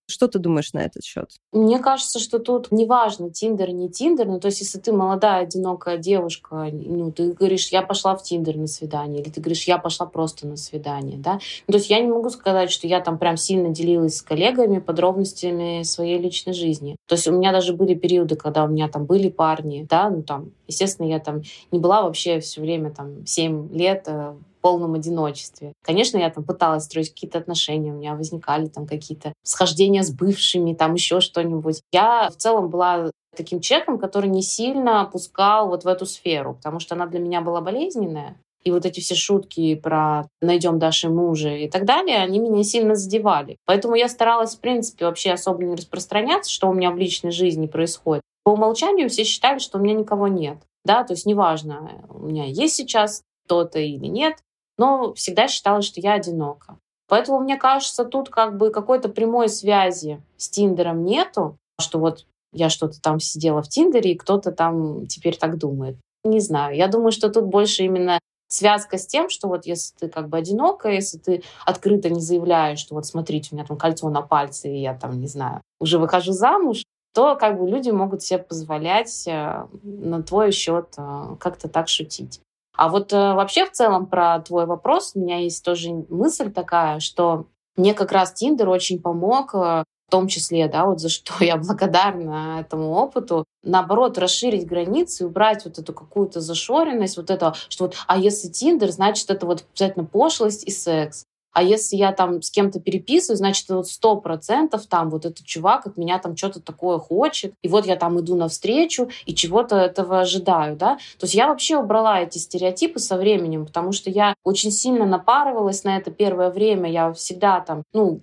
Что 0.08 0.27
ты 0.27 0.39
думаешь 0.39 0.73
на 0.73 0.80
этот 0.80 1.04
счет? 1.04 1.30
Мне 1.51 1.80
кажется, 1.80 2.19
что 2.19 2.39
тут 2.39 2.71
неважно, 2.71 3.30
Тиндер, 3.30 3.71
не 3.71 3.89
Тиндер. 3.89 4.27
Ну, 4.27 4.39
то 4.39 4.47
есть, 4.47 4.60
если 4.62 4.77
ты 4.80 4.91
молодая, 4.91 5.43
одинокая 5.43 5.97
девушка, 5.97 6.69
ну, 6.71 7.12
ты 7.12 7.32
говоришь, 7.32 7.69
я 7.69 7.82
пошла 7.82 8.15
в 8.15 8.23
Тиндер 8.23 8.58
на 8.58 8.67
свидание, 8.67 9.21
или 9.21 9.30
ты 9.30 9.39
говоришь, 9.39 9.63
я 9.63 9.77
пошла 9.77 10.06
просто 10.06 10.47
на 10.47 10.58
свидание, 10.58 11.17
да. 11.17 11.39
Ну, 11.67 11.71
то 11.71 11.77
есть, 11.77 11.89
я 11.89 11.99
не 11.99 12.08
могу 12.08 12.30
сказать, 12.30 12.71
что 12.71 12.88
я 12.88 12.99
там 12.99 13.17
прям 13.17 13.38
сильно 13.38 13.69
делилась 13.69 14.17
с 14.17 14.21
коллегами 14.21 14.80
подробностями 14.80 15.84
своей 15.84 16.17
личной 16.17 16.54
жизни. 16.54 16.95
То 17.08 17.15
есть, 17.15 17.27
у 17.27 17.32
меня 17.32 17.51
даже 17.51 17.73
были 17.73 17.93
периоды, 17.93 18.36
когда 18.36 18.65
у 18.65 18.67
меня 18.67 18.89
там 18.89 19.06
были 19.06 19.30
парни, 19.30 19.86
да, 19.89 20.10
ну, 20.10 20.23
там, 20.23 20.51
естественно, 20.67 21.08
я 21.08 21.19
там 21.19 21.41
не 21.71 21.80
была 21.80 22.01
вообще 22.04 22.39
все 22.39 22.62
время 22.62 22.91
там 22.91 23.25
7 23.25 23.73
лет 23.73 24.04
э, 24.08 24.34
полном 24.62 24.93
одиночестве. 24.93 25.74
Конечно, 25.84 26.17
я 26.17 26.30
там 26.30 26.43
пыталась 26.43 26.86
строить 26.86 27.10
какие-то 27.10 27.39
отношения, 27.39 27.91
у 27.91 27.97
меня 27.97 28.15
возникали 28.15 28.67
там 28.67 28.88
какие-то 28.88 29.34
схождения 29.43 30.04
с 30.04 30.12
бывшими, 30.12 30.74
там 30.74 30.93
еще 30.93 31.19
что-нибудь. 31.19 31.82
Я 31.91 32.30
в 32.30 32.38
целом 32.38 32.69
была 32.69 33.12
таким 33.36 33.60
человеком, 33.60 33.97
который 33.97 34.30
не 34.30 34.41
сильно 34.41 35.02
опускал 35.02 35.67
вот 35.67 35.84
в 35.84 35.88
эту 35.88 36.06
сферу, 36.06 36.56
потому 36.56 36.80
что 36.80 36.95
она 36.95 37.08
для 37.08 37.19
меня 37.19 37.41
была 37.41 37.62
болезненная. 37.62 38.38
И 38.63 38.71
вот 38.71 38.86
эти 38.86 39.00
все 39.00 39.15
шутки 39.15 39.74
про 39.74 40.28
«найдем 40.39 40.78
Даши 40.78 41.10
мужа» 41.10 41.50
и 41.50 41.67
так 41.67 41.86
далее, 41.86 42.17
они 42.17 42.38
меня 42.38 42.63
сильно 42.63 42.93
задевали. 42.93 43.58
Поэтому 43.65 43.95
я 43.95 44.08
старалась, 44.08 44.56
в 44.56 44.60
принципе, 44.60 45.06
вообще 45.06 45.32
особо 45.32 45.63
не 45.63 45.76
распространяться, 45.76 46.52
что 46.52 46.69
у 46.69 46.74
меня 46.74 46.91
в 46.91 46.97
личной 46.97 47.32
жизни 47.32 47.65
происходит. 47.65 48.21
По 48.43 48.52
умолчанию 48.52 49.10
все 49.10 49.24
считали, 49.24 49.58
что 49.58 49.80
у 49.80 49.82
меня 49.82 49.95
никого 49.95 50.28
нет. 50.28 50.58
Да, 50.84 51.04
то 51.04 51.13
есть 51.13 51.26
неважно, 51.26 52.06
у 52.10 52.19
меня 52.19 52.45
есть 52.45 52.76
сейчас 52.76 53.24
кто-то 53.45 53.80
или 53.80 54.08
нет, 54.08 54.38
но 54.82 55.13
всегда 55.13 55.48
считала, 55.48 55.84
что 55.84 56.02
я 56.02 56.13
одинока. 56.13 56.80
Поэтому, 57.08 57.39
мне 57.39 57.56
кажется, 57.56 58.04
тут 58.04 58.30
как 58.30 58.58
бы 58.58 58.72
какой-то 58.72 59.10
прямой 59.10 59.48
связи 59.48 60.24
с 60.38 60.50
Тиндером 60.50 61.06
нету, 61.06 61.56
что 61.80 62.00
вот 62.00 62.26
я 62.52 62.70
что-то 62.70 63.00
там 63.00 63.20
сидела 63.20 63.62
в 63.62 63.67
Тиндере, 63.67 64.13
и 64.13 64.17
кто-то 64.17 64.52
там 64.52 65.06
теперь 65.06 65.38
так 65.38 65.60
думает. 65.60 65.98
Не 66.24 66.39
знаю. 66.39 66.76
Я 66.76 66.88
думаю, 66.88 67.12
что 67.12 67.30
тут 67.30 67.46
больше 67.46 67.84
именно 67.84 68.17
связка 68.48 68.98
с 68.98 69.06
тем, 69.06 69.30
что 69.30 69.48
вот 69.50 69.67
если 69.67 69.96
ты 70.00 70.10
как 70.10 70.30
бы 70.30 70.38
одинокая, 70.38 70.94
если 70.94 71.20
ты 71.20 71.44
открыто 71.63 72.10
не 72.10 72.20
заявляешь, 72.20 72.80
что 72.80 72.96
вот 72.96 73.06
смотрите, 73.06 73.50
у 73.52 73.56
меня 73.56 73.67
там 73.67 73.78
кольцо 73.78 74.10
на 74.10 74.24
пальце, 74.24 74.67
и 74.67 74.82
я 74.82 74.96
там, 74.96 75.20
не 75.20 75.28
знаю, 75.28 75.62
уже 75.80 76.00
выхожу 76.00 76.32
замуж, 76.32 76.86
то 77.13 77.36
как 77.36 77.60
бы 77.60 77.70
люди 77.70 77.91
могут 77.91 78.24
себе 78.24 78.39
позволять 78.39 79.28
э, 79.28 79.67
на 79.84 80.24
твой 80.24 80.52
счет 80.52 80.96
э, 80.98 81.36
как-то 81.39 81.70
так 81.70 81.88
шутить. 81.88 82.41
А 82.75 82.89
вот 82.89 83.13
э, 83.13 83.34
вообще 83.34 83.65
в 83.65 83.71
целом 83.71 84.07
про 84.07 84.39
твой 84.39 84.65
вопрос 84.65 85.12
у 85.15 85.19
меня 85.19 85.38
есть 85.38 85.63
тоже 85.63 85.91
мысль 86.10 86.51
такая, 86.51 86.99
что 86.99 87.47
мне 87.75 87.93
как 87.93 88.12
раз 88.12 88.34
Тиндер 88.34 88.69
очень 88.69 89.01
помог, 89.01 89.53
э, 89.53 89.84
в 90.07 90.12
том 90.12 90.27
числе, 90.27 90.67
да, 90.67 90.86
вот 90.86 90.99
за 90.99 91.10
что 91.10 91.34
я 91.43 91.57
благодарна 91.57 92.60
этому 92.60 92.91
опыту, 92.91 93.45
наоборот, 93.63 94.17
расширить 94.17 94.67
границы, 94.67 95.25
убрать 95.25 95.63
вот 95.65 95.79
эту 95.79 95.93
какую-то 95.93 96.41
зашоренность, 96.41 97.17
вот 97.17 97.29
это, 97.29 97.53
что 97.69 97.86
вот, 97.86 97.95
а 98.07 98.17
если 98.17 98.49
Тиндер, 98.49 98.91
значит, 98.91 99.29
это 99.29 99.45
вот 99.45 99.65
обязательно 99.71 100.05
пошлость 100.05 100.67
и 100.67 100.71
секс. 100.71 101.25
А 101.51 101.63
если 101.63 101.95
я 101.97 102.11
там 102.11 102.41
с 102.41 102.49
кем-то 102.49 102.79
переписываю, 102.79 103.37
значит, 103.37 103.67
вот 103.69 103.87
сто 103.87 104.15
процентов 104.15 104.87
там 104.87 105.09
вот 105.09 105.25
этот 105.25 105.45
чувак 105.45 105.85
от 105.87 105.97
меня 105.97 106.19
там 106.19 106.37
что-то 106.37 106.61
такое 106.61 106.97
хочет. 106.97 107.53
И 107.61 107.67
вот 107.67 107.85
я 107.85 107.95
там 107.95 108.19
иду 108.19 108.35
навстречу 108.35 109.09
и 109.25 109.35
чего-то 109.35 109.75
этого 109.75 110.21
ожидаю, 110.21 110.75
да. 110.75 110.95
То 111.19 111.25
есть 111.25 111.33
я 111.33 111.47
вообще 111.47 111.77
убрала 111.77 112.21
эти 112.21 112.37
стереотипы 112.37 112.99
со 112.99 113.17
временем, 113.17 113.65
потому 113.65 113.91
что 113.91 114.10
я 114.10 114.35
очень 114.43 114.71
сильно 114.71 115.06
напарывалась 115.06 115.83
на 115.83 115.97
это 115.97 116.12
первое 116.12 116.49
время. 116.49 116.89
Я 116.89 117.12
всегда 117.13 117.60
там, 117.60 117.83
ну, 117.93 118.21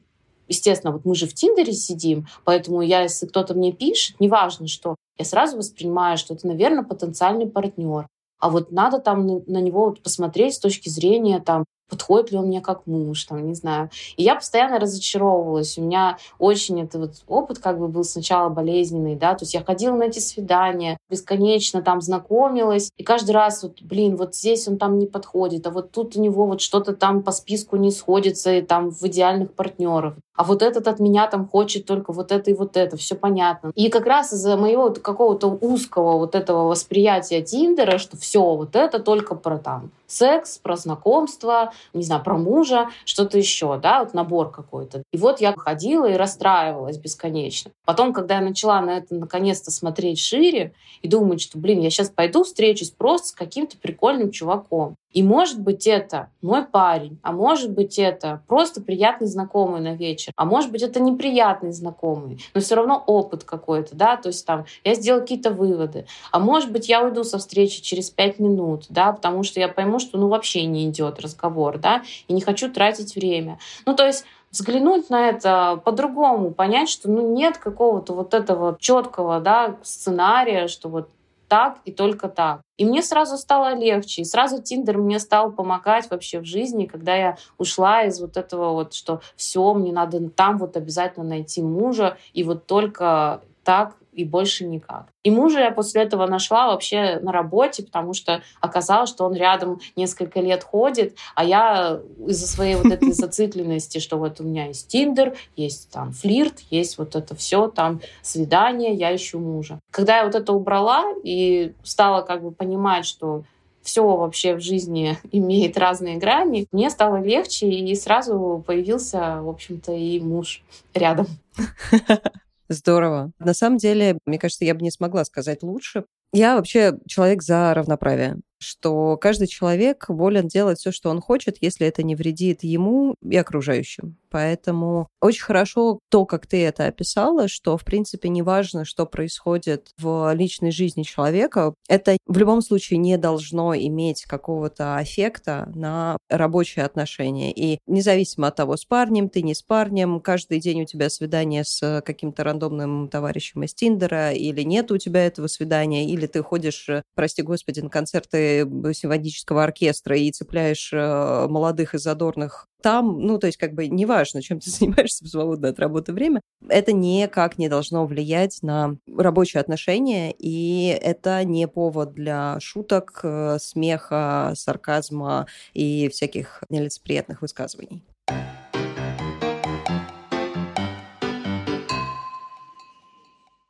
естественно, 0.49 0.93
вот 0.93 1.05
мы 1.05 1.14
же 1.14 1.26
в 1.26 1.35
Тиндере 1.35 1.72
сидим, 1.72 2.26
поэтому 2.45 2.81
я, 2.81 3.03
если 3.03 3.26
кто-то 3.26 3.55
мне 3.55 3.72
пишет, 3.72 4.18
неважно 4.20 4.66
что, 4.66 4.97
я 5.18 5.24
сразу 5.24 5.57
воспринимаю, 5.57 6.16
что 6.16 6.35
это, 6.35 6.47
наверное, 6.47 6.85
потенциальный 6.85 7.47
партнер. 7.47 8.07
А 8.41 8.51
вот 8.51 8.70
надо 8.70 9.01
там 9.01 9.26
на, 9.26 9.61
него 9.61 9.87
вот 9.87 10.01
посмотреть 10.01 10.55
с 10.55 10.61
точки 10.61 10.89
зрения 10.89 11.41
там 11.41 11.64
подходит 11.89 12.32
ли 12.32 12.39
он 12.39 12.47
мне 12.47 12.61
как 12.61 12.86
муж, 12.86 13.24
там, 13.24 13.47
не 13.47 13.55
знаю. 13.55 13.91
И 14.16 14.22
я 14.22 14.34
постоянно 14.34 14.78
разочаровывалась. 14.78 15.78
У 15.78 15.82
меня 15.82 16.18
очень 16.39 16.80
это 16.80 16.99
вот 16.99 17.14
опыт 17.26 17.59
как 17.59 17.78
бы 17.78 17.89
был 17.89 18.05
сначала 18.05 18.49
болезненный, 18.49 19.16
да, 19.16 19.34
то 19.34 19.45
есть 19.45 19.55
я 19.55 19.64
ходила 19.64 19.95
на 19.95 20.05
эти 20.05 20.18
свидания, 20.18 20.99
бесконечно 21.11 21.82
там 21.82 22.01
знакомилась, 22.01 22.91
и 22.97 23.03
каждый 23.03 23.32
раз 23.32 23.62
вот, 23.62 23.82
блин, 23.82 24.16
вот 24.16 24.34
здесь 24.34 24.68
он 24.68 24.78
там 24.78 24.99
не 24.99 25.07
подходит, 25.07 25.66
а 25.66 25.70
вот 25.70 25.91
тут 25.91 26.16
у 26.16 26.20
него 26.20 26.47
вот 26.47 26.61
что-то 26.61 26.95
там 26.95 27.22
по 27.22 27.32
списку 27.32 27.76
не 27.76 27.91
сходится, 27.91 28.53
и 28.53 28.62
там 28.62 28.91
в 28.91 29.03
идеальных 29.05 29.53
партнеров. 29.53 30.14
А 30.34 30.45
вот 30.45 30.62
этот 30.62 30.86
от 30.86 31.01
меня 31.01 31.26
там 31.26 31.49
хочет 31.49 31.84
только 31.84 32.12
вот 32.12 32.30
это 32.30 32.51
и 32.51 32.55
вот 32.55 32.76
это, 32.76 32.97
все 32.97 33.16
понятно. 33.16 33.72
И 33.74 33.89
как 33.89 34.07
раз 34.07 34.32
из-за 34.32 34.57
моего 34.57 34.91
какого-то 34.91 35.49
узкого 35.49 36.16
вот 36.18 36.36
этого 36.36 36.68
восприятия 36.68 37.43
Тиндера, 37.43 37.99
что 37.99 38.16
все 38.16 38.55
вот 38.55 38.76
это 38.76 39.01
только 39.01 39.34
про 39.34 39.59
там 39.59 39.91
секс, 40.09 40.59
про 40.59 40.77
знакомство, 40.77 41.73
не 41.93 42.03
знаю, 42.03 42.25
про 42.25 42.37
мужа, 42.37 42.89
что-то 43.05 43.39
еще, 43.39 43.79
да, 43.79 44.03
вот 44.03 44.15
набор 44.15 44.51
какой-то. 44.51 45.03
И 45.13 45.19
вот 45.19 45.41
я 45.41 45.55
ходила 45.57 46.07
и 46.07 46.17
расстраивалась 46.17 46.99
бесконечно. 46.99 47.71
Потом, 47.85 48.13
когда 48.13 48.37
я 48.37 48.41
начала 48.41 48.81
на 48.81 48.99
это 48.99 49.15
наконец-то 49.15 49.71
смотреть 49.71 50.19
шире 50.19 50.73
и 51.03 51.09
думать, 51.09 51.41
что, 51.41 51.59
блин, 51.59 51.81
я 51.81 51.91
сейчас 51.91 52.11
пойду 52.11 52.43
встречусь 52.43 52.91
просто 52.91 53.29
с 53.29 53.33
каким-то 53.33 53.77
прикольным 53.79 54.31
чуваком. 54.31 54.97
И 55.13 55.23
может 55.23 55.61
быть 55.61 55.87
это 55.87 56.29
мой 56.43 56.65
парень, 56.65 57.19
а 57.23 57.33
может 57.33 57.73
быть 57.73 57.99
это 57.99 58.43
просто 58.47 58.83
приятный 58.83 59.27
знакомый 59.27 59.81
на 59.81 59.95
вечер, 59.95 60.33
а 60.37 60.45
может 60.45 60.71
быть 60.71 60.83
это 60.83 61.01
неприятный 61.01 61.73
знакомый, 61.73 62.45
но 62.55 62.61
все 62.61 62.75
равно 62.75 63.03
опыт 63.07 63.43
какой-то, 63.43 63.97
да, 63.97 64.17
то 64.17 64.29
есть 64.29 64.45
там 64.45 64.67
я 64.85 64.95
сделал 64.95 65.21
какие-то 65.21 65.51
выводы, 65.51 66.07
а 66.31 66.39
может 66.39 66.71
быть 66.71 66.91
я 66.91 67.03
уйду 67.03 67.25
со 67.25 67.39
встречи 67.39 67.81
через 67.81 68.11
пять 68.11 68.39
минут, 68.39 68.85
да, 68.91 69.13
потому 69.13 69.45
что 69.45 69.61
я 69.61 69.69
пойму, 69.69 69.98
что 69.99 70.19
ну 70.19 70.29
вообще 70.29 70.65
не 70.65 70.89
идет 70.89 71.21
разговор, 71.21 71.79
да, 71.79 72.03
и 72.27 72.33
не 72.33 72.41
хочу 72.41 72.71
тратить 72.73 73.15
время. 73.15 73.59
Ну 73.87 73.95
то 73.95 74.07
есть 74.07 74.25
взглянуть 74.51 75.11
на 75.11 75.29
это 75.29 75.81
по-другому, 75.85 76.51
понять, 76.53 76.89
что 76.89 77.11
ну, 77.11 77.35
нет 77.35 77.59
какого-то 77.59 78.15
вот 78.15 78.35
этого 78.35 78.77
четкого 78.81 79.41
да, 79.41 79.77
сценария, 79.83 80.69
что 80.69 80.89
вот 80.89 81.09
так 81.49 81.79
и 81.85 81.93
только 81.93 82.29
так. 82.29 82.61
И 82.77 82.85
мне 82.85 83.03
сразу 83.03 83.39
стало 83.39 83.75
легче, 83.75 84.23
и 84.23 84.27
сразу 84.27 84.63
Тиндер 84.63 84.99
мне 84.99 85.19
стал 85.19 85.51
помогать 85.51 86.11
вообще 86.11 86.41
в 86.41 86.45
жизни, 86.45 86.85
когда 86.85 87.17
я 87.17 87.37
ушла 87.57 88.03
из 88.05 88.21
вот 88.21 88.37
этого 88.37 88.73
вот, 88.73 88.93
что 88.93 89.21
все, 89.35 89.73
мне 89.75 89.93
надо 89.93 90.29
там 90.29 90.59
вот 90.59 90.77
обязательно 90.77 91.25
найти 91.25 91.63
мужа, 91.63 92.19
и 92.35 92.45
вот 92.45 92.67
только 92.67 93.41
так 93.65 93.97
и 94.19 94.25
больше 94.25 94.64
никак. 94.64 95.07
И 95.23 95.31
мужа 95.31 95.61
я 95.61 95.71
после 95.71 96.03
этого 96.03 96.27
нашла 96.27 96.66
вообще 96.66 97.21
на 97.23 97.31
работе, 97.31 97.85
потому 97.85 98.14
что 98.14 98.43
оказалось, 98.61 99.11
что 99.11 99.25
он 99.25 99.35
рядом 99.35 99.81
несколько 99.95 100.41
лет 100.41 100.64
ходит, 100.64 101.16
а 101.37 101.45
я 101.45 102.01
из-за 102.27 102.49
своей 102.49 102.75
вот 102.75 102.87
этой 102.87 103.12
зацикленности, 103.12 103.99
что 103.99 104.16
вот 104.16 104.41
у 104.41 104.45
меня 104.45 104.66
есть 104.66 104.89
Тиндер, 104.89 105.37
есть 105.55 105.91
там 105.91 106.12
флирт, 106.12 106.59
есть 106.71 106.99
вот 106.99 107.14
это 107.14 107.37
все, 107.37 107.69
там 107.69 108.01
свидание, 108.23 108.93
я 108.93 109.14
ищу 109.14 109.39
мужа. 109.39 109.79
Когда 109.93 110.19
я 110.19 110.25
вот 110.25 110.35
это 110.35 110.53
убрала 110.53 111.05
и 111.23 111.75
стала 111.85 112.23
как 112.23 112.43
бы 112.43 112.51
понимать, 112.51 113.07
что 113.07 113.45
все 113.83 114.05
вообще 114.05 114.57
в 114.57 114.61
жизни 114.61 115.16
имеет 115.31 115.79
разные 115.79 116.16
грани, 116.16 116.66
мне 116.73 116.91
стало 116.91 117.23
легче, 117.23 117.69
и 117.69 117.95
сразу 117.95 118.64
появился, 118.66 119.43
в 119.43 119.49
общем-то, 119.49 119.93
и 119.93 120.19
муж 120.19 120.62
рядом. 120.93 121.27
Здорово. 122.69 123.33
На 123.39 123.55
самом 123.55 123.79
деле, 123.79 124.19
мне 124.27 124.39
кажется, 124.39 124.64
я 124.64 124.75
бы 124.75 124.83
не 124.83 124.91
смогла 124.91 125.25
сказать 125.25 125.62
лучше. 125.62 126.05
Я 126.33 126.57
вообще 126.57 126.99
человек 127.07 127.43
за 127.43 127.73
равноправие 127.75 128.37
что 128.59 129.17
каждый 129.17 129.47
человек 129.47 130.07
волен 130.09 130.49
делать 130.49 130.79
все, 130.79 130.93
что 130.93 131.11
он 131.11 131.21
хочет, 131.21 131.59
если 131.61 131.87
это 131.87 132.03
не 132.03 132.15
вредит 132.15 132.63
ему 132.63 133.15
и 133.23 133.37
окружающим. 133.37 134.17
Поэтому 134.31 135.09
очень 135.21 135.43
хорошо 135.43 136.01
то, 136.11 136.27
как 136.27 136.47
ты 136.47 136.63
это 136.65 136.87
описала, 136.87 137.49
что, 137.49 137.77
в 137.77 137.85
принципе, 137.85 138.29
неважно, 138.29 138.85
что 138.85 139.07
происходит 139.07 139.89
в 139.99 140.33
личной 140.35 140.71
жизни 140.71 141.03
человека, 141.03 141.75
это 141.89 142.17
в 142.27 142.37
любом 142.37 142.61
случае 142.61 142.99
не 142.99 143.17
должно 143.17 143.75
иметь 143.75 144.25
какого-то 144.25 144.99
эффекта 145.01 145.71
на 145.75 146.19
рабочие 146.29 146.85
отношения. 146.85 147.53
И 147.53 147.79
независимо 147.87 148.49
от 148.49 148.57
того, 148.57 148.77
с 148.77 148.85
парнем 148.85 149.29
ты, 149.31 149.43
не 149.43 149.55
с 149.55 149.63
парнем, 149.63 150.21
каждый 150.21 150.61
день 150.61 150.83
у 150.83 150.87
тебя 150.87 151.09
свидание 151.09 151.65
с 151.65 152.03
каким-то 152.05 152.45
рандомным 152.45 153.09
товарищем 153.09 153.63
из 153.63 153.73
Тиндера, 153.73 154.33
или 154.33 154.63
нет 154.63 154.91
у 154.91 154.99
тебя 154.99 155.27
этого 155.27 155.47
свидания, 155.47 156.07
или 156.07 156.27
ты 156.27 156.43
ходишь, 156.43 156.89
прости 157.15 157.43
господи, 157.43 157.81
на 157.81 157.89
концерты 157.89 158.48
симфонического 158.93 159.65
оркестра 159.65 160.17
и 160.17 160.31
цепляешь 160.31 160.91
э, 160.93 161.47
молодых 161.49 161.95
и 161.95 161.99
задорных 161.99 162.67
там, 162.81 163.21
ну, 163.21 163.39
то 163.39 163.49
есть 163.49 163.59
как 163.59 163.75
бы 163.75 163.89
неважно, 163.89 164.41
чем 164.41 164.61
ты 164.61 164.71
занимаешься 164.71 165.25
в 165.25 165.29
свободное 165.29 165.71
от 165.71 165.81
работы 165.81 166.13
время, 166.13 166.41
это 166.69 166.93
никак 166.93 167.59
не 167.59 167.69
должно 167.69 168.07
влиять 168.07 168.59
на 168.63 168.97
рабочие 169.17 169.61
отношения, 169.61 170.33
и 170.39 170.97
это 171.03 171.43
не 171.45 171.67
повод 171.67 172.13
для 172.13 172.59
шуток, 172.61 173.21
э, 173.23 173.59
смеха, 173.61 174.53
сарказма 174.55 175.47
и 175.75 176.09
всяких 176.09 176.63
нелицеприятных 176.69 177.43
высказываний. 177.43 178.03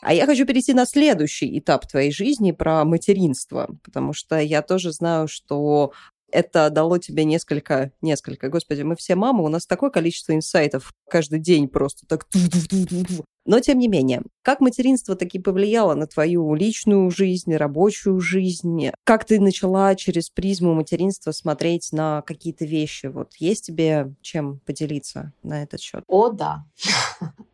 А 0.08 0.14
я 0.14 0.24
хочу 0.24 0.46
перейти 0.46 0.72
на 0.72 0.86
следующий 0.86 1.58
этап 1.58 1.86
твоей 1.86 2.10
жизни 2.10 2.52
про 2.52 2.86
материнство, 2.86 3.68
потому 3.84 4.14
что 4.14 4.38
я 4.38 4.62
тоже 4.62 4.90
знаю, 4.90 5.28
что 5.28 5.92
это 6.32 6.70
дало 6.70 6.96
тебе 6.96 7.24
несколько, 7.24 7.92
несколько, 8.00 8.48
господи, 8.48 8.80
мы 8.80 8.96
все 8.96 9.16
мамы, 9.16 9.44
у 9.44 9.48
нас 9.48 9.66
такое 9.66 9.90
количество 9.90 10.34
инсайтов 10.34 10.94
каждый 11.10 11.40
день 11.40 11.68
просто 11.68 12.06
так. 12.06 12.26
Но 13.44 13.60
тем 13.60 13.78
не 13.78 13.88
менее, 13.88 14.22
как 14.40 14.60
материнство 14.60 15.14
таки 15.14 15.38
повлияло 15.38 15.94
на 15.94 16.06
твою 16.06 16.54
личную 16.54 17.10
жизнь, 17.10 17.54
рабочую 17.54 18.18
жизнь? 18.18 18.90
Как 19.04 19.26
ты 19.26 19.38
начала 19.38 19.94
через 19.94 20.30
призму 20.30 20.72
материнства 20.72 21.32
смотреть 21.32 21.92
на 21.92 22.22
какие-то 22.22 22.64
вещи? 22.64 23.06
Вот 23.06 23.34
есть 23.36 23.66
тебе 23.66 24.14
чем 24.22 24.60
поделиться 24.60 25.34
на 25.42 25.62
этот 25.62 25.82
счет? 25.82 26.02
О, 26.06 26.30
да. 26.30 26.64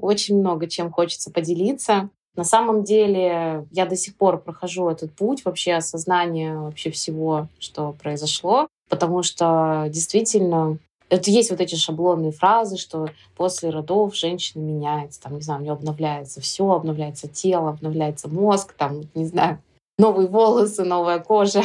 Очень 0.00 0.38
много 0.38 0.66
чем 0.66 0.90
хочется 0.90 1.30
поделиться. 1.30 2.10
На 2.36 2.44
самом 2.44 2.84
деле 2.84 3.66
я 3.72 3.86
до 3.86 3.96
сих 3.96 4.16
пор 4.16 4.38
прохожу 4.38 4.88
этот 4.88 5.12
путь 5.12 5.44
вообще 5.44 5.74
осознания 5.74 6.56
вообще 6.56 6.90
всего, 6.90 7.48
что 7.58 7.96
произошло, 8.00 8.68
потому 8.88 9.22
что 9.22 9.86
действительно 9.90 10.78
это 11.10 11.30
есть 11.30 11.50
вот 11.50 11.60
эти 11.60 11.74
шаблонные 11.74 12.32
фразы, 12.32 12.76
что 12.76 13.08
после 13.36 13.70
родов 13.70 14.14
женщина 14.14 14.62
меняется, 14.62 15.20
там, 15.20 15.36
не 15.36 15.40
знаю, 15.40 15.60
у 15.60 15.62
нее 15.64 15.72
обновляется 15.72 16.40
все, 16.40 16.70
обновляется 16.70 17.28
тело, 17.28 17.70
обновляется 17.70 18.28
мозг, 18.28 18.74
там, 18.74 19.02
не 19.14 19.24
знаю, 19.24 19.60
новые 19.98 20.28
волосы, 20.28 20.84
новая 20.84 21.18
кожа. 21.18 21.62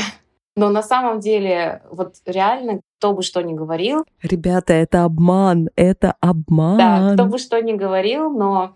Но 0.56 0.70
на 0.70 0.84
самом 0.84 1.20
деле, 1.20 1.82
вот 1.90 2.16
реально, 2.26 2.82
кто 3.00 3.14
бы 3.14 3.24
что 3.24 3.42
ни 3.42 3.54
говорил... 3.54 4.06
Ребята, 4.22 4.74
это 4.74 5.04
обман, 5.04 5.70
это 5.76 6.16
обман. 6.20 6.78
Да, 6.78 7.14
кто 7.14 7.26
бы 7.26 7.38
что 7.40 7.60
ни 7.62 7.74
говорил, 7.74 8.30
но 8.30 8.76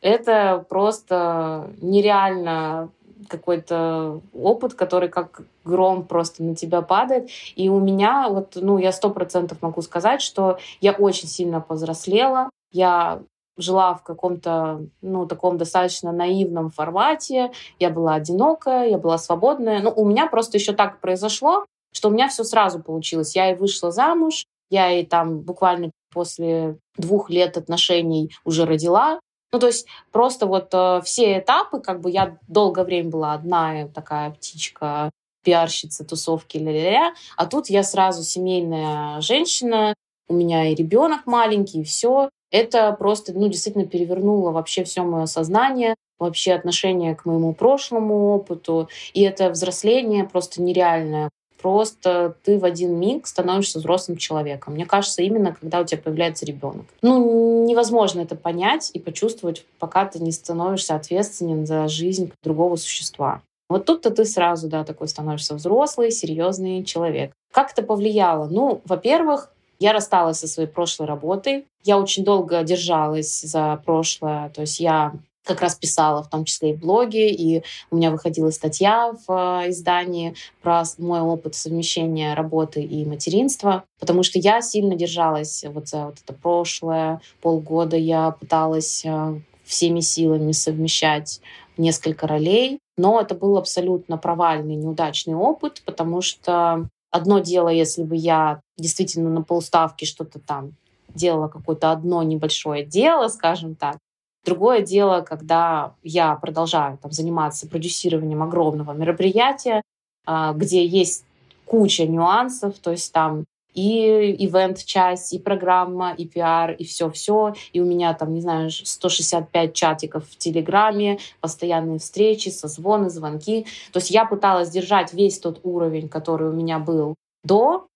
это 0.00 0.64
просто 0.68 1.70
нереально 1.80 2.90
какой-то 3.28 4.20
опыт, 4.34 4.74
который 4.74 5.08
как 5.08 5.42
гром 5.64 6.04
просто 6.04 6.42
на 6.42 6.54
тебя 6.54 6.82
падает. 6.82 7.30
И 7.56 7.70
у 7.70 7.80
меня 7.80 8.28
вот, 8.28 8.52
ну, 8.56 8.76
я 8.76 8.92
сто 8.92 9.08
процентов 9.10 9.62
могу 9.62 9.80
сказать, 9.82 10.20
что 10.20 10.58
я 10.80 10.92
очень 10.92 11.28
сильно 11.28 11.60
повзрослела. 11.60 12.50
Я 12.70 13.22
жила 13.56 13.94
в 13.94 14.02
каком-то, 14.02 14.86
ну, 15.02 15.26
таком 15.26 15.58
достаточно 15.58 16.12
наивном 16.12 16.70
формате. 16.70 17.52
Я 17.78 17.90
была 17.90 18.14
одинокая, 18.14 18.88
я 18.88 18.98
была 18.98 19.18
свободная. 19.18 19.80
Ну, 19.80 19.90
у 19.90 20.04
меня 20.04 20.26
просто 20.26 20.58
еще 20.58 20.72
так 20.72 21.00
произошло, 21.00 21.64
что 21.92 22.08
у 22.08 22.12
меня 22.12 22.28
все 22.28 22.44
сразу 22.44 22.82
получилось. 22.82 23.36
Я 23.36 23.52
и 23.52 23.54
вышла 23.54 23.90
замуж, 23.90 24.44
я 24.70 24.90
и 24.90 25.04
там 25.04 25.40
буквально 25.40 25.90
после 26.12 26.78
двух 26.96 27.30
лет 27.30 27.56
отношений 27.56 28.34
уже 28.44 28.64
родила. 28.66 29.20
Ну, 29.52 29.60
то 29.60 29.68
есть 29.68 29.86
просто 30.10 30.46
вот 30.46 30.68
э, 30.72 31.00
все 31.04 31.38
этапы, 31.38 31.80
как 31.80 32.00
бы 32.00 32.10
я 32.10 32.38
долгое 32.48 32.84
время 32.84 33.10
была 33.10 33.34
одна 33.34 33.86
такая 33.88 34.30
птичка, 34.30 35.10
пиарщица, 35.44 36.04
тусовки, 36.04 36.58
ля-ля-ля, 36.58 37.14
а 37.36 37.46
тут 37.46 37.68
я 37.68 37.84
сразу 37.84 38.24
семейная 38.24 39.20
женщина, 39.20 39.94
у 40.26 40.34
меня 40.34 40.66
и 40.66 40.74
ребенок 40.74 41.26
маленький, 41.26 41.82
и 41.82 41.84
все. 41.84 42.30
Это 42.54 42.92
просто, 42.92 43.32
ну, 43.32 43.48
действительно 43.48 43.84
перевернуло 43.84 44.52
вообще 44.52 44.84
все 44.84 45.02
мое 45.02 45.26
сознание, 45.26 45.96
вообще 46.20 46.52
отношение 46.52 47.16
к 47.16 47.24
моему 47.24 47.52
прошлому 47.52 48.32
опыту. 48.32 48.88
И 49.12 49.22
это 49.22 49.50
взросление 49.50 50.22
просто 50.22 50.62
нереальное 50.62 51.30
просто 51.60 52.36
ты 52.42 52.58
в 52.58 52.64
один 52.66 53.00
миг 53.00 53.26
становишься 53.26 53.78
взрослым 53.78 54.18
человеком. 54.18 54.74
Мне 54.74 54.84
кажется, 54.84 55.22
именно 55.22 55.56
когда 55.58 55.80
у 55.80 55.84
тебя 55.84 55.98
появляется 55.98 56.44
ребенок. 56.44 56.84
Ну, 57.00 57.64
невозможно 57.66 58.20
это 58.20 58.36
понять 58.36 58.90
и 58.92 58.98
почувствовать, 58.98 59.64
пока 59.78 60.04
ты 60.04 60.18
не 60.18 60.30
становишься 60.30 60.94
ответственен 60.94 61.64
за 61.64 61.88
жизнь 61.88 62.32
другого 62.42 62.76
существа. 62.76 63.40
Вот 63.70 63.86
тут-то 63.86 64.10
ты 64.10 64.26
сразу, 64.26 64.68
да, 64.68 64.84
такой 64.84 65.08
становишься 65.08 65.54
взрослый, 65.54 66.10
серьезный 66.10 66.84
человек. 66.84 67.32
Как 67.50 67.72
это 67.72 67.82
повлияло? 67.82 68.46
Ну, 68.46 68.82
во-первых, 68.84 69.50
я 69.84 69.92
рассталась 69.92 70.38
со 70.38 70.48
своей 70.48 70.68
прошлой 70.68 71.06
работой. 71.06 71.66
Я 71.82 71.98
очень 71.98 72.24
долго 72.24 72.62
держалась 72.62 73.42
за 73.42 73.82
прошлое. 73.84 74.48
То 74.48 74.62
есть 74.62 74.80
я 74.80 75.12
как 75.44 75.60
раз 75.60 75.74
писала 75.74 76.22
в 76.22 76.30
том 76.30 76.46
числе 76.46 76.70
и 76.70 76.74
блоги, 76.74 77.28
и 77.30 77.62
у 77.90 77.96
меня 77.96 78.10
выходила 78.10 78.48
статья 78.48 79.12
в 79.12 79.62
э, 79.62 79.68
издании 79.68 80.36
про 80.62 80.84
мой 80.96 81.20
опыт 81.20 81.54
совмещения 81.54 82.34
работы 82.34 82.80
и 82.80 83.04
материнства, 83.04 83.84
потому 84.00 84.22
что 84.22 84.38
я 84.38 84.62
сильно 84.62 84.94
держалась 84.94 85.62
вот 85.68 85.86
за 85.88 86.06
вот 86.06 86.16
это 86.24 86.32
прошлое. 86.32 87.20
Полгода 87.42 87.98
я 87.98 88.30
пыталась 88.30 89.04
э, 89.04 89.38
всеми 89.64 90.00
силами 90.00 90.52
совмещать 90.52 91.42
несколько 91.76 92.26
ролей, 92.26 92.78
но 92.96 93.20
это 93.20 93.34
был 93.34 93.58
абсолютно 93.58 94.16
провальный, 94.16 94.76
неудачный 94.76 95.34
опыт, 95.34 95.82
потому 95.84 96.22
что 96.22 96.88
одно 97.14 97.38
дело, 97.38 97.68
если 97.68 98.02
бы 98.02 98.16
я 98.16 98.60
действительно 98.76 99.30
на 99.30 99.42
полставки 99.42 100.04
что-то 100.04 100.38
там 100.38 100.72
делала 101.08 101.48
какое-то 101.48 101.92
одно 101.92 102.22
небольшое 102.22 102.84
дело, 102.84 103.28
скажем 103.28 103.76
так, 103.76 103.98
Другое 104.44 104.82
дело, 104.82 105.22
когда 105.22 105.94
я 106.02 106.34
продолжаю 106.34 106.98
там, 106.98 107.10
заниматься 107.10 107.66
продюсированием 107.66 108.42
огромного 108.42 108.92
мероприятия, 108.92 109.80
а, 110.26 110.52
где 110.52 110.84
есть 110.84 111.24
куча 111.64 112.06
нюансов, 112.06 112.78
то 112.78 112.90
есть 112.90 113.10
там 113.12 113.44
и 113.74 114.44
ивент-часть, 114.46 115.32
и 115.32 115.38
программа, 115.38 116.12
и 116.12 116.26
пиар, 116.26 116.72
и 116.72 116.84
все-все. 116.84 117.54
И 117.72 117.80
у 117.80 117.84
меня 117.84 118.14
там, 118.14 118.32
не 118.32 118.40
знаю, 118.40 118.70
165 118.70 119.74
чатиков 119.74 120.24
в 120.28 120.36
Телеграме, 120.38 121.18
постоянные 121.40 121.98
встречи, 121.98 122.48
созвоны, 122.48 123.10
звонки. 123.10 123.66
То 123.92 123.98
есть 123.98 124.10
я 124.10 124.24
пыталась 124.24 124.70
держать 124.70 125.12
весь 125.12 125.38
тот 125.38 125.60
уровень, 125.64 126.08
который 126.08 126.48
у 126.48 126.52
меня 126.52 126.78
был 126.78 127.14
до, 127.42 127.86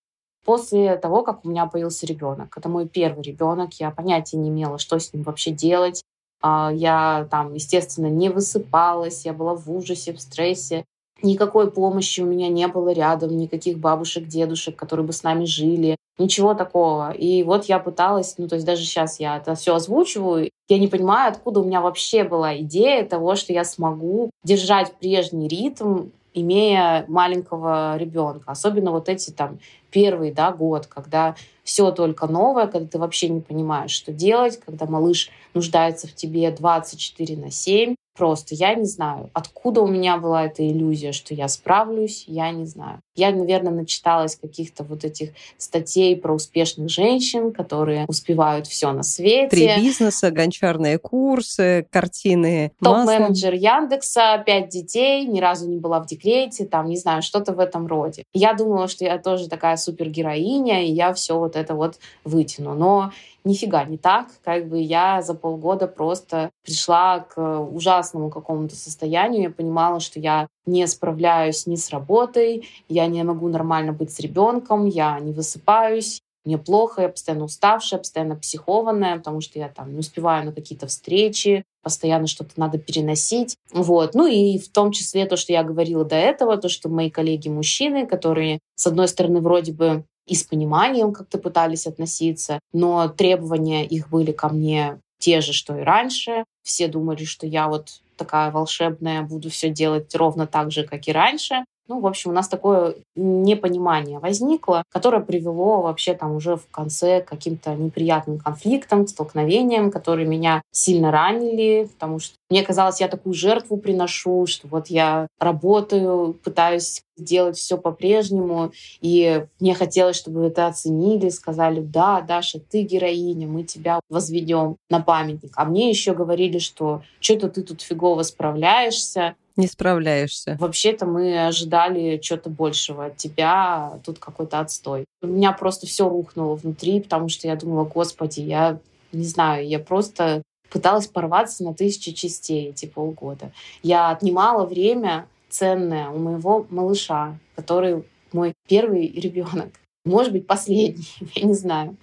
после 0.45 0.97
того, 0.97 1.23
как 1.23 1.45
у 1.45 1.49
меня 1.49 1.67
появился 1.67 2.07
ребенок. 2.07 2.57
Это 2.57 2.69
мой 2.69 2.89
первый 2.89 3.23
ребенок, 3.23 3.75
я 3.75 3.91
понятия 3.91 4.37
не 4.37 4.49
имела, 4.49 4.79
что 4.79 4.99
с 4.99 5.13
ним 5.13 5.23
вообще 5.23 5.51
делать. 5.51 6.03
А, 6.41 6.71
я 6.73 7.27
там, 7.31 7.55
естественно, 7.55 8.07
не 8.07 8.29
высыпалась, 8.29 9.25
я 9.25 9.33
была 9.33 9.55
в 9.55 9.71
ужасе, 9.71 10.13
в 10.13 10.21
стрессе. 10.21 10.85
Никакой 11.23 11.71
помощи 11.71 12.21
у 12.21 12.27
меня 12.27 12.49
не 12.49 12.69
было 12.69 12.91
рядом, 12.91 13.37
никаких 13.37 13.79
бабушек, 13.79 14.27
дедушек, 14.27 14.77
которые 14.77 15.07
бы 15.07 15.13
с 15.13 15.23
нами 15.23 15.45
жили. 15.45 15.97
Ничего 16.19 16.55
такого. 16.55 17.13
И 17.13 17.43
вот 17.43 17.67
я 17.67 17.79
пыталась, 17.79 18.35
ну 18.39 18.49
то 18.49 18.57
есть 18.57 18.67
даже 18.67 18.85
сейчас 18.85 19.21
я 19.21 19.37
это 19.37 19.55
все 19.55 19.75
озвучиваю, 19.75 20.51
я 20.69 20.79
не 20.79 20.89
понимаю, 20.89 21.31
откуда 21.31 21.61
у 21.61 21.65
меня 21.65 21.81
вообще 21.81 22.25
была 22.25 22.57
идея 22.59 23.05
того, 23.05 23.37
что 23.37 23.53
я 23.53 23.65
смогу 23.65 24.31
держать 24.45 24.93
прежний 24.99 25.49
ритм, 25.49 26.09
имея 26.35 27.05
маленького 27.09 27.97
ребенка. 27.97 28.51
Особенно 28.51 28.91
вот 28.91 29.09
эти 29.09 29.31
там 29.31 29.59
первый 29.91 30.33
да, 30.33 30.53
год, 30.53 30.87
когда 30.87 31.35
все 31.65 31.91
только 31.91 32.27
новое, 32.27 32.67
когда 32.67 32.87
ты 32.87 32.99
вообще 32.99 33.29
не 33.29 33.41
понимаешь, 33.41 33.91
что 33.91 34.13
делать, 34.13 34.59
когда 34.59 34.87
малыш 34.87 35.31
нуждается 35.55 36.07
в 36.07 36.15
тебе 36.15 36.51
24 36.51 37.37
на 37.37 37.51
7. 37.51 37.95
Просто 38.19 38.57
я 38.57 38.75
не 38.75 38.85
знаю, 38.85 39.31
откуда 39.33 39.81
у 39.81 39.87
меня 39.87 40.17
была 40.17 40.47
эта 40.47 40.69
иллюзия, 40.69 41.13
что 41.13 41.35
я 41.35 41.47
справлюсь, 41.47 42.25
я 42.27 42.51
не 42.51 42.67
знаю. 42.67 43.01
Я, 43.15 43.31
наверное, 43.31 43.73
начиталась 43.73 44.35
каких-то 44.35 44.83
вот 44.83 45.05
этих 45.05 45.31
статей 45.57 46.17
про 46.17 46.35
успешных 46.35 46.91
женщин, 46.91 47.53
которые 47.53 48.07
успевают 48.09 48.67
все 48.67 48.91
на 48.91 49.05
свете. 49.05 49.49
Три 49.51 49.71
бизнеса, 49.77 50.33
гончарные 50.33 50.99
курсы, 50.99 51.87
картины. 51.91 52.73
Топ-менеджер 52.83 53.55
Яндекса, 53.55 54.43
пять 54.45 54.69
детей, 54.69 55.25
ни 55.25 55.39
разу 55.39 55.69
не 55.69 55.77
была 55.77 56.01
в 56.01 56.07
декрете, 56.07 56.65
там, 56.65 56.89
не 56.89 56.97
знаю, 56.97 57.23
что-то 57.23 57.53
в 57.53 57.61
этом 57.61 57.87
роде. 57.87 58.25
Я 58.33 58.53
думала, 58.55 58.89
что 58.89 59.05
я 59.05 59.19
тоже 59.19 59.49
такая 59.49 59.77
супергероиня, 59.77 60.85
и 60.85 60.91
я 60.91 61.15
все 61.15 61.39
вот 61.39 61.55
это 61.55 61.77
вот 61.77 62.01
вытяну. 62.25 62.75
Но 62.75 63.13
нифига 63.49 63.85
не 63.85 63.99
так. 63.99 64.29
Как 64.45 64.69
бы 64.69 64.81
я 64.81 65.23
за 65.23 65.35
полгода 65.35 65.89
просто 65.89 66.51
пришла 66.65 67.21
к 67.21 67.61
ужасному 67.61 68.31
какому-то 68.31 68.77
состоянию. 68.77 69.43
Я 69.43 69.51
понимала, 69.51 70.01
что 70.01 70.21
я 70.21 70.47
не 70.67 70.87
справляюсь 70.87 71.67
ни 71.67 71.77
с 71.77 71.91
работой, 71.91 72.69
я 72.89 73.07
не 73.07 73.25
могу 73.25 73.49
нормально 73.49 73.93
быть 73.93 74.13
с 74.13 74.21
ребенком, 74.21 74.85
я 74.85 75.19
не 75.19 75.33
высыпаюсь, 75.33 76.21
мне 76.45 76.57
плохо, 76.57 77.03
я 77.03 77.09
постоянно 77.09 77.45
уставшая, 77.45 77.99
постоянно 77.99 78.37
психованная, 78.37 79.19
потому 79.19 79.41
что 79.41 79.59
я 79.59 79.69
там 79.69 79.93
не 79.93 79.99
успеваю 79.99 80.47
на 80.47 80.53
какие-то 80.53 80.87
встречи, 80.87 81.65
постоянно 81.83 82.27
что-то 82.27 82.53
надо 82.57 82.79
переносить. 82.79 83.57
Вот. 83.73 84.15
Ну 84.15 84.27
и 84.27 84.59
в 84.59 84.71
том 84.71 84.93
числе 84.93 85.27
то, 85.27 85.37
что 85.37 85.53
я 85.53 85.63
говорила 85.63 86.05
до 86.05 86.17
этого, 86.17 86.57
то, 86.57 86.69
что 86.69 86.89
мои 86.89 87.11
коллеги-мужчины, 87.11 88.07
которые, 88.07 88.61
с 88.77 88.87
одной 88.87 89.09
стороны, 89.09 89.41
вроде 89.41 89.73
бы 89.73 90.05
и 90.29 90.35
с 90.35 90.45
пониманием 90.45 91.13
как-то 91.13 91.39
пытались 91.39 91.87
относиться, 91.87 92.61
но 92.73 93.09
требования 93.09 93.87
их 93.87 94.11
были 94.11 94.33
ко 94.33 94.49
мне 94.49 95.01
те 95.19 95.41
же, 95.41 95.53
что 95.53 95.77
и 95.77 95.83
раньше. 95.83 96.45
Все 96.63 96.87
думали, 96.87 97.25
что 97.25 97.47
я 97.47 97.69
вот 97.69 98.01
такая 98.17 98.51
волшебная, 98.51 99.23
буду 99.23 99.51
все 99.51 99.71
делать 99.71 100.15
ровно 100.15 100.47
так 100.47 100.71
же, 100.71 100.85
как 100.85 101.09
и 101.09 101.13
раньше. 101.13 101.65
Ну, 101.89 102.01
в 102.01 102.07
общем, 102.07 102.31
у 102.31 102.35
нас 102.35 102.49
такое 102.49 102.97
непонимание 103.17 104.19
возникло, 104.19 104.83
которое 104.91 105.23
привело 105.23 105.81
вообще 105.81 106.13
там 106.13 106.37
уже 106.37 106.57
в 106.57 106.69
конце 106.71 107.23
к 107.23 107.29
каким-то 107.29 107.75
неприятным 107.75 108.39
конфликтам, 108.39 109.07
столкновениям, 109.07 109.91
которые 109.91 110.29
меня 110.29 110.61
сильно 110.71 111.11
ранили, 111.11 111.89
потому 111.95 112.19
что 112.19 112.37
мне 112.51 112.63
казалось, 112.63 113.01
я 113.01 113.09
такую 113.09 113.33
жертву 113.33 113.79
приношу, 113.79 114.47
что 114.47 114.69
вот 114.69 114.89
я 114.89 115.29
работаю, 115.41 116.35
пытаюсь 116.35 117.03
сделать 117.17 117.57
все 117.57 117.79
по-прежнему, 117.79 118.73
и 119.01 119.47
мне 119.59 119.75
хотелось, 119.75 120.17
чтобы 120.17 120.45
это 120.45 120.67
оценили, 120.67 121.31
сказали, 121.31 121.81
да, 121.81 122.21
Даша, 122.21 122.61
ты 122.61 122.83
героиня, 122.83 123.47
мы 123.47 123.65
тебя 123.65 124.01
возведем 124.09 124.77
на 124.89 125.01
памятник. 125.01 125.53
А 125.57 125.65
мне 125.65 125.89
еще 125.89 126.15
говорили, 126.15 126.59
что 126.59 127.03
что-то 127.21 127.49
ты 127.49 127.63
тут 127.63 127.81
фигово 127.81 128.23
справляешься, 128.23 129.35
не 129.59 129.67
справляешься. 129.67 130.57
Вообще-то 130.59 131.05
мы 131.05 131.47
ожидали 131.47 132.19
чего-то 132.19 132.49
большего 132.49 133.07
от 133.07 133.17
тебя, 133.17 133.93
а 133.93 134.01
тут 134.05 134.19
какой-то 134.19 134.61
отстой. 134.61 135.05
У 135.21 135.27
меня 135.27 135.53
просто 135.53 135.87
все 135.87 136.09
рухнуло 136.09 136.55
внутри, 136.55 137.01
потому 137.01 137.29
что 137.29 137.49
я 137.49 137.57
думала, 137.57 137.85
господи, 137.85 138.41
я 138.41 138.79
не 139.13 139.25
знаю, 139.25 139.67
я 139.67 139.79
просто 139.79 140.43
пыталась 140.71 141.07
порваться 141.07 141.65
на 141.65 141.75
тысячи 141.75 142.13
частей 142.13 142.71
эти 142.71 142.87
полгода. 142.87 143.53
Я 143.83 144.11
отнимала 144.11 144.65
время 144.65 145.27
ценное 145.49 146.09
у 146.09 146.19
моего 146.19 146.67
малыша, 146.71 147.39
который 147.57 148.05
мой 148.33 148.55
первый 148.69 149.09
ребенок. 149.09 149.73
Может 150.05 150.33
быть, 150.33 150.47
последний, 150.47 151.09
я 151.35 151.47
не 151.47 151.55
знаю. 151.55 151.97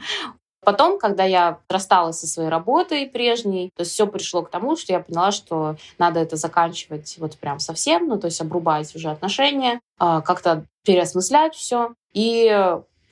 Потом, 0.66 1.00
когда 1.00 1.24
я 1.24 1.60
рассталась 1.70 2.20
со 2.20 2.28
своей 2.28 2.50
работой 2.50 3.06
прежней, 3.08 3.70
то 3.76 3.82
есть 3.82 3.92
все 3.92 4.08
пришло 4.08 4.42
к 4.42 4.50
тому, 4.50 4.76
что 4.76 4.92
я 4.92 5.00
поняла, 5.00 5.32
что 5.32 5.76
надо 5.98 6.20
это 6.20 6.36
заканчивать 6.36 7.16
вот 7.20 7.38
прям 7.38 7.60
совсем, 7.60 8.08
ну 8.08 8.20
то 8.20 8.26
есть 8.26 8.42
обрубать 8.42 8.94
уже 8.96 9.10
отношения, 9.10 9.80
а, 10.00 10.22
как-то 10.22 10.66
переосмыслять 10.84 11.56
все. 11.56 11.94
И 12.14 12.48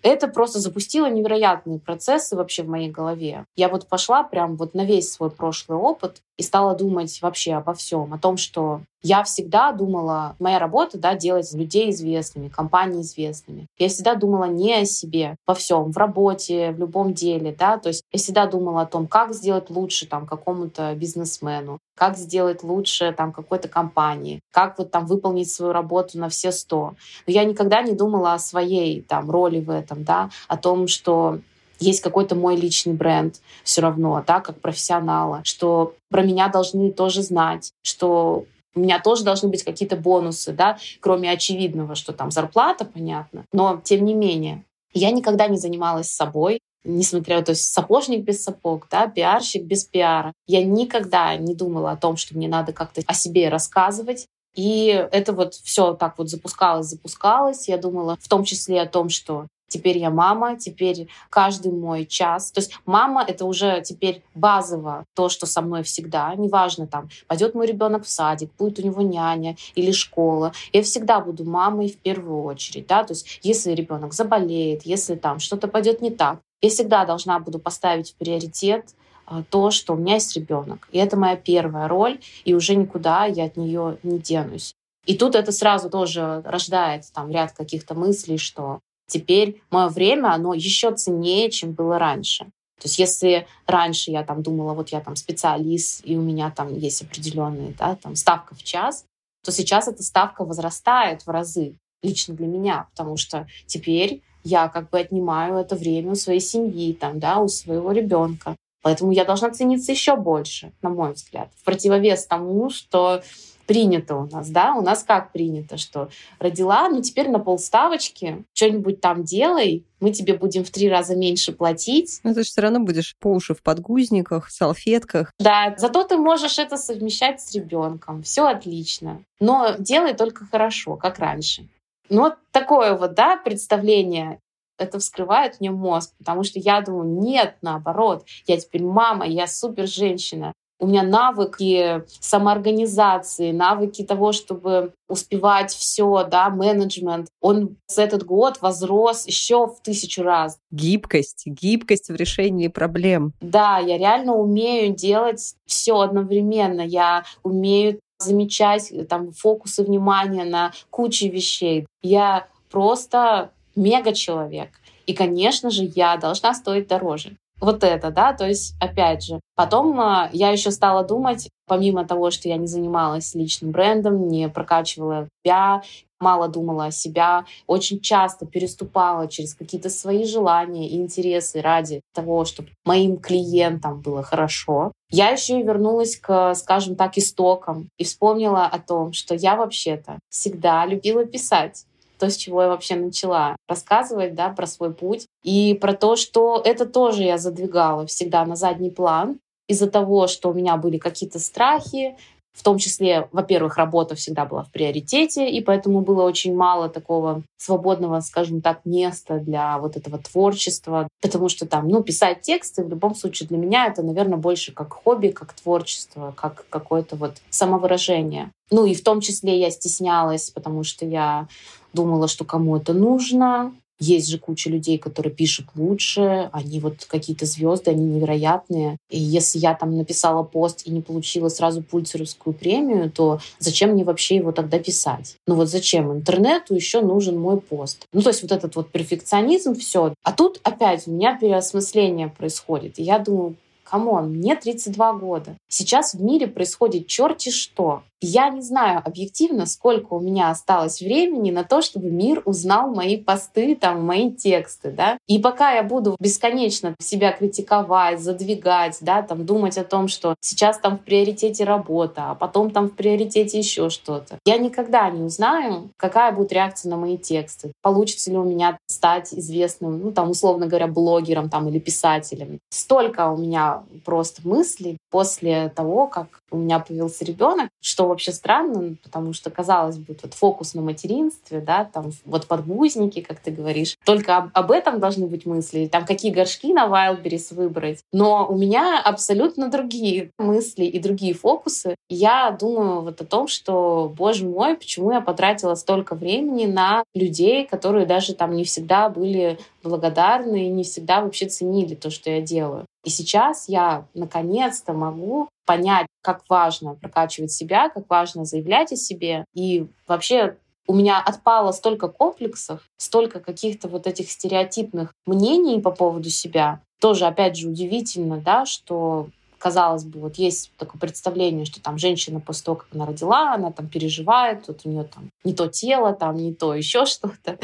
это 0.04 0.28
просто 0.28 0.60
запустило 0.60 1.10
невероятные 1.10 1.80
процессы 1.80 2.36
вообще 2.36 2.64
в 2.64 2.68
моей 2.68 2.89
голове. 2.89 3.45
Я 3.56 3.70
вот 3.70 3.88
пошла 3.88 4.24
прям 4.24 4.58
вот 4.58 4.74
на 4.74 4.84
весь 4.84 5.12
свой 5.12 5.32
прошлый 5.32 5.78
опыт 5.78 6.18
и 6.38 6.43
стала 6.43 6.76
думать 6.76 7.22
вообще 7.22 7.54
обо 7.54 7.74
всем, 7.74 8.14
о 8.14 8.20
том, 8.20 8.38
что 8.38 8.82
я 9.04 9.24
всегда 9.24 9.74
думала, 9.74 10.36
моя 10.39 10.60
работа, 10.60 10.97
да, 10.97 11.14
делать 11.14 11.51
людей 11.54 11.91
известными, 11.91 12.47
компании 12.47 13.01
известными. 13.01 13.68
Я 13.78 13.89
всегда 13.89 14.16
думала 14.16 14.45
не 14.45 14.74
о 14.74 14.86
себе 14.86 15.36
во 15.45 15.54
всем, 15.54 15.91
в 15.91 15.97
работе, 15.97 16.72
в 16.72 16.80
любом 16.80 17.14
деле, 17.14 17.54
да, 17.58 17.78
то 17.78 17.89
есть 17.89 18.04
я 18.14 18.18
всегда 18.18 18.47
думала 18.47 18.82
о 18.82 18.86
том, 18.86 19.08
как 19.08 19.34
сделать 19.34 19.70
лучше 19.70 20.08
там 20.08 20.26
какому-то 20.26 20.95
бизнесмену, 20.95 21.80
как 21.95 22.18
сделать 22.18 22.64
лучше 22.64 23.14
там 23.16 23.34
какой-то 23.34 23.68
компании, 23.68 24.39
как 24.51 24.78
вот 24.78 24.89
там 24.89 25.06
выполнить 25.06 25.51
свою 25.51 25.74
работу 25.74 26.18
на 26.18 26.30
все 26.30 26.54
сто. 26.54 26.95
Но 27.28 27.34
я 27.34 27.43
никогда 27.43 27.82
не 27.82 27.91
думала 27.91 28.34
о 28.34 28.39
своей 28.39 29.01
там 29.01 29.30
роли 29.30 29.60
в 29.60 29.70
этом, 29.70 30.06
да, 30.06 30.30
о 30.47 30.56
том, 30.56 30.88
что 30.88 31.39
есть 31.80 32.01
какой-то 32.01 32.36
мой 32.36 32.56
личный 32.56 32.93
бренд 32.93 33.41
все 33.64 33.82
равно, 33.82 34.24
да, 34.26 34.39
как 34.39 34.62
профессионала, 34.62 35.41
что 35.43 35.95
про 36.10 36.24
меня 36.24 36.47
должны 36.47 36.91
тоже 36.91 37.22
знать, 37.22 37.74
что 37.82 38.45
у 38.76 38.80
меня 38.80 38.99
тоже 38.99 39.24
должны 39.24 39.49
быть 39.49 39.63
какие-то 39.63 39.95
бонусы, 39.95 40.51
да, 40.51 40.78
кроме 40.99 41.32
очевидного, 41.32 41.95
что 41.95 42.13
там 42.13 42.32
зарплата, 42.32 42.86
понятно. 42.86 43.45
Но 43.51 43.80
тем 43.84 44.05
не 44.05 44.13
менее, 44.13 44.65
я 44.93 45.11
никогда 45.11 45.47
не 45.47 45.57
занималась 45.57 46.09
собой, 46.09 46.59
несмотря, 46.84 47.41
то 47.41 47.51
есть 47.51 47.71
сапожник 47.71 48.24
без 48.24 48.43
сапог, 48.43 48.88
да, 48.89 49.07
пиарщик 49.07 49.63
без 49.63 49.86
пиара. 49.86 50.34
Я 50.47 50.63
никогда 50.63 51.36
не 51.38 51.55
думала 51.55 51.91
о 51.91 51.97
том, 51.97 52.17
что 52.17 52.36
мне 52.36 52.47
надо 52.47 52.74
как-то 52.74 53.01
о 53.05 53.13
себе 53.13 53.49
рассказывать. 53.49 54.28
И 54.55 54.88
это 55.11 55.34
вот 55.34 55.55
все 55.55 55.93
так 55.93 56.17
вот 56.17 56.30
запускалось, 56.30 56.88
запускалось. 56.88 57.67
Я 57.67 57.78
думала 57.78 58.17
в 58.19 58.28
том 58.28 58.43
числе 58.43 58.82
о 58.82 58.88
том, 58.88 59.09
что 59.09 59.47
теперь 59.74 59.97
я 59.97 60.11
мама, 60.11 60.55
теперь 60.57 61.07
каждый 61.30 61.71
мой 61.71 62.05
час. 62.05 62.51
То 62.51 62.61
есть 62.61 62.78
мама— 62.86 63.26
это 63.28 63.45
уже 63.45 63.82
теперь 63.82 64.24
базово 64.36 65.05
то, 65.15 65.30
что 65.30 65.45
со 65.45 65.61
мной 65.61 65.84
всегда. 65.84 66.34
Неважно, 66.36 66.86
там, 66.86 67.09
пойдет 67.28 67.55
мой 67.55 67.65
ребенок 67.65 68.05
в 68.05 68.09
садик, 68.09 68.51
будет 68.57 68.80
у 68.80 68.84
него 68.84 69.01
няня 69.01 69.55
или 69.76 69.91
школа. 69.91 70.53
Я 70.71 70.84
всегда 70.84 71.19
буду 71.19 71.43
мамой 71.43 71.89
в 71.89 71.97
первую 71.97 72.43
очередь. 72.43 72.88
Да? 72.88 73.03
То 73.03 73.13
есть 73.13 73.39
если 73.41 73.71
ребенок 73.71 74.13
заболеет, 74.13 74.84
если 74.84 75.15
там 75.15 75.39
что-то 75.39 75.67
пойдет 75.67 76.01
не 76.01 76.11
так, 76.11 76.39
я 76.61 76.69
всегда 76.69 77.05
должна 77.05 77.39
буду 77.39 77.59
поставить 77.59 78.11
в 78.11 78.15
приоритет 78.15 78.95
а, 79.26 79.43
то, 79.49 79.71
что 79.71 79.93
у 79.93 79.97
меня 79.97 80.15
есть 80.15 80.36
ребенок. 80.36 80.88
И 80.91 80.97
это 80.97 81.17
моя 81.17 81.36
первая 81.36 81.88
роль, 81.88 82.19
и 82.45 82.53
уже 82.53 82.76
никуда 82.76 83.26
я 83.26 83.45
от 83.45 83.57
нее 83.57 83.97
не 84.03 84.19
денусь. 84.19 84.74
И 85.05 85.17
тут 85.17 85.36
это 85.36 85.51
сразу 85.51 85.89
тоже 85.89 86.41
рождает 86.45 87.03
там 87.13 87.30
ряд 87.30 87.51
каких-то 87.51 87.93
мыслей, 87.93 88.38
что 88.38 88.80
теперь 89.08 89.62
мое 89.72 89.89
время, 89.89 90.34
оно 90.34 90.54
еще 90.54 90.93
ценнее, 90.93 91.49
чем 91.49 91.74
было 91.74 91.99
раньше. 91.99 92.45
То 92.84 92.88
есть 92.88 92.99
если 92.99 93.47
раньше 93.66 94.12
я 94.12 94.24
там 94.24 94.43
думала, 94.43 94.74
вот 94.74 94.89
я 94.89 94.99
там 94.99 95.16
специалист, 95.16 96.01
и 96.04 96.18
у 96.18 96.22
меня 96.22 96.51
там 96.51 96.78
есть 96.78 97.01
определенная 97.01 97.74
да, 97.78 97.95
там 97.95 98.16
ставка 98.16 98.56
в 98.56 98.64
час, 98.64 99.06
то 99.43 99.51
сейчас 99.51 99.88
эта 99.88 100.04
ставка 100.04 100.43
возрастает 100.43 101.26
в 101.26 101.30
разы 101.30 101.78
лично 102.01 102.34
для 102.34 102.47
меня, 102.47 102.88
потому 102.91 103.16
что 103.18 103.47
теперь 103.66 104.22
я 104.43 104.68
как 104.68 104.89
бы 104.89 104.99
отнимаю 104.99 105.56
это 105.56 105.76
время 105.76 106.12
у 106.12 106.16
своей 106.16 106.41
семьи, 106.41 106.93
там, 106.93 107.20
да, 107.20 107.39
у 107.39 107.47
своего 107.47 107.91
ребенка. 107.91 108.56
Поэтому 108.82 109.12
я 109.12 109.24
должна 109.24 109.49
цениться 109.49 109.93
еще 109.93 110.18
больше, 110.18 110.74
на 110.82 110.89
мой 110.89 111.14
взгляд, 111.14 111.49
в 111.56 111.64
противовес 111.64 112.26
тому, 112.26 112.70
что 112.70 113.24
принято 113.66 114.16
у 114.16 114.28
нас, 114.28 114.49
да, 114.49 114.74
у 114.76 114.82
нас 114.82 115.03
как 115.03 115.32
принято, 115.32 115.78
что 115.78 116.09
родила, 116.39 116.89
ну 116.89 117.01
теперь 117.01 117.30
на 117.30 117.39
полставочки, 117.39 118.43
что-нибудь 118.53 119.01
там 119.01 119.24
делай, 119.24 119.86
мы 119.99 120.11
тебе 120.11 120.34
будем 120.34 120.64
в 120.64 120.70
три 120.70 120.89
раза 120.89 121.16
меньше 121.16 121.53
платить. 121.53 122.20
Но 122.24 122.34
ты 122.34 122.43
же 122.43 122.49
все 122.49 122.61
равно 122.61 122.80
будешь 122.80 123.16
по 123.20 123.30
уши 123.30 123.53
в 123.53 123.64
подгузниках, 123.64 124.49
салфетках. 124.49 125.32
Да, 125.39 125.74
зато 125.78 126.03
ты 126.03 126.18
можешь 126.18 126.59
это 126.59 126.78
совмещать 126.78 127.41
с 127.41 127.55
ребенком. 127.55 128.24
Все 128.24 128.45
отлично. 128.45 129.22
Но 129.39 129.76
делай 129.80 130.14
только 130.14 130.45
хорошо, 130.45 130.97
как 130.97 131.20
раньше. 131.20 131.68
Ну, 132.09 132.24
вот 132.24 132.36
такое 132.51 132.97
вот, 132.97 133.14
да, 133.14 133.38
представление 133.38 134.39
это 134.78 134.99
вскрывает 134.99 135.59
мне 135.59 135.72
мозг, 135.72 136.14
потому 136.18 136.43
что 136.43 136.59
я 136.59 136.82
думаю, 136.82 137.22
нет, 137.22 137.57
наоборот, 137.61 138.26
я 138.45 138.57
теперь 138.57 138.84
мама, 138.84 139.26
я 139.26 139.47
супер 139.47 139.88
женщина. 139.88 140.51
У 140.84 140.88
меня 140.88 141.03
навыки 141.03 142.03
самоорганизации, 142.19 143.53
навыки 143.53 144.03
того, 144.03 144.34
чтобы 144.34 144.91
успевать 145.07 145.71
все, 145.71 146.27
да, 146.29 146.49
менеджмент, 146.49 147.29
он 147.39 147.77
с 147.88 147.97
этот 147.97 148.25
год 148.25 148.57
возрос 148.59 149.25
еще 149.25 149.67
в 149.67 149.81
тысячу 149.81 150.23
раз. 150.23 150.57
Гибкость, 150.71 151.43
гибкость 151.45 152.09
в 152.09 152.15
решении 152.15 152.67
проблем. 152.67 153.31
Да, 153.39 153.77
я 153.77 153.97
реально 153.97 154.34
умею 154.34 154.93
делать 154.93 155.55
все 155.65 156.01
одновременно. 156.01 156.81
Я 156.81 157.23
умею 157.43 158.01
замечать 158.19 158.91
там 159.07 159.31
фокусы 159.31 159.84
внимания 159.84 160.43
на 160.43 160.73
куче 160.89 161.29
вещей. 161.29 161.88
Я 162.01 162.47
просто 162.69 163.51
мега-человек. 163.77 164.71
И, 165.05 165.13
конечно 165.13 165.69
же, 165.69 165.89
я 165.95 166.17
должна 166.17 166.53
стоить 166.53 166.89
дороже. 166.89 167.38
Вот 167.64 167.82
это, 167.86 168.11
да, 168.11 168.34
то 168.34 168.45
есть, 168.45 168.76
опять 168.82 169.24
же. 169.24 169.39
Потом 169.55 169.97
э, 169.97 170.30
я 170.34 170.49
еще 170.49 170.70
стала 170.70 171.01
думать, 171.01 171.49
помимо 171.66 172.05
того, 172.05 172.30
что 172.30 172.49
я 172.49 172.57
не 172.57 172.68
занималась 172.68 173.34
личным 173.36 173.72
брендом, 173.72 174.28
не 174.28 174.49
прокачивала 174.49 175.30
себя, 175.45 175.82
мало 176.20 176.49
думала 176.49 176.88
о 176.88 176.91
себя, 176.91 177.45
очень 177.66 178.01
часто 178.01 178.45
переступала 178.45 179.30
через 179.30 179.55
какие-то 179.55 179.89
свои 179.89 180.26
желания 180.26 180.89
и 180.89 180.97
интересы 180.97 181.61
ради 181.61 182.01
того, 182.14 182.43
чтобы 182.43 182.68
моим 182.84 183.16
клиентам 183.16 184.01
было 184.01 184.24
хорошо. 184.24 184.91
Я 185.09 185.30
еще 185.30 185.57
и 185.57 185.64
вернулась 185.64 186.18
к, 186.18 186.55
скажем 186.55 186.97
так, 186.97 187.18
истокам 187.18 187.88
и 187.97 188.03
вспомнила 188.03 188.66
о 188.66 188.78
том, 188.78 189.14
что 189.14 189.36
я 189.36 189.55
вообще-то 189.55 190.20
всегда 190.30 190.86
любила 190.86 191.24
писать 191.24 191.86
то, 192.24 192.30
с 192.30 192.38
чего 192.38 192.61
я 192.61 192.69
вообще 192.69 192.95
начала 192.95 193.57
рассказывать, 193.67 194.34
да, 194.34 194.47
про 194.47 194.65
свой 194.65 194.93
путь. 194.93 195.26
И 195.43 195.74
про 195.74 195.93
то, 195.93 196.15
что 196.15 196.61
это 196.63 196.86
тоже 196.86 197.24
я 197.24 197.38
задвигала 197.38 198.05
всегда 198.07 198.45
на 198.45 198.55
задний 198.55 198.91
план 198.91 199.39
из-за 199.67 199.89
того, 199.89 200.28
что 200.28 200.49
у 200.49 200.53
меня 200.53 200.78
были 200.78 200.97
какие-то 200.97 201.39
страхи, 201.39 202.15
в 202.53 202.63
том 202.63 202.78
числе, 202.78 203.28
во-первых, 203.32 203.78
работа 203.78 204.15
всегда 204.15 204.45
была 204.45 204.63
в 204.63 204.71
приоритете, 204.71 205.49
и 205.49 205.59
поэтому 205.59 206.01
было 206.01 206.24
очень 206.24 206.55
мало 206.55 206.88
такого 206.88 207.41
свободного, 207.57 208.19
скажем 208.21 208.61
так, 208.61 208.86
места 208.86 209.39
для 209.39 209.78
вот 209.80 209.97
этого 209.97 210.19
творчества, 210.19 211.07
потому 211.21 211.49
что 211.49 211.65
там, 211.65 211.89
ну, 211.89 212.03
писать 212.03 212.41
тексты 212.41 212.84
в 212.84 212.89
любом 212.89 213.15
случае 213.15 213.49
для 213.49 213.57
меня 213.57 213.88
это, 213.88 214.03
наверное, 214.03 214.38
больше 214.38 214.71
как 214.71 214.93
хобби, 214.93 215.30
как 215.30 215.53
творчество, 215.53 216.34
как 216.38 216.65
какое-то 216.69 217.15
вот 217.15 217.34
самовыражение. 217.49 218.51
Ну 218.71 218.86
и 218.86 218.93
в 218.93 219.03
том 219.03 219.19
числе 219.19 219.59
я 219.59 219.71
стеснялась, 219.71 220.51
потому 220.51 220.84
что 220.84 221.05
я 221.05 221.47
думала, 221.94 222.28
что 222.28 222.46
кому 222.46 222.78
это 222.78 222.94
нужно, 222.94 223.74
есть 224.00 224.30
же 224.30 224.38
куча 224.38 224.70
людей, 224.70 224.98
которые 224.98 225.34
пишут 225.34 225.68
лучше, 225.76 226.50
они 226.52 226.80
вот 226.80 227.06
какие-то 227.06 227.46
звезды, 227.46 227.91
они 227.91 228.04
невероятные. 228.06 228.98
И 229.10 229.20
если 229.20 229.60
я 229.60 229.76
там 229.76 229.96
написала 229.96 230.44
пост 230.44 230.82
и 230.86 230.91
не 230.91 231.02
получила 231.02 231.50
сразу 231.50 231.82
пулитцеровскую 231.82 232.53
премию, 232.54 233.12
то 233.12 233.39
зачем 233.60 233.91
мне 233.91 234.04
вообще 234.04 234.36
его 234.36 234.52
тогда 234.52 234.80
писать? 234.80 235.38
Ну 235.48 235.56
вот 235.56 235.70
зачем? 235.70 236.12
Интернету 236.12 236.76
еще 236.76 237.02
нужен 237.02 237.39
мой 237.39 237.62
пост. 237.62 238.06
Ну 238.12 238.22
то 238.22 238.30
есть 238.30 238.41
вот 238.41 238.52
этот 238.52 238.76
вот 238.76 238.89
перфекционизм, 238.91 239.76
все. 239.76 240.14
А 240.24 240.34
тут 240.34 240.60
опять 240.64 241.08
у 241.08 241.12
меня 241.12 241.38
переосмысление 241.38 242.28
происходит. 242.28 243.00
И 243.00 243.04
я 243.04 243.20
думаю, 243.20 243.56
come 243.84 244.11
on, 244.11 244.32
мне 244.32 244.56
32 244.56 245.14
года. 245.14 245.56
Сейчас 245.68 246.14
в 246.14 246.22
мире 246.22 246.48
происходит 246.48 247.08
черти 247.08 247.52
что. 247.52 248.04
Я 248.26 248.49
не 248.49 248.61
знаю 248.61 249.01
объективно, 249.03 249.65
сколько 249.65 250.13
у 250.13 250.21
меня 250.21 250.49
осталось 250.49 251.01
времени 251.01 251.51
на 251.51 251.65
то, 251.65 251.82
чтобы 251.82 252.09
мир 252.09 252.41
узнал 252.45 252.93
мои 252.93 253.17
посты, 253.17 253.76
там, 253.76 254.05
мои 254.05 254.32
тексты, 254.32 254.91
да. 254.91 255.17
И 255.28 255.39
пока 255.39 255.74
я 255.74 255.84
буду 255.84 256.15
бесконечно 256.21 256.95
себя 257.01 257.34
критиковать, 257.34 258.21
задвигать, 258.21 258.97
да, 259.01 259.24
там, 259.24 259.45
думать 259.45 259.78
о 259.78 259.84
том, 259.84 260.07
что 260.07 260.36
сейчас 260.39 260.78
там 260.78 260.97
в 260.97 261.01
приоритете 261.01 261.65
работа, 261.65 262.32
а 262.32 262.36
потом 262.36 262.71
там 262.71 262.88
в 262.88 262.95
приоритете 262.95 263.59
еще 263.59 263.89
что-то, 263.89 264.39
я 264.45 264.57
никогда 264.57 265.09
не 265.09 265.24
узнаю, 265.24 265.89
какая 265.97 266.32
будет 266.32 266.53
реакция 266.53 266.91
на 266.91 266.95
мои 266.95 267.17
тексты. 267.17 267.74
Получится 267.82 268.32
ли 268.32 268.38
у 268.38 268.45
меня 268.45 268.78
стать 268.88 269.34
известным, 269.34 269.99
ну, 269.99 270.11
там, 270.13 270.30
условно 270.30 270.67
говоря, 270.67 270.88
блогером 270.88 271.49
там, 271.49 271.67
или 271.67 271.80
писателем. 271.80 272.59
Столько 272.69 273.30
у 273.30 273.36
меня 273.36 273.84
просто 274.05 274.47
мыслей 274.47 274.97
после 275.11 275.67
того, 275.76 276.07
как 276.07 276.39
у 276.54 276.58
меня 276.58 276.80
появился 276.80 277.26
ребенок, 277.26 277.70
что 277.82 278.08
вообще 278.08 278.32
странно, 278.32 278.95
потому 279.04 279.34
что, 279.34 279.49
казалось 279.49 279.97
бы, 279.97 280.16
вот 280.22 280.34
фокус 280.36 280.76
на 280.76 280.82
материнстве, 280.82 281.60
да, 281.60 281.84
там 281.86 282.12
вот 282.26 282.47
подгузники, 282.47 283.22
как 283.22 283.39
ты 283.39 283.51
говоришь, 283.51 283.97
только 284.06 284.38
об, 284.38 284.49
об 284.54 284.72
этом 284.72 284.99
должны 284.99 285.26
быть 285.26 285.45
мысли, 285.45 285.88
там 285.91 286.06
какие 286.06 286.32
горшки 286.32 286.72
на 286.72 286.86
Wildberries 286.86 287.54
выбрать. 287.56 287.99
Но 288.14 288.47
у 288.47 288.56
меня 288.56 289.01
абсолютно 289.04 289.70
другие 289.70 290.30
мысли 290.38 290.86
и 290.86 290.99
другие 290.99 291.34
фокусы. 291.34 291.95
Я 292.08 292.51
думаю 292.51 293.01
вот 293.01 293.20
о 293.20 293.26
том, 293.26 293.47
что, 293.47 294.14
боже 294.16 294.45
мой, 294.45 294.76
почему 294.76 295.12
я 295.12 295.22
потратила 295.22 295.74
столько 295.76 296.14
времени 296.16 296.66
на 296.66 297.04
людей, 297.16 297.66
которые 297.66 298.06
даже 298.06 298.36
там 298.36 298.56
не 298.56 298.64
всегда 298.64 299.10
были 299.10 299.58
благодарны 299.84 300.65
и 300.65 300.69
не 300.69 300.84
всегда 300.84 301.21
вообще 301.21 301.47
ценили 301.47 301.95
то, 301.95 302.09
что 302.09 302.29
я 302.29 302.41
делаю. 302.41 302.86
И 303.03 303.09
сейчас 303.09 303.67
я 303.67 304.05
наконец-то 304.13 304.93
могу 304.93 305.49
понять, 305.65 306.07
как 306.21 306.43
важно 306.49 306.95
прокачивать 306.95 307.51
себя, 307.51 307.89
как 307.89 308.09
важно 308.09 308.45
заявлять 308.45 308.91
о 308.91 308.95
себе. 308.95 309.45
И 309.53 309.88
вообще 310.07 310.57
у 310.88 310.93
меня 310.93 311.21
отпало 311.21 311.71
столько 311.71 312.07
комплексов, 312.07 312.81
столько 312.97 313.39
каких-то 313.39 313.88
вот 313.88 314.07
этих 314.07 314.29
стереотипных 314.29 315.13
мнений 315.25 315.79
по 315.79 315.91
поводу 315.91 316.29
себя. 316.29 316.81
Тоже, 316.99 317.25
опять 317.25 317.57
же, 317.57 317.69
удивительно, 317.69 318.38
да, 318.38 318.65
что 318.65 319.27
казалось 319.63 320.03
бы, 320.03 320.19
вот 320.19 320.36
есть 320.36 320.71
такое 320.77 320.99
представление, 320.99 321.65
что 321.65 321.81
там 321.81 321.97
женщина 321.97 322.41
после 322.41 322.65
того, 322.65 322.77
как 322.77 322.88
она 322.93 323.05
родила, 323.05 323.53
она 323.53 323.71
там 323.71 323.88
переживает, 323.88 324.65
тут 324.65 324.81
у 324.84 324.89
нее 324.89 325.05
там 325.05 325.29
не 325.45 325.53
то 325.53 325.67
тело, 325.67 326.11
там 326.11 326.36
не 326.36 326.53
то 326.53 326.75
еще 326.75 327.05
что-то. 327.05 327.57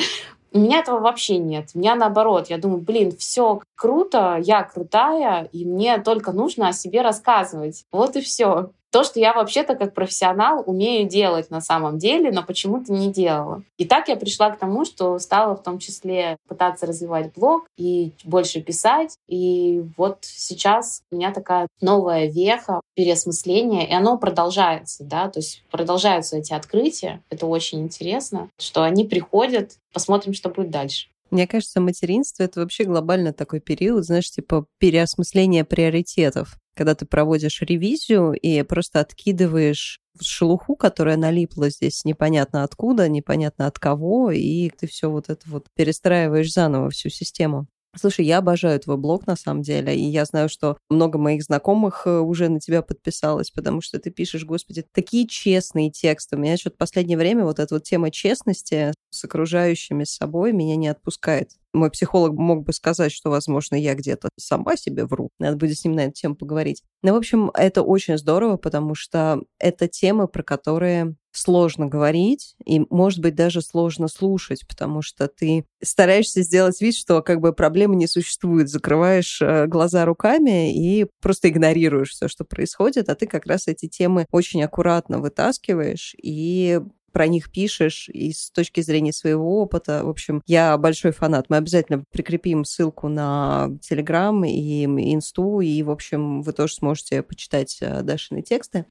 У 0.52 0.60
меня 0.60 0.80
этого 0.80 1.00
вообще 1.00 1.38
нет. 1.38 1.70
У 1.74 1.80
меня 1.80 1.96
наоборот. 1.96 2.50
Я 2.50 2.58
думаю, 2.58 2.82
блин, 2.82 3.12
все 3.12 3.62
круто, 3.76 4.38
я 4.42 4.64
крутая, 4.64 5.44
и 5.52 5.66
мне 5.66 6.00
только 6.00 6.32
нужно 6.32 6.70
о 6.70 6.74
себе 6.74 7.02
рассказывать. 7.02 7.86
Вот 7.92 8.16
и 8.16 8.22
все 8.22 8.72
то, 8.92 9.04
что 9.04 9.20
я 9.20 9.34
вообще-то 9.34 9.76
как 9.76 9.94
профессионал 9.94 10.64
умею 10.66 11.08
делать 11.08 11.50
на 11.50 11.62
самом 11.62 11.98
деле, 11.98 12.32
но 12.32 12.44
почему-то 12.44 12.92
не 12.92 13.12
делала. 13.12 13.64
И 13.78 13.86
так 13.86 14.08
я 14.08 14.16
пришла 14.16 14.50
к 14.50 14.60
тому, 14.60 14.86
что 14.86 15.20
стала 15.20 15.56
в 15.56 15.64
том 15.64 15.80
числе 15.80 16.38
пытаться 16.48 16.86
развивать 16.86 17.34
блог 17.34 17.68
и 17.78 18.12
больше 18.24 18.62
писать. 18.62 19.16
И 19.28 19.84
вот 19.98 20.20
сейчас 20.22 21.02
у 21.12 21.16
меня 21.16 21.32
такая 21.32 21.68
новая 21.82 22.28
веха 22.28 22.82
переосмысления, 22.96 23.88
и 23.88 23.94
оно 23.94 24.18
продолжается, 24.18 25.04
да, 25.04 25.30
то 25.30 25.40
есть 25.40 25.64
продолжаются 25.72 26.38
эти 26.38 26.54
открытия. 26.54 27.22
Это 27.30 27.46
очень 27.46 27.82
интересно, 27.82 28.50
что 28.58 28.84
они 28.84 29.06
приходят. 29.06 29.74
Посмотрим, 29.94 30.34
что 30.34 30.50
будет 30.50 30.70
дальше. 30.70 31.08
Мне 31.32 31.48
кажется, 31.48 31.80
материнство— 31.80 32.44
это 32.44 32.62
вообще 32.62 32.86
глобально 32.86 33.34
такой 33.34 33.60
период, 33.60 34.04
знаешь, 34.04 34.32
типа 34.32 34.66
переосмысления 34.80 35.64
приоритетов. 35.64 36.58
Когда 36.80 36.96
ты 36.96 37.06
проводишь 37.06 37.62
ревизию 37.62 38.32
и 38.32 38.64
просто 38.64 39.02
откидываешь 39.02 40.00
шелуху, 40.22 40.78
которая 40.78 41.18
налипла 41.18 41.70
здесь 41.70 42.06
непонятно 42.06 42.64
откуда, 42.64 43.10
непонятно 43.10 43.68
от 43.68 43.78
кого, 43.78 44.32
и 44.32 44.70
ты 44.70 44.88
все 44.88 45.12
вот 45.12 45.30
это 45.30 45.42
вот 45.48 45.66
перестраиваешь 45.76 46.54
заново 46.54 46.90
всю 46.90 47.10
систему. 47.10 47.68
Слушай, 47.98 48.28
я 48.28 48.38
обожаю 48.38 48.80
твой 48.80 48.96
блог 48.96 49.28
на 49.28 49.36
самом 49.36 49.62
деле, 49.62 49.94
и 49.94 50.04
я 50.04 50.24
знаю, 50.24 50.48
что 50.48 50.78
много 50.90 51.18
моих 51.18 51.44
знакомых 51.44 52.04
э, 52.06 52.20
уже 52.20 52.48
на 52.48 52.62
тебя 52.62 52.82
подписалось, 52.82 53.52
потому 53.52 53.82
что 53.82 54.00
ты 54.00 54.10
пишешь, 54.10 54.46
господи, 54.46 54.86
такие 54.94 55.28
честные 55.28 55.92
тексты. 55.92 56.38
У 56.38 56.40
меня 56.40 56.56
что-то 56.56 56.76
в 56.76 56.80
последнее 56.80 57.18
время 57.18 57.44
вот 57.44 57.60
эта 57.60 57.76
вот 57.76 57.84
тема 57.84 58.10
честности 58.10 58.94
с 59.10 59.26
окружающими 59.26 60.06
с 60.06 60.12
собой 60.12 60.54
меня 60.54 60.78
не 60.78 60.88
отпускает. 60.88 61.50
Мой 61.74 61.92
психолог 61.92 62.34
мог 62.34 62.64
бы 62.64 62.74
сказать, 62.74 63.12
что, 63.12 63.30
возможно, 63.30 63.76
я 63.76 63.94
где-то 63.94 64.30
сама 64.38 64.76
себе 64.76 65.06
вру. 65.06 65.30
Надо 65.40 65.58
будет 65.58 65.78
с 65.78 65.84
ним 65.84 65.94
на 65.94 66.06
эту 66.06 66.14
тему 66.14 66.36
поговорить. 66.36 66.84
Но, 67.04 67.10
ну, 67.10 67.16
в 67.16 67.18
общем, 67.18 67.52
это 67.54 67.82
очень 67.82 68.18
здорово, 68.18 68.58
потому 68.58 68.96
что 68.96 69.42
это 69.60 69.88
темы, 69.88 70.28
про 70.28 70.44
которые 70.44 71.16
сложно 71.32 71.88
говорить, 71.88 72.56
и, 72.66 72.82
может 72.90 73.20
быть, 73.20 73.36
даже 73.36 73.62
сложно 73.62 74.08
слушать, 74.08 74.68
потому 74.68 75.02
что 75.02 75.28
ты 75.28 75.66
стараешься 75.82 76.42
сделать 76.42 76.82
вид, 76.82 76.96
что 76.96 77.22
как 77.22 77.40
бы 77.40 77.54
проблемы 77.54 77.96
не 77.96 78.08
существует, 78.08 78.70
закрываешь 78.70 79.42
э, 79.42 79.68
глаза 79.68 80.06
руками 80.06 80.74
и 80.74 81.06
просто 81.22 81.50
игнорируешь 81.50 82.10
все, 82.12 82.28
что 82.28 82.46
происходит, 82.46 83.10
а 83.10 83.16
ты 83.16 83.28
как 83.28 83.46
раз 83.46 83.68
эти 83.68 83.88
темы 83.88 84.26
очень 84.32 84.64
аккуратно 84.64 85.20
вытаскиваешь 85.20 86.16
и 86.22 86.82
про 87.12 87.28
них 87.28 87.52
пишешь 87.52 88.10
и 88.10 88.32
с 88.32 88.52
точки 88.52 88.82
зрения 88.82 89.14
своего 89.14 89.62
опыта. 89.62 90.02
В 90.04 90.10
общем, 90.10 90.42
я 90.46 90.78
большой 90.78 91.12
фанат. 91.12 91.46
Мы 91.50 91.58
обязательно 91.58 92.04
прикрепим 92.12 92.66
ссылку 92.66 93.08
на 93.08 93.70
Телеграм 93.82 94.44
и 94.46 94.86
Инсту, 94.86 95.60
и, 95.62 95.82
в 95.84 95.92
общем, 95.92 96.42
вы 96.42 96.54
тоже 96.54 96.76
сможете 96.76 97.24
почитать 97.24 97.78
э, 97.82 98.02
Дашины 98.02 98.42
тексты. 98.42 98.86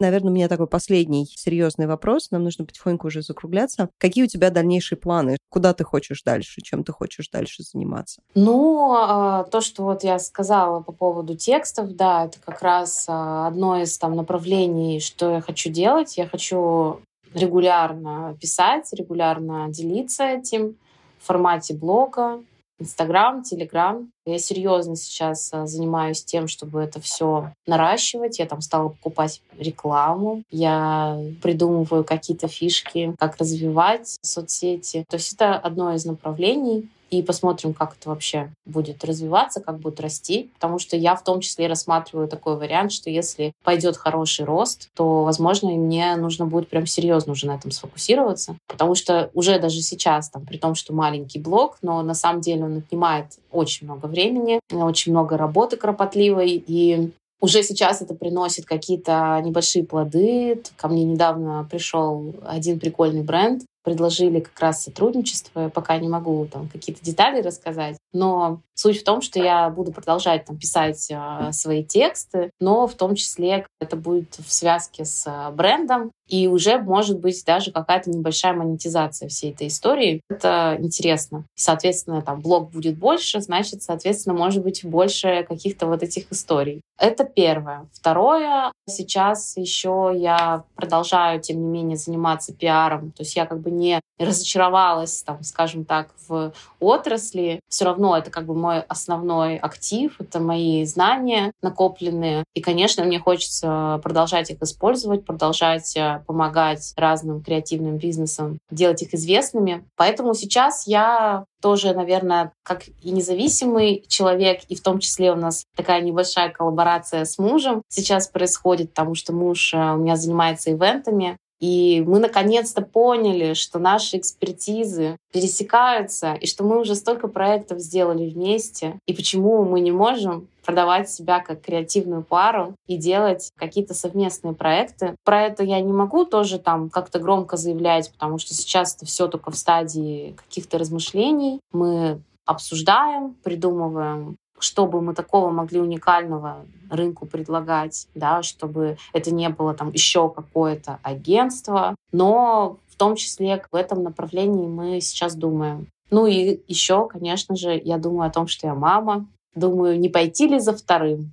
Наверное, 0.00 0.30
у 0.30 0.34
меня 0.34 0.48
такой 0.48 0.66
последний 0.66 1.26
серьезный 1.26 1.86
вопрос. 1.86 2.30
Нам 2.30 2.44
нужно 2.44 2.64
потихоньку 2.64 3.08
уже 3.08 3.22
закругляться. 3.22 3.88
Какие 3.98 4.24
у 4.24 4.28
тебя 4.28 4.50
дальнейшие 4.50 4.98
планы? 4.98 5.36
Куда 5.50 5.74
ты 5.74 5.84
хочешь 5.84 6.22
дальше? 6.22 6.60
Чем 6.60 6.84
ты 6.84 6.92
хочешь 6.92 7.28
дальше 7.28 7.62
заниматься? 7.62 8.22
Ну, 8.34 8.94
а, 8.96 9.44
то, 9.44 9.60
что 9.60 9.84
вот 9.84 10.04
я 10.04 10.18
сказала 10.18 10.80
по 10.80 10.92
поводу 10.92 11.36
текстов, 11.36 11.94
да, 11.96 12.26
это 12.26 12.38
как 12.44 12.62
раз 12.62 13.06
а, 13.08 13.48
одно 13.48 13.80
из 13.80 13.98
там 13.98 14.14
направлений, 14.14 15.00
что 15.00 15.32
я 15.32 15.40
хочу 15.40 15.70
делать. 15.70 16.16
Я 16.16 16.28
хочу 16.28 17.00
регулярно 17.34 18.36
писать, 18.40 18.92
регулярно 18.92 19.66
делиться 19.68 20.24
этим 20.24 20.76
в 21.18 21.26
формате 21.26 21.74
блога, 21.74 22.40
Инстаграм, 22.78 23.42
Телеграм. 23.42 24.10
Я 24.24 24.38
серьезно 24.38 24.94
сейчас 24.94 25.50
а, 25.52 25.66
занимаюсь 25.66 26.24
тем, 26.24 26.46
чтобы 26.48 26.80
это 26.80 27.00
все 27.00 27.52
наращивать. 27.66 28.38
Я 28.38 28.46
там 28.46 28.60
стала 28.60 28.90
покупать 28.90 29.42
рекламу. 29.58 30.42
Я 30.50 31.18
придумываю 31.42 32.04
какие-то 32.04 32.46
фишки, 32.46 33.14
как 33.18 33.36
развивать 33.38 34.16
соцсети. 34.22 35.04
То 35.08 35.16
есть 35.16 35.32
это 35.32 35.56
одно 35.56 35.92
из 35.94 36.04
направлений 36.04 36.88
и 37.10 37.22
посмотрим, 37.22 37.74
как 37.74 37.96
это 37.98 38.08
вообще 38.10 38.52
будет 38.66 39.04
развиваться, 39.04 39.60
как 39.60 39.78
будет 39.78 40.00
расти. 40.00 40.50
Потому 40.54 40.78
что 40.78 40.96
я 40.96 41.14
в 41.14 41.24
том 41.24 41.40
числе 41.40 41.66
рассматриваю 41.66 42.28
такой 42.28 42.56
вариант, 42.56 42.92
что 42.92 43.10
если 43.10 43.52
пойдет 43.64 43.96
хороший 43.96 44.44
рост, 44.44 44.88
то, 44.94 45.24
возможно, 45.24 45.70
мне 45.70 46.16
нужно 46.16 46.46
будет 46.46 46.68
прям 46.68 46.86
серьезно 46.86 47.32
уже 47.32 47.46
на 47.46 47.56
этом 47.56 47.70
сфокусироваться. 47.70 48.56
Потому 48.66 48.94
что 48.94 49.30
уже 49.34 49.58
даже 49.58 49.80
сейчас, 49.80 50.30
там, 50.30 50.44
при 50.44 50.58
том, 50.58 50.74
что 50.74 50.92
маленький 50.92 51.38
блог, 51.38 51.78
но 51.82 52.02
на 52.02 52.14
самом 52.14 52.40
деле 52.40 52.64
он 52.64 52.78
отнимает 52.78 53.38
очень 53.50 53.86
много 53.86 54.06
времени, 54.06 54.60
очень 54.70 55.12
много 55.12 55.36
работы 55.36 55.76
кропотливой, 55.76 56.62
и 56.66 57.10
уже 57.40 57.62
сейчас 57.62 58.02
это 58.02 58.14
приносит 58.14 58.64
какие-то 58.64 59.40
небольшие 59.44 59.84
плоды. 59.84 60.60
Ко 60.76 60.88
мне 60.88 61.04
недавно 61.04 61.66
пришел 61.70 62.34
один 62.44 62.80
прикольный 62.80 63.22
бренд, 63.22 63.62
предложили 63.88 64.40
как 64.40 64.60
раз 64.60 64.84
сотрудничество. 64.84 65.60
Я 65.60 65.68
пока 65.70 65.96
не 65.96 66.08
могу 66.08 66.46
там 66.46 66.68
какие-то 66.68 67.02
детали 67.02 67.40
рассказать. 67.40 67.96
Но 68.12 68.60
суть 68.74 69.00
в 69.00 69.04
том, 69.04 69.22
что 69.22 69.42
я 69.42 69.70
буду 69.70 69.92
продолжать 69.92 70.44
там 70.44 70.58
писать 70.58 71.10
э, 71.10 71.52
свои 71.52 71.82
тексты, 71.82 72.50
но 72.60 72.86
в 72.86 72.94
том 72.94 73.14
числе 73.14 73.66
это 73.80 73.96
будет 73.96 74.36
в 74.38 74.52
связке 74.52 75.06
с 75.06 75.26
э, 75.26 75.50
брендом. 75.52 76.10
И 76.28 76.46
уже 76.46 76.78
может 76.78 77.20
быть 77.20 77.42
даже 77.46 77.72
какая-то 77.72 78.10
небольшая 78.10 78.52
монетизация 78.52 79.30
всей 79.30 79.52
этой 79.52 79.68
истории. 79.68 80.20
Это 80.28 80.76
интересно. 80.78 81.44
Соответственно, 81.54 82.20
там 82.20 82.40
блог 82.40 82.70
будет 82.70 82.98
больше, 82.98 83.40
значит, 83.40 83.82
соответственно, 83.82 84.36
может 84.36 84.62
быть 84.62 84.84
больше 84.84 85.46
каких-то 85.48 85.86
вот 85.86 86.02
этих 86.02 86.30
историй. 86.30 86.82
Это 86.98 87.24
первое. 87.24 87.86
Второе, 87.92 88.70
сейчас 88.86 89.56
еще 89.56 90.12
я 90.14 90.64
продолжаю, 90.74 91.40
тем 91.40 91.60
не 91.62 91.66
менее, 91.66 91.96
заниматься 91.96 92.52
пиаром. 92.52 93.12
То 93.12 93.22
есть 93.22 93.34
я 93.34 93.46
как 93.46 93.60
бы 93.60 93.70
не 93.78 94.00
разочаровалась, 94.18 95.22
там, 95.22 95.42
скажем 95.42 95.84
так, 95.84 96.08
в 96.28 96.52
отрасли. 96.80 97.60
Все 97.68 97.84
равно 97.84 98.16
это 98.16 98.30
как 98.30 98.46
бы 98.46 98.54
мой 98.54 98.80
основной 98.80 99.56
актив, 99.56 100.14
это 100.18 100.40
мои 100.40 100.84
знания 100.84 101.52
накопленные. 101.62 102.44
И, 102.54 102.60
конечно, 102.60 103.04
мне 103.04 103.18
хочется 103.18 104.00
продолжать 104.02 104.50
их 104.50 104.60
использовать, 104.62 105.24
продолжать 105.24 105.96
э, 105.96 106.22
помогать 106.26 106.92
разным 106.96 107.42
креативным 107.42 107.98
бизнесам 107.98 108.58
делать 108.70 109.02
их 109.02 109.14
известными. 109.14 109.84
Поэтому 109.96 110.34
сейчас 110.34 110.86
я 110.86 111.44
тоже, 111.60 111.92
наверное, 111.92 112.52
как 112.62 112.88
и 113.02 113.10
независимый 113.10 114.04
человек, 114.08 114.62
и 114.68 114.74
в 114.74 114.82
том 114.82 115.00
числе 115.00 115.32
у 115.32 115.36
нас 115.36 115.64
такая 115.76 116.00
небольшая 116.02 116.50
коллаборация 116.50 117.24
с 117.24 117.38
мужем 117.38 117.82
сейчас 117.88 118.28
происходит, 118.28 118.90
потому 118.90 119.14
что 119.14 119.32
муж 119.32 119.74
э, 119.74 119.94
у 119.94 119.96
меня 119.96 120.16
занимается 120.16 120.70
ивентами, 120.70 121.36
и 121.60 122.04
мы 122.06 122.18
наконец-то 122.18 122.82
поняли, 122.82 123.54
что 123.54 123.78
наши 123.78 124.18
экспертизы 124.18 125.16
пересекаются, 125.32 126.34
и 126.34 126.46
что 126.46 126.64
мы 126.64 126.80
уже 126.80 126.94
столько 126.94 127.28
проектов 127.28 127.80
сделали 127.80 128.28
вместе, 128.28 128.98
и 129.06 129.12
почему 129.12 129.64
мы 129.64 129.80
не 129.80 129.90
можем 129.90 130.48
продавать 130.64 131.08
себя 131.08 131.40
как 131.40 131.62
креативную 131.62 132.22
пару 132.22 132.74
и 132.86 132.98
делать 132.98 133.50
какие-то 133.56 133.94
совместные 133.94 134.52
проекты. 134.52 135.16
Про 135.24 135.44
это 135.44 135.64
я 135.64 135.80
не 135.80 135.94
могу 135.94 136.26
тоже 136.26 136.58
там 136.58 136.90
как-то 136.90 137.18
громко 137.18 137.56
заявлять, 137.56 138.12
потому 138.12 138.36
что 138.36 138.52
сейчас 138.52 138.94
это 138.94 139.06
все 139.06 139.28
только 139.28 139.50
в 139.50 139.56
стадии 139.56 140.36
каких-то 140.36 140.76
размышлений. 140.76 141.60
Мы 141.72 142.20
обсуждаем, 142.44 143.34
придумываем 143.42 144.36
чтобы 144.60 145.00
мы 145.00 145.14
такого 145.14 145.50
могли 145.50 145.80
уникального 145.80 146.64
рынку 146.90 147.26
предлагать, 147.26 148.08
да, 148.14 148.42
чтобы 148.42 148.96
это 149.12 149.30
не 149.30 149.48
было 149.48 149.74
там 149.74 149.92
еще 149.92 150.30
какое-то 150.30 150.98
агентство, 151.02 151.94
но 152.12 152.78
в 152.88 152.96
том 152.96 153.16
числе 153.16 153.62
в 153.70 153.76
этом 153.76 154.02
направлении 154.02 154.66
мы 154.66 155.00
сейчас 155.00 155.34
думаем. 155.34 155.86
Ну 156.10 156.26
и 156.26 156.60
еще, 156.66 157.06
конечно 157.06 157.54
же, 157.56 157.80
я 157.82 157.98
думаю 157.98 158.28
о 158.28 158.32
том, 158.32 158.48
что 158.48 158.66
я 158.66 158.74
мама. 158.74 159.26
Думаю, 159.54 159.98
не 159.98 160.08
пойти 160.08 160.46
ли 160.48 160.58
за 160.58 160.72
вторым? 160.72 161.32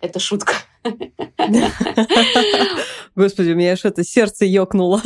Это 0.00 0.18
шутка. 0.18 0.54
Господи, 3.14 3.50
у 3.50 3.56
меня 3.56 3.76
что-то 3.76 4.04
сердце 4.04 4.44
ёкнуло. 4.44 5.00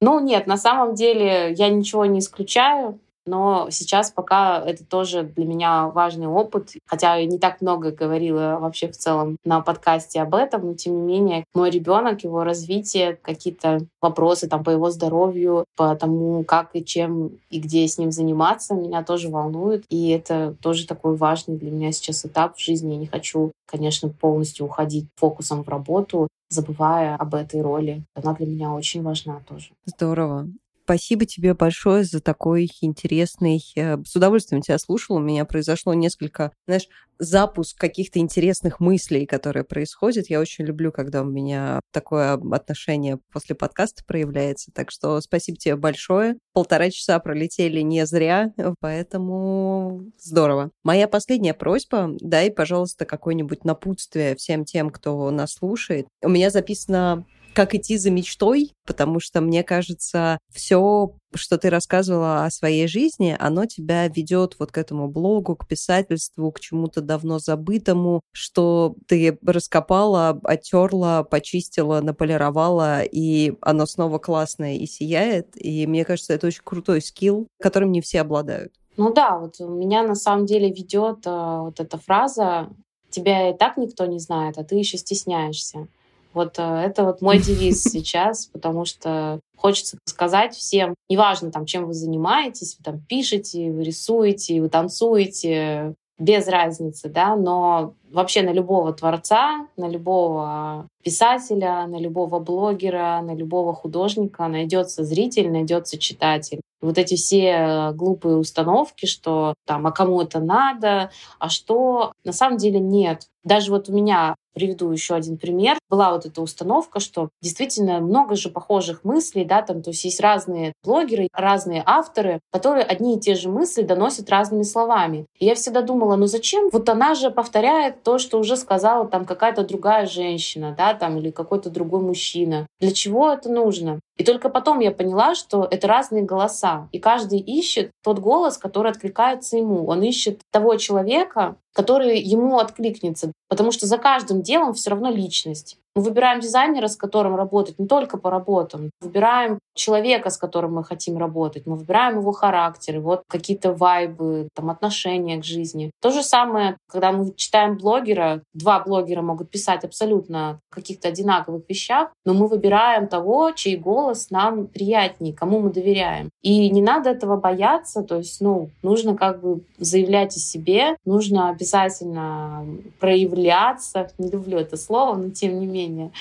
Ну 0.00 0.20
нет, 0.20 0.46
на 0.46 0.56
самом 0.56 0.94
деле 0.94 1.54
я 1.56 1.68
ничего 1.68 2.04
не 2.04 2.18
исключаю. 2.18 2.98
Но 3.26 3.68
сейчас 3.70 4.10
пока 4.10 4.62
это 4.64 4.84
тоже 4.84 5.22
для 5.22 5.44
меня 5.44 5.88
важный 5.88 6.26
опыт. 6.26 6.72
Хотя 6.86 7.16
я 7.16 7.26
не 7.26 7.38
так 7.38 7.60
много 7.60 7.90
говорила 7.90 8.58
вообще 8.60 8.88
в 8.88 8.96
целом 8.96 9.36
на 9.44 9.60
подкасте 9.60 10.20
об 10.20 10.34
этом, 10.34 10.66
но 10.66 10.74
тем 10.74 10.94
не 10.94 11.02
менее 11.02 11.44
мой 11.54 11.70
ребенок, 11.70 12.24
его 12.24 12.44
развитие, 12.44 13.18
какие-то 13.22 13.80
вопросы 14.00 14.48
там 14.48 14.62
по 14.62 14.70
его 14.70 14.90
здоровью, 14.90 15.64
по 15.76 15.94
тому, 15.96 16.44
как 16.44 16.70
и 16.74 16.84
чем 16.84 17.32
и 17.50 17.60
где 17.60 17.86
с 17.86 17.98
ним 17.98 18.10
заниматься, 18.10 18.74
меня 18.74 19.02
тоже 19.02 19.28
волнует. 19.28 19.84
И 19.88 20.10
это 20.10 20.54
тоже 20.60 20.86
такой 20.86 21.16
важный 21.16 21.56
для 21.56 21.70
меня 21.70 21.92
сейчас 21.92 22.24
этап 22.24 22.56
в 22.56 22.60
жизни. 22.60 22.92
Я 22.92 22.98
не 22.98 23.06
хочу, 23.06 23.52
конечно, 23.66 24.08
полностью 24.08 24.66
уходить 24.66 25.06
фокусом 25.16 25.64
в 25.64 25.68
работу, 25.68 26.28
забывая 26.48 27.16
об 27.16 27.34
этой 27.34 27.62
роли. 27.62 28.02
Она 28.14 28.34
для 28.34 28.46
меня 28.46 28.72
очень 28.72 29.02
важна 29.02 29.40
тоже. 29.48 29.70
Здорово. 29.86 30.46
Спасибо 30.84 31.24
тебе 31.24 31.54
большое 31.54 32.04
за 32.04 32.20
такой 32.20 32.68
интересный... 32.82 33.64
Э, 33.74 33.96
с 34.04 34.14
удовольствием 34.14 34.60
тебя 34.60 34.78
слушала. 34.78 35.16
У 35.16 35.22
меня 35.22 35.46
произошло 35.46 35.94
несколько, 35.94 36.52
знаешь, 36.66 36.88
запуск 37.18 37.78
каких-то 37.78 38.18
интересных 38.18 38.80
мыслей, 38.80 39.24
которые 39.24 39.64
происходят. 39.64 40.28
Я 40.28 40.40
очень 40.40 40.66
люблю, 40.66 40.92
когда 40.92 41.22
у 41.22 41.26
меня 41.26 41.80
такое 41.90 42.34
отношение 42.34 43.18
после 43.32 43.54
подкаста 43.54 44.04
проявляется. 44.06 44.72
Так 44.74 44.90
что 44.90 45.20
спасибо 45.20 45.56
тебе 45.56 45.76
большое. 45.76 46.36
Полтора 46.52 46.90
часа 46.90 47.18
пролетели 47.18 47.80
не 47.80 48.04
зря, 48.04 48.52
поэтому 48.80 50.04
здорово. 50.18 50.70
Моя 50.82 51.08
последняя 51.08 51.54
просьба, 51.54 52.10
дай, 52.20 52.50
пожалуйста, 52.50 53.06
какое-нибудь 53.06 53.64
напутствие 53.64 54.36
всем 54.36 54.64
тем, 54.64 54.90
кто 54.90 55.30
нас 55.30 55.54
слушает. 55.54 56.06
У 56.22 56.28
меня 56.28 56.50
записано 56.50 57.24
как 57.54 57.74
идти 57.74 57.96
за 57.96 58.10
мечтой, 58.10 58.72
потому 58.86 59.20
что, 59.20 59.40
мне 59.40 59.62
кажется, 59.62 60.38
все, 60.52 61.14
что 61.34 61.56
ты 61.56 61.70
рассказывала 61.70 62.44
о 62.44 62.50
своей 62.50 62.86
жизни, 62.86 63.36
оно 63.38 63.66
тебя 63.66 64.06
ведет 64.08 64.56
вот 64.58 64.72
к 64.72 64.78
этому 64.78 65.08
блогу, 65.08 65.56
к 65.56 65.66
писательству, 65.66 66.50
к 66.52 66.60
чему-то 66.60 67.00
давно 67.00 67.38
забытому, 67.38 68.20
что 68.32 68.96
ты 69.06 69.38
раскопала, 69.44 70.40
оттерла, 70.44 71.22
почистила, 71.22 72.00
наполировала, 72.00 73.02
и 73.02 73.54
оно 73.60 73.86
снова 73.86 74.18
классное 74.18 74.76
и 74.76 74.86
сияет. 74.86 75.50
И 75.54 75.86
мне 75.86 76.04
кажется, 76.04 76.34
это 76.34 76.48
очень 76.48 76.62
крутой 76.64 77.00
скилл, 77.00 77.46
которым 77.60 77.92
не 77.92 78.00
все 78.00 78.20
обладают. 78.20 78.72
Ну 78.96 79.12
да, 79.12 79.38
вот 79.38 79.58
меня 79.60 80.02
на 80.02 80.14
самом 80.14 80.46
деле 80.46 80.68
ведет 80.68 81.26
э, 81.26 81.58
вот 81.60 81.80
эта 81.80 81.98
фраза 81.98 82.68
«тебя 83.10 83.50
и 83.50 83.56
так 83.56 83.76
никто 83.76 84.06
не 84.06 84.18
знает, 84.18 84.58
а 84.58 84.64
ты 84.64 84.76
еще 84.76 84.98
стесняешься». 84.98 85.88
Вот 86.34 86.58
э, 86.58 86.62
это 86.62 87.04
вот 87.04 87.22
мой 87.22 87.38
девиз 87.38 87.82
сейчас, 87.84 88.46
потому 88.46 88.84
что 88.84 89.40
хочется 89.56 89.96
сказать 90.04 90.54
всем, 90.54 90.94
неважно 91.08 91.50
там, 91.50 91.64
чем 91.64 91.86
вы 91.86 91.94
занимаетесь, 91.94 92.76
вы 92.78 92.84
там 92.84 93.00
пишете, 93.00 93.70
вы 93.70 93.84
рисуете, 93.84 94.60
вы 94.60 94.68
танцуете, 94.68 95.94
без 96.18 96.46
разницы, 96.46 97.08
да, 97.08 97.34
но 97.34 97.94
вообще 98.10 98.42
на 98.42 98.52
любого 98.52 98.92
творца, 98.92 99.66
на 99.76 99.88
любого 99.88 100.86
писателя, 101.02 101.86
на 101.86 101.98
любого 101.98 102.38
блогера, 102.38 103.20
на 103.22 103.34
любого 103.34 103.74
художника 103.74 104.46
найдется 104.46 105.02
зритель, 105.04 105.50
найдется 105.50 105.98
читатель. 105.98 106.60
Вот 106.80 106.98
эти 106.98 107.16
все 107.16 107.90
глупые 107.94 108.36
установки, 108.36 109.06
что 109.06 109.54
там, 109.66 109.86
а 109.86 109.90
кому 109.90 110.22
это 110.22 110.38
надо, 110.38 111.10
а 111.38 111.48
что, 111.48 112.12
на 112.24 112.32
самом 112.32 112.58
деле 112.58 112.78
нет. 112.78 113.26
Даже 113.42 113.72
вот 113.72 113.88
у 113.88 113.92
меня 113.92 114.36
Приведу 114.54 114.90
еще 114.90 115.14
один 115.14 115.36
пример. 115.36 115.78
Была 115.90 116.12
вот 116.12 116.26
эта 116.26 116.40
установка, 116.40 117.00
что 117.00 117.28
действительно 117.42 118.00
много 118.00 118.36
же 118.36 118.50
похожих 118.50 119.04
мыслей, 119.04 119.44
да, 119.44 119.62
там, 119.62 119.82
то 119.82 119.90
есть 119.90 120.04
есть 120.04 120.20
разные 120.20 120.72
блогеры, 120.84 121.28
разные 121.32 121.82
авторы, 121.84 122.40
которые 122.50 122.84
одни 122.84 123.16
и 123.16 123.20
те 123.20 123.34
же 123.34 123.48
мысли 123.48 123.82
доносят 123.82 124.30
разными 124.30 124.62
словами. 124.62 125.26
И 125.38 125.46
я 125.46 125.54
всегда 125.54 125.82
думала, 125.82 126.16
ну 126.16 126.26
зачем? 126.26 126.68
Вот 126.72 126.88
она 126.88 127.14
же 127.14 127.30
повторяет 127.30 128.02
то, 128.02 128.18
что 128.18 128.38
уже 128.38 128.56
сказала 128.56 129.06
там 129.06 129.24
какая-то 129.24 129.64
другая 129.64 130.06
женщина, 130.06 130.74
да, 130.76 130.94
там, 130.94 131.18
или 131.18 131.30
какой-то 131.30 131.70
другой 131.70 132.00
мужчина. 132.00 132.66
Для 132.80 132.92
чего 132.92 133.32
это 133.32 133.50
нужно? 133.50 134.00
И 134.16 134.24
только 134.24 134.48
потом 134.48 134.78
я 134.78 134.92
поняла, 134.92 135.34
что 135.34 135.66
это 135.68 135.88
разные 135.88 136.22
голоса. 136.22 136.88
И 136.92 137.00
каждый 137.00 137.40
ищет 137.40 137.90
тот 138.02 138.20
голос, 138.20 138.58
который 138.58 138.92
откликается 138.92 139.56
ему. 139.56 139.86
Он 139.86 140.02
ищет 140.02 140.40
того 140.52 140.76
человека, 140.76 141.56
который 141.72 142.20
ему 142.20 142.58
откликнется. 142.58 143.32
Потому 143.48 143.72
что 143.72 143.86
за 143.86 143.98
каждым 143.98 144.42
делом 144.42 144.72
все 144.72 144.90
равно 144.90 145.10
личность. 145.10 145.78
Мы 145.94 146.02
выбираем 146.02 146.40
дизайнера, 146.40 146.88
с 146.88 146.96
которым 146.96 147.36
работать 147.36 147.78
не 147.78 147.86
только 147.86 148.18
по 148.18 148.30
работам. 148.30 148.90
Выбираем 149.00 149.58
человека, 149.74 150.30
с 150.30 150.36
которым 150.38 150.74
мы 150.74 150.84
хотим 150.84 151.18
работать. 151.18 151.66
Мы 151.66 151.76
выбираем 151.76 152.18
его 152.18 152.32
характер, 152.32 153.00
вот 153.00 153.22
какие-то 153.28 153.72
вайбы, 153.72 154.48
там, 154.54 154.70
отношения 154.70 155.38
к 155.40 155.44
жизни. 155.44 155.90
То 156.00 156.10
же 156.10 156.22
самое, 156.22 156.76
когда 156.88 157.12
мы 157.12 157.32
читаем 157.36 157.76
блогера, 157.76 158.42
два 158.54 158.80
блогера 158.80 159.22
могут 159.22 159.50
писать 159.50 159.84
абсолютно 159.84 160.60
каких-то 160.70 161.08
одинаковых 161.08 161.62
вещах, 161.68 162.10
но 162.24 162.34
мы 162.34 162.46
выбираем 162.46 163.08
того, 163.08 163.52
чей 163.52 163.76
голос 163.76 164.30
нам 164.30 164.66
приятнее, 164.66 165.34
кому 165.34 165.60
мы 165.60 165.72
доверяем. 165.72 166.30
И 166.42 166.70
не 166.70 166.82
надо 166.82 167.10
этого 167.10 167.36
бояться, 167.36 168.02
то 168.02 168.16
есть, 168.16 168.40
ну, 168.40 168.70
нужно 168.82 169.16
как 169.16 169.40
бы 169.40 169.60
заявлять 169.78 170.36
о 170.36 170.40
себе, 170.40 170.96
нужно 171.04 171.50
обязательно 171.50 172.66
проявляться. 173.00 174.10
Не 174.18 174.30
люблю 174.30 174.58
это 174.58 174.76
слово, 174.76 175.16
но 175.16 175.30
тем 175.30 175.58
не 175.58 175.66
менее 175.66 175.83
менее. 175.86 176.12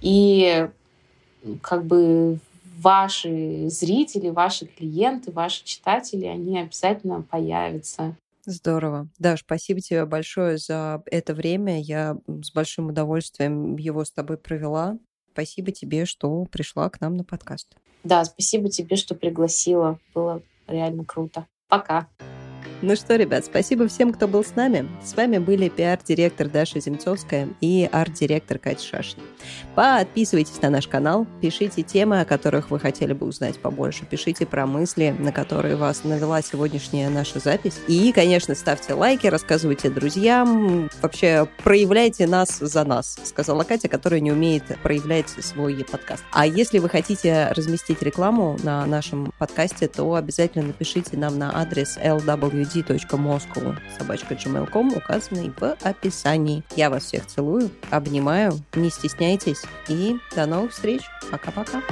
И 0.00 0.68
как 1.62 1.84
бы 1.84 2.38
ваши 2.78 3.68
зрители, 3.68 4.28
ваши 4.28 4.66
клиенты, 4.66 5.32
ваши 5.32 5.64
читатели, 5.64 6.26
они 6.26 6.58
обязательно 6.58 7.22
появятся. 7.22 8.16
Здорово. 8.44 9.08
Даш, 9.18 9.40
спасибо 9.40 9.80
тебе 9.80 10.04
большое 10.06 10.58
за 10.58 11.02
это 11.06 11.34
время. 11.34 11.80
Я 11.80 12.16
с 12.26 12.52
большим 12.52 12.88
удовольствием 12.88 13.76
его 13.76 14.04
с 14.04 14.12
тобой 14.12 14.38
провела. 14.38 14.98
Спасибо 15.32 15.72
тебе, 15.72 16.04
что 16.04 16.44
пришла 16.44 16.88
к 16.88 17.00
нам 17.00 17.16
на 17.16 17.24
подкаст. 17.24 17.76
Да, 18.04 18.24
спасибо 18.24 18.68
тебе, 18.70 18.96
что 18.96 19.14
пригласила. 19.14 19.98
Было 20.14 20.42
реально 20.68 21.04
круто. 21.04 21.46
Пока. 21.68 22.08
Ну 22.82 22.94
что, 22.94 23.16
ребят, 23.16 23.46
спасибо 23.46 23.88
всем, 23.88 24.12
кто 24.12 24.28
был 24.28 24.44
с 24.44 24.54
нами. 24.54 24.86
С 25.02 25.16
вами 25.16 25.38
были 25.38 25.70
пиар-директор 25.70 26.46
Даша 26.46 26.78
Земцовская 26.78 27.48
и 27.62 27.88
арт-директор 27.90 28.58
Катя 28.58 28.84
Шашина. 28.86 29.22
Подписывайтесь 29.74 30.60
на 30.60 30.68
наш 30.68 30.86
канал, 30.86 31.26
пишите 31.40 31.82
темы, 31.82 32.20
о 32.20 32.26
которых 32.26 32.70
вы 32.70 32.78
хотели 32.78 33.14
бы 33.14 33.26
узнать 33.26 33.58
побольше, 33.58 34.04
пишите 34.04 34.44
про 34.44 34.66
мысли, 34.66 35.14
на 35.18 35.32
которые 35.32 35.76
вас 35.76 36.04
навела 36.04 36.42
сегодняшняя 36.42 37.08
наша 37.08 37.38
запись. 37.38 37.78
И, 37.88 38.12
конечно, 38.12 38.54
ставьте 38.54 38.92
лайки, 38.92 39.26
рассказывайте 39.26 39.88
друзьям, 39.88 40.90
вообще 41.00 41.48
проявляйте 41.64 42.26
нас 42.26 42.58
за 42.58 42.84
нас, 42.84 43.16
сказала 43.24 43.64
Катя, 43.64 43.88
которая 43.88 44.20
не 44.20 44.32
умеет 44.32 44.64
проявлять 44.82 45.30
свой 45.30 45.82
подкаст. 45.90 46.24
А 46.30 46.46
если 46.46 46.78
вы 46.78 46.90
хотите 46.90 47.48
разместить 47.52 48.02
рекламу 48.02 48.58
на 48.62 48.84
нашем 48.84 49.32
подкасте, 49.38 49.88
то 49.88 50.14
обязательно 50.14 50.66
напишите 50.66 51.16
нам 51.16 51.38
на 51.38 51.58
адрес 51.58 51.96
lw 51.96 52.65
d.moscow 52.72 53.76
собачка 53.98 54.34
gmail.com, 54.34 54.96
указанный 54.96 55.52
в 55.58 55.76
описании. 55.82 56.62
Я 56.74 56.90
вас 56.90 57.04
всех 57.04 57.26
целую, 57.26 57.70
обнимаю, 57.90 58.52
не 58.74 58.90
стесняйтесь 58.90 59.62
и 59.88 60.18
до 60.34 60.46
новых 60.46 60.72
встреч. 60.72 61.02
Пока-пока. 61.30 61.82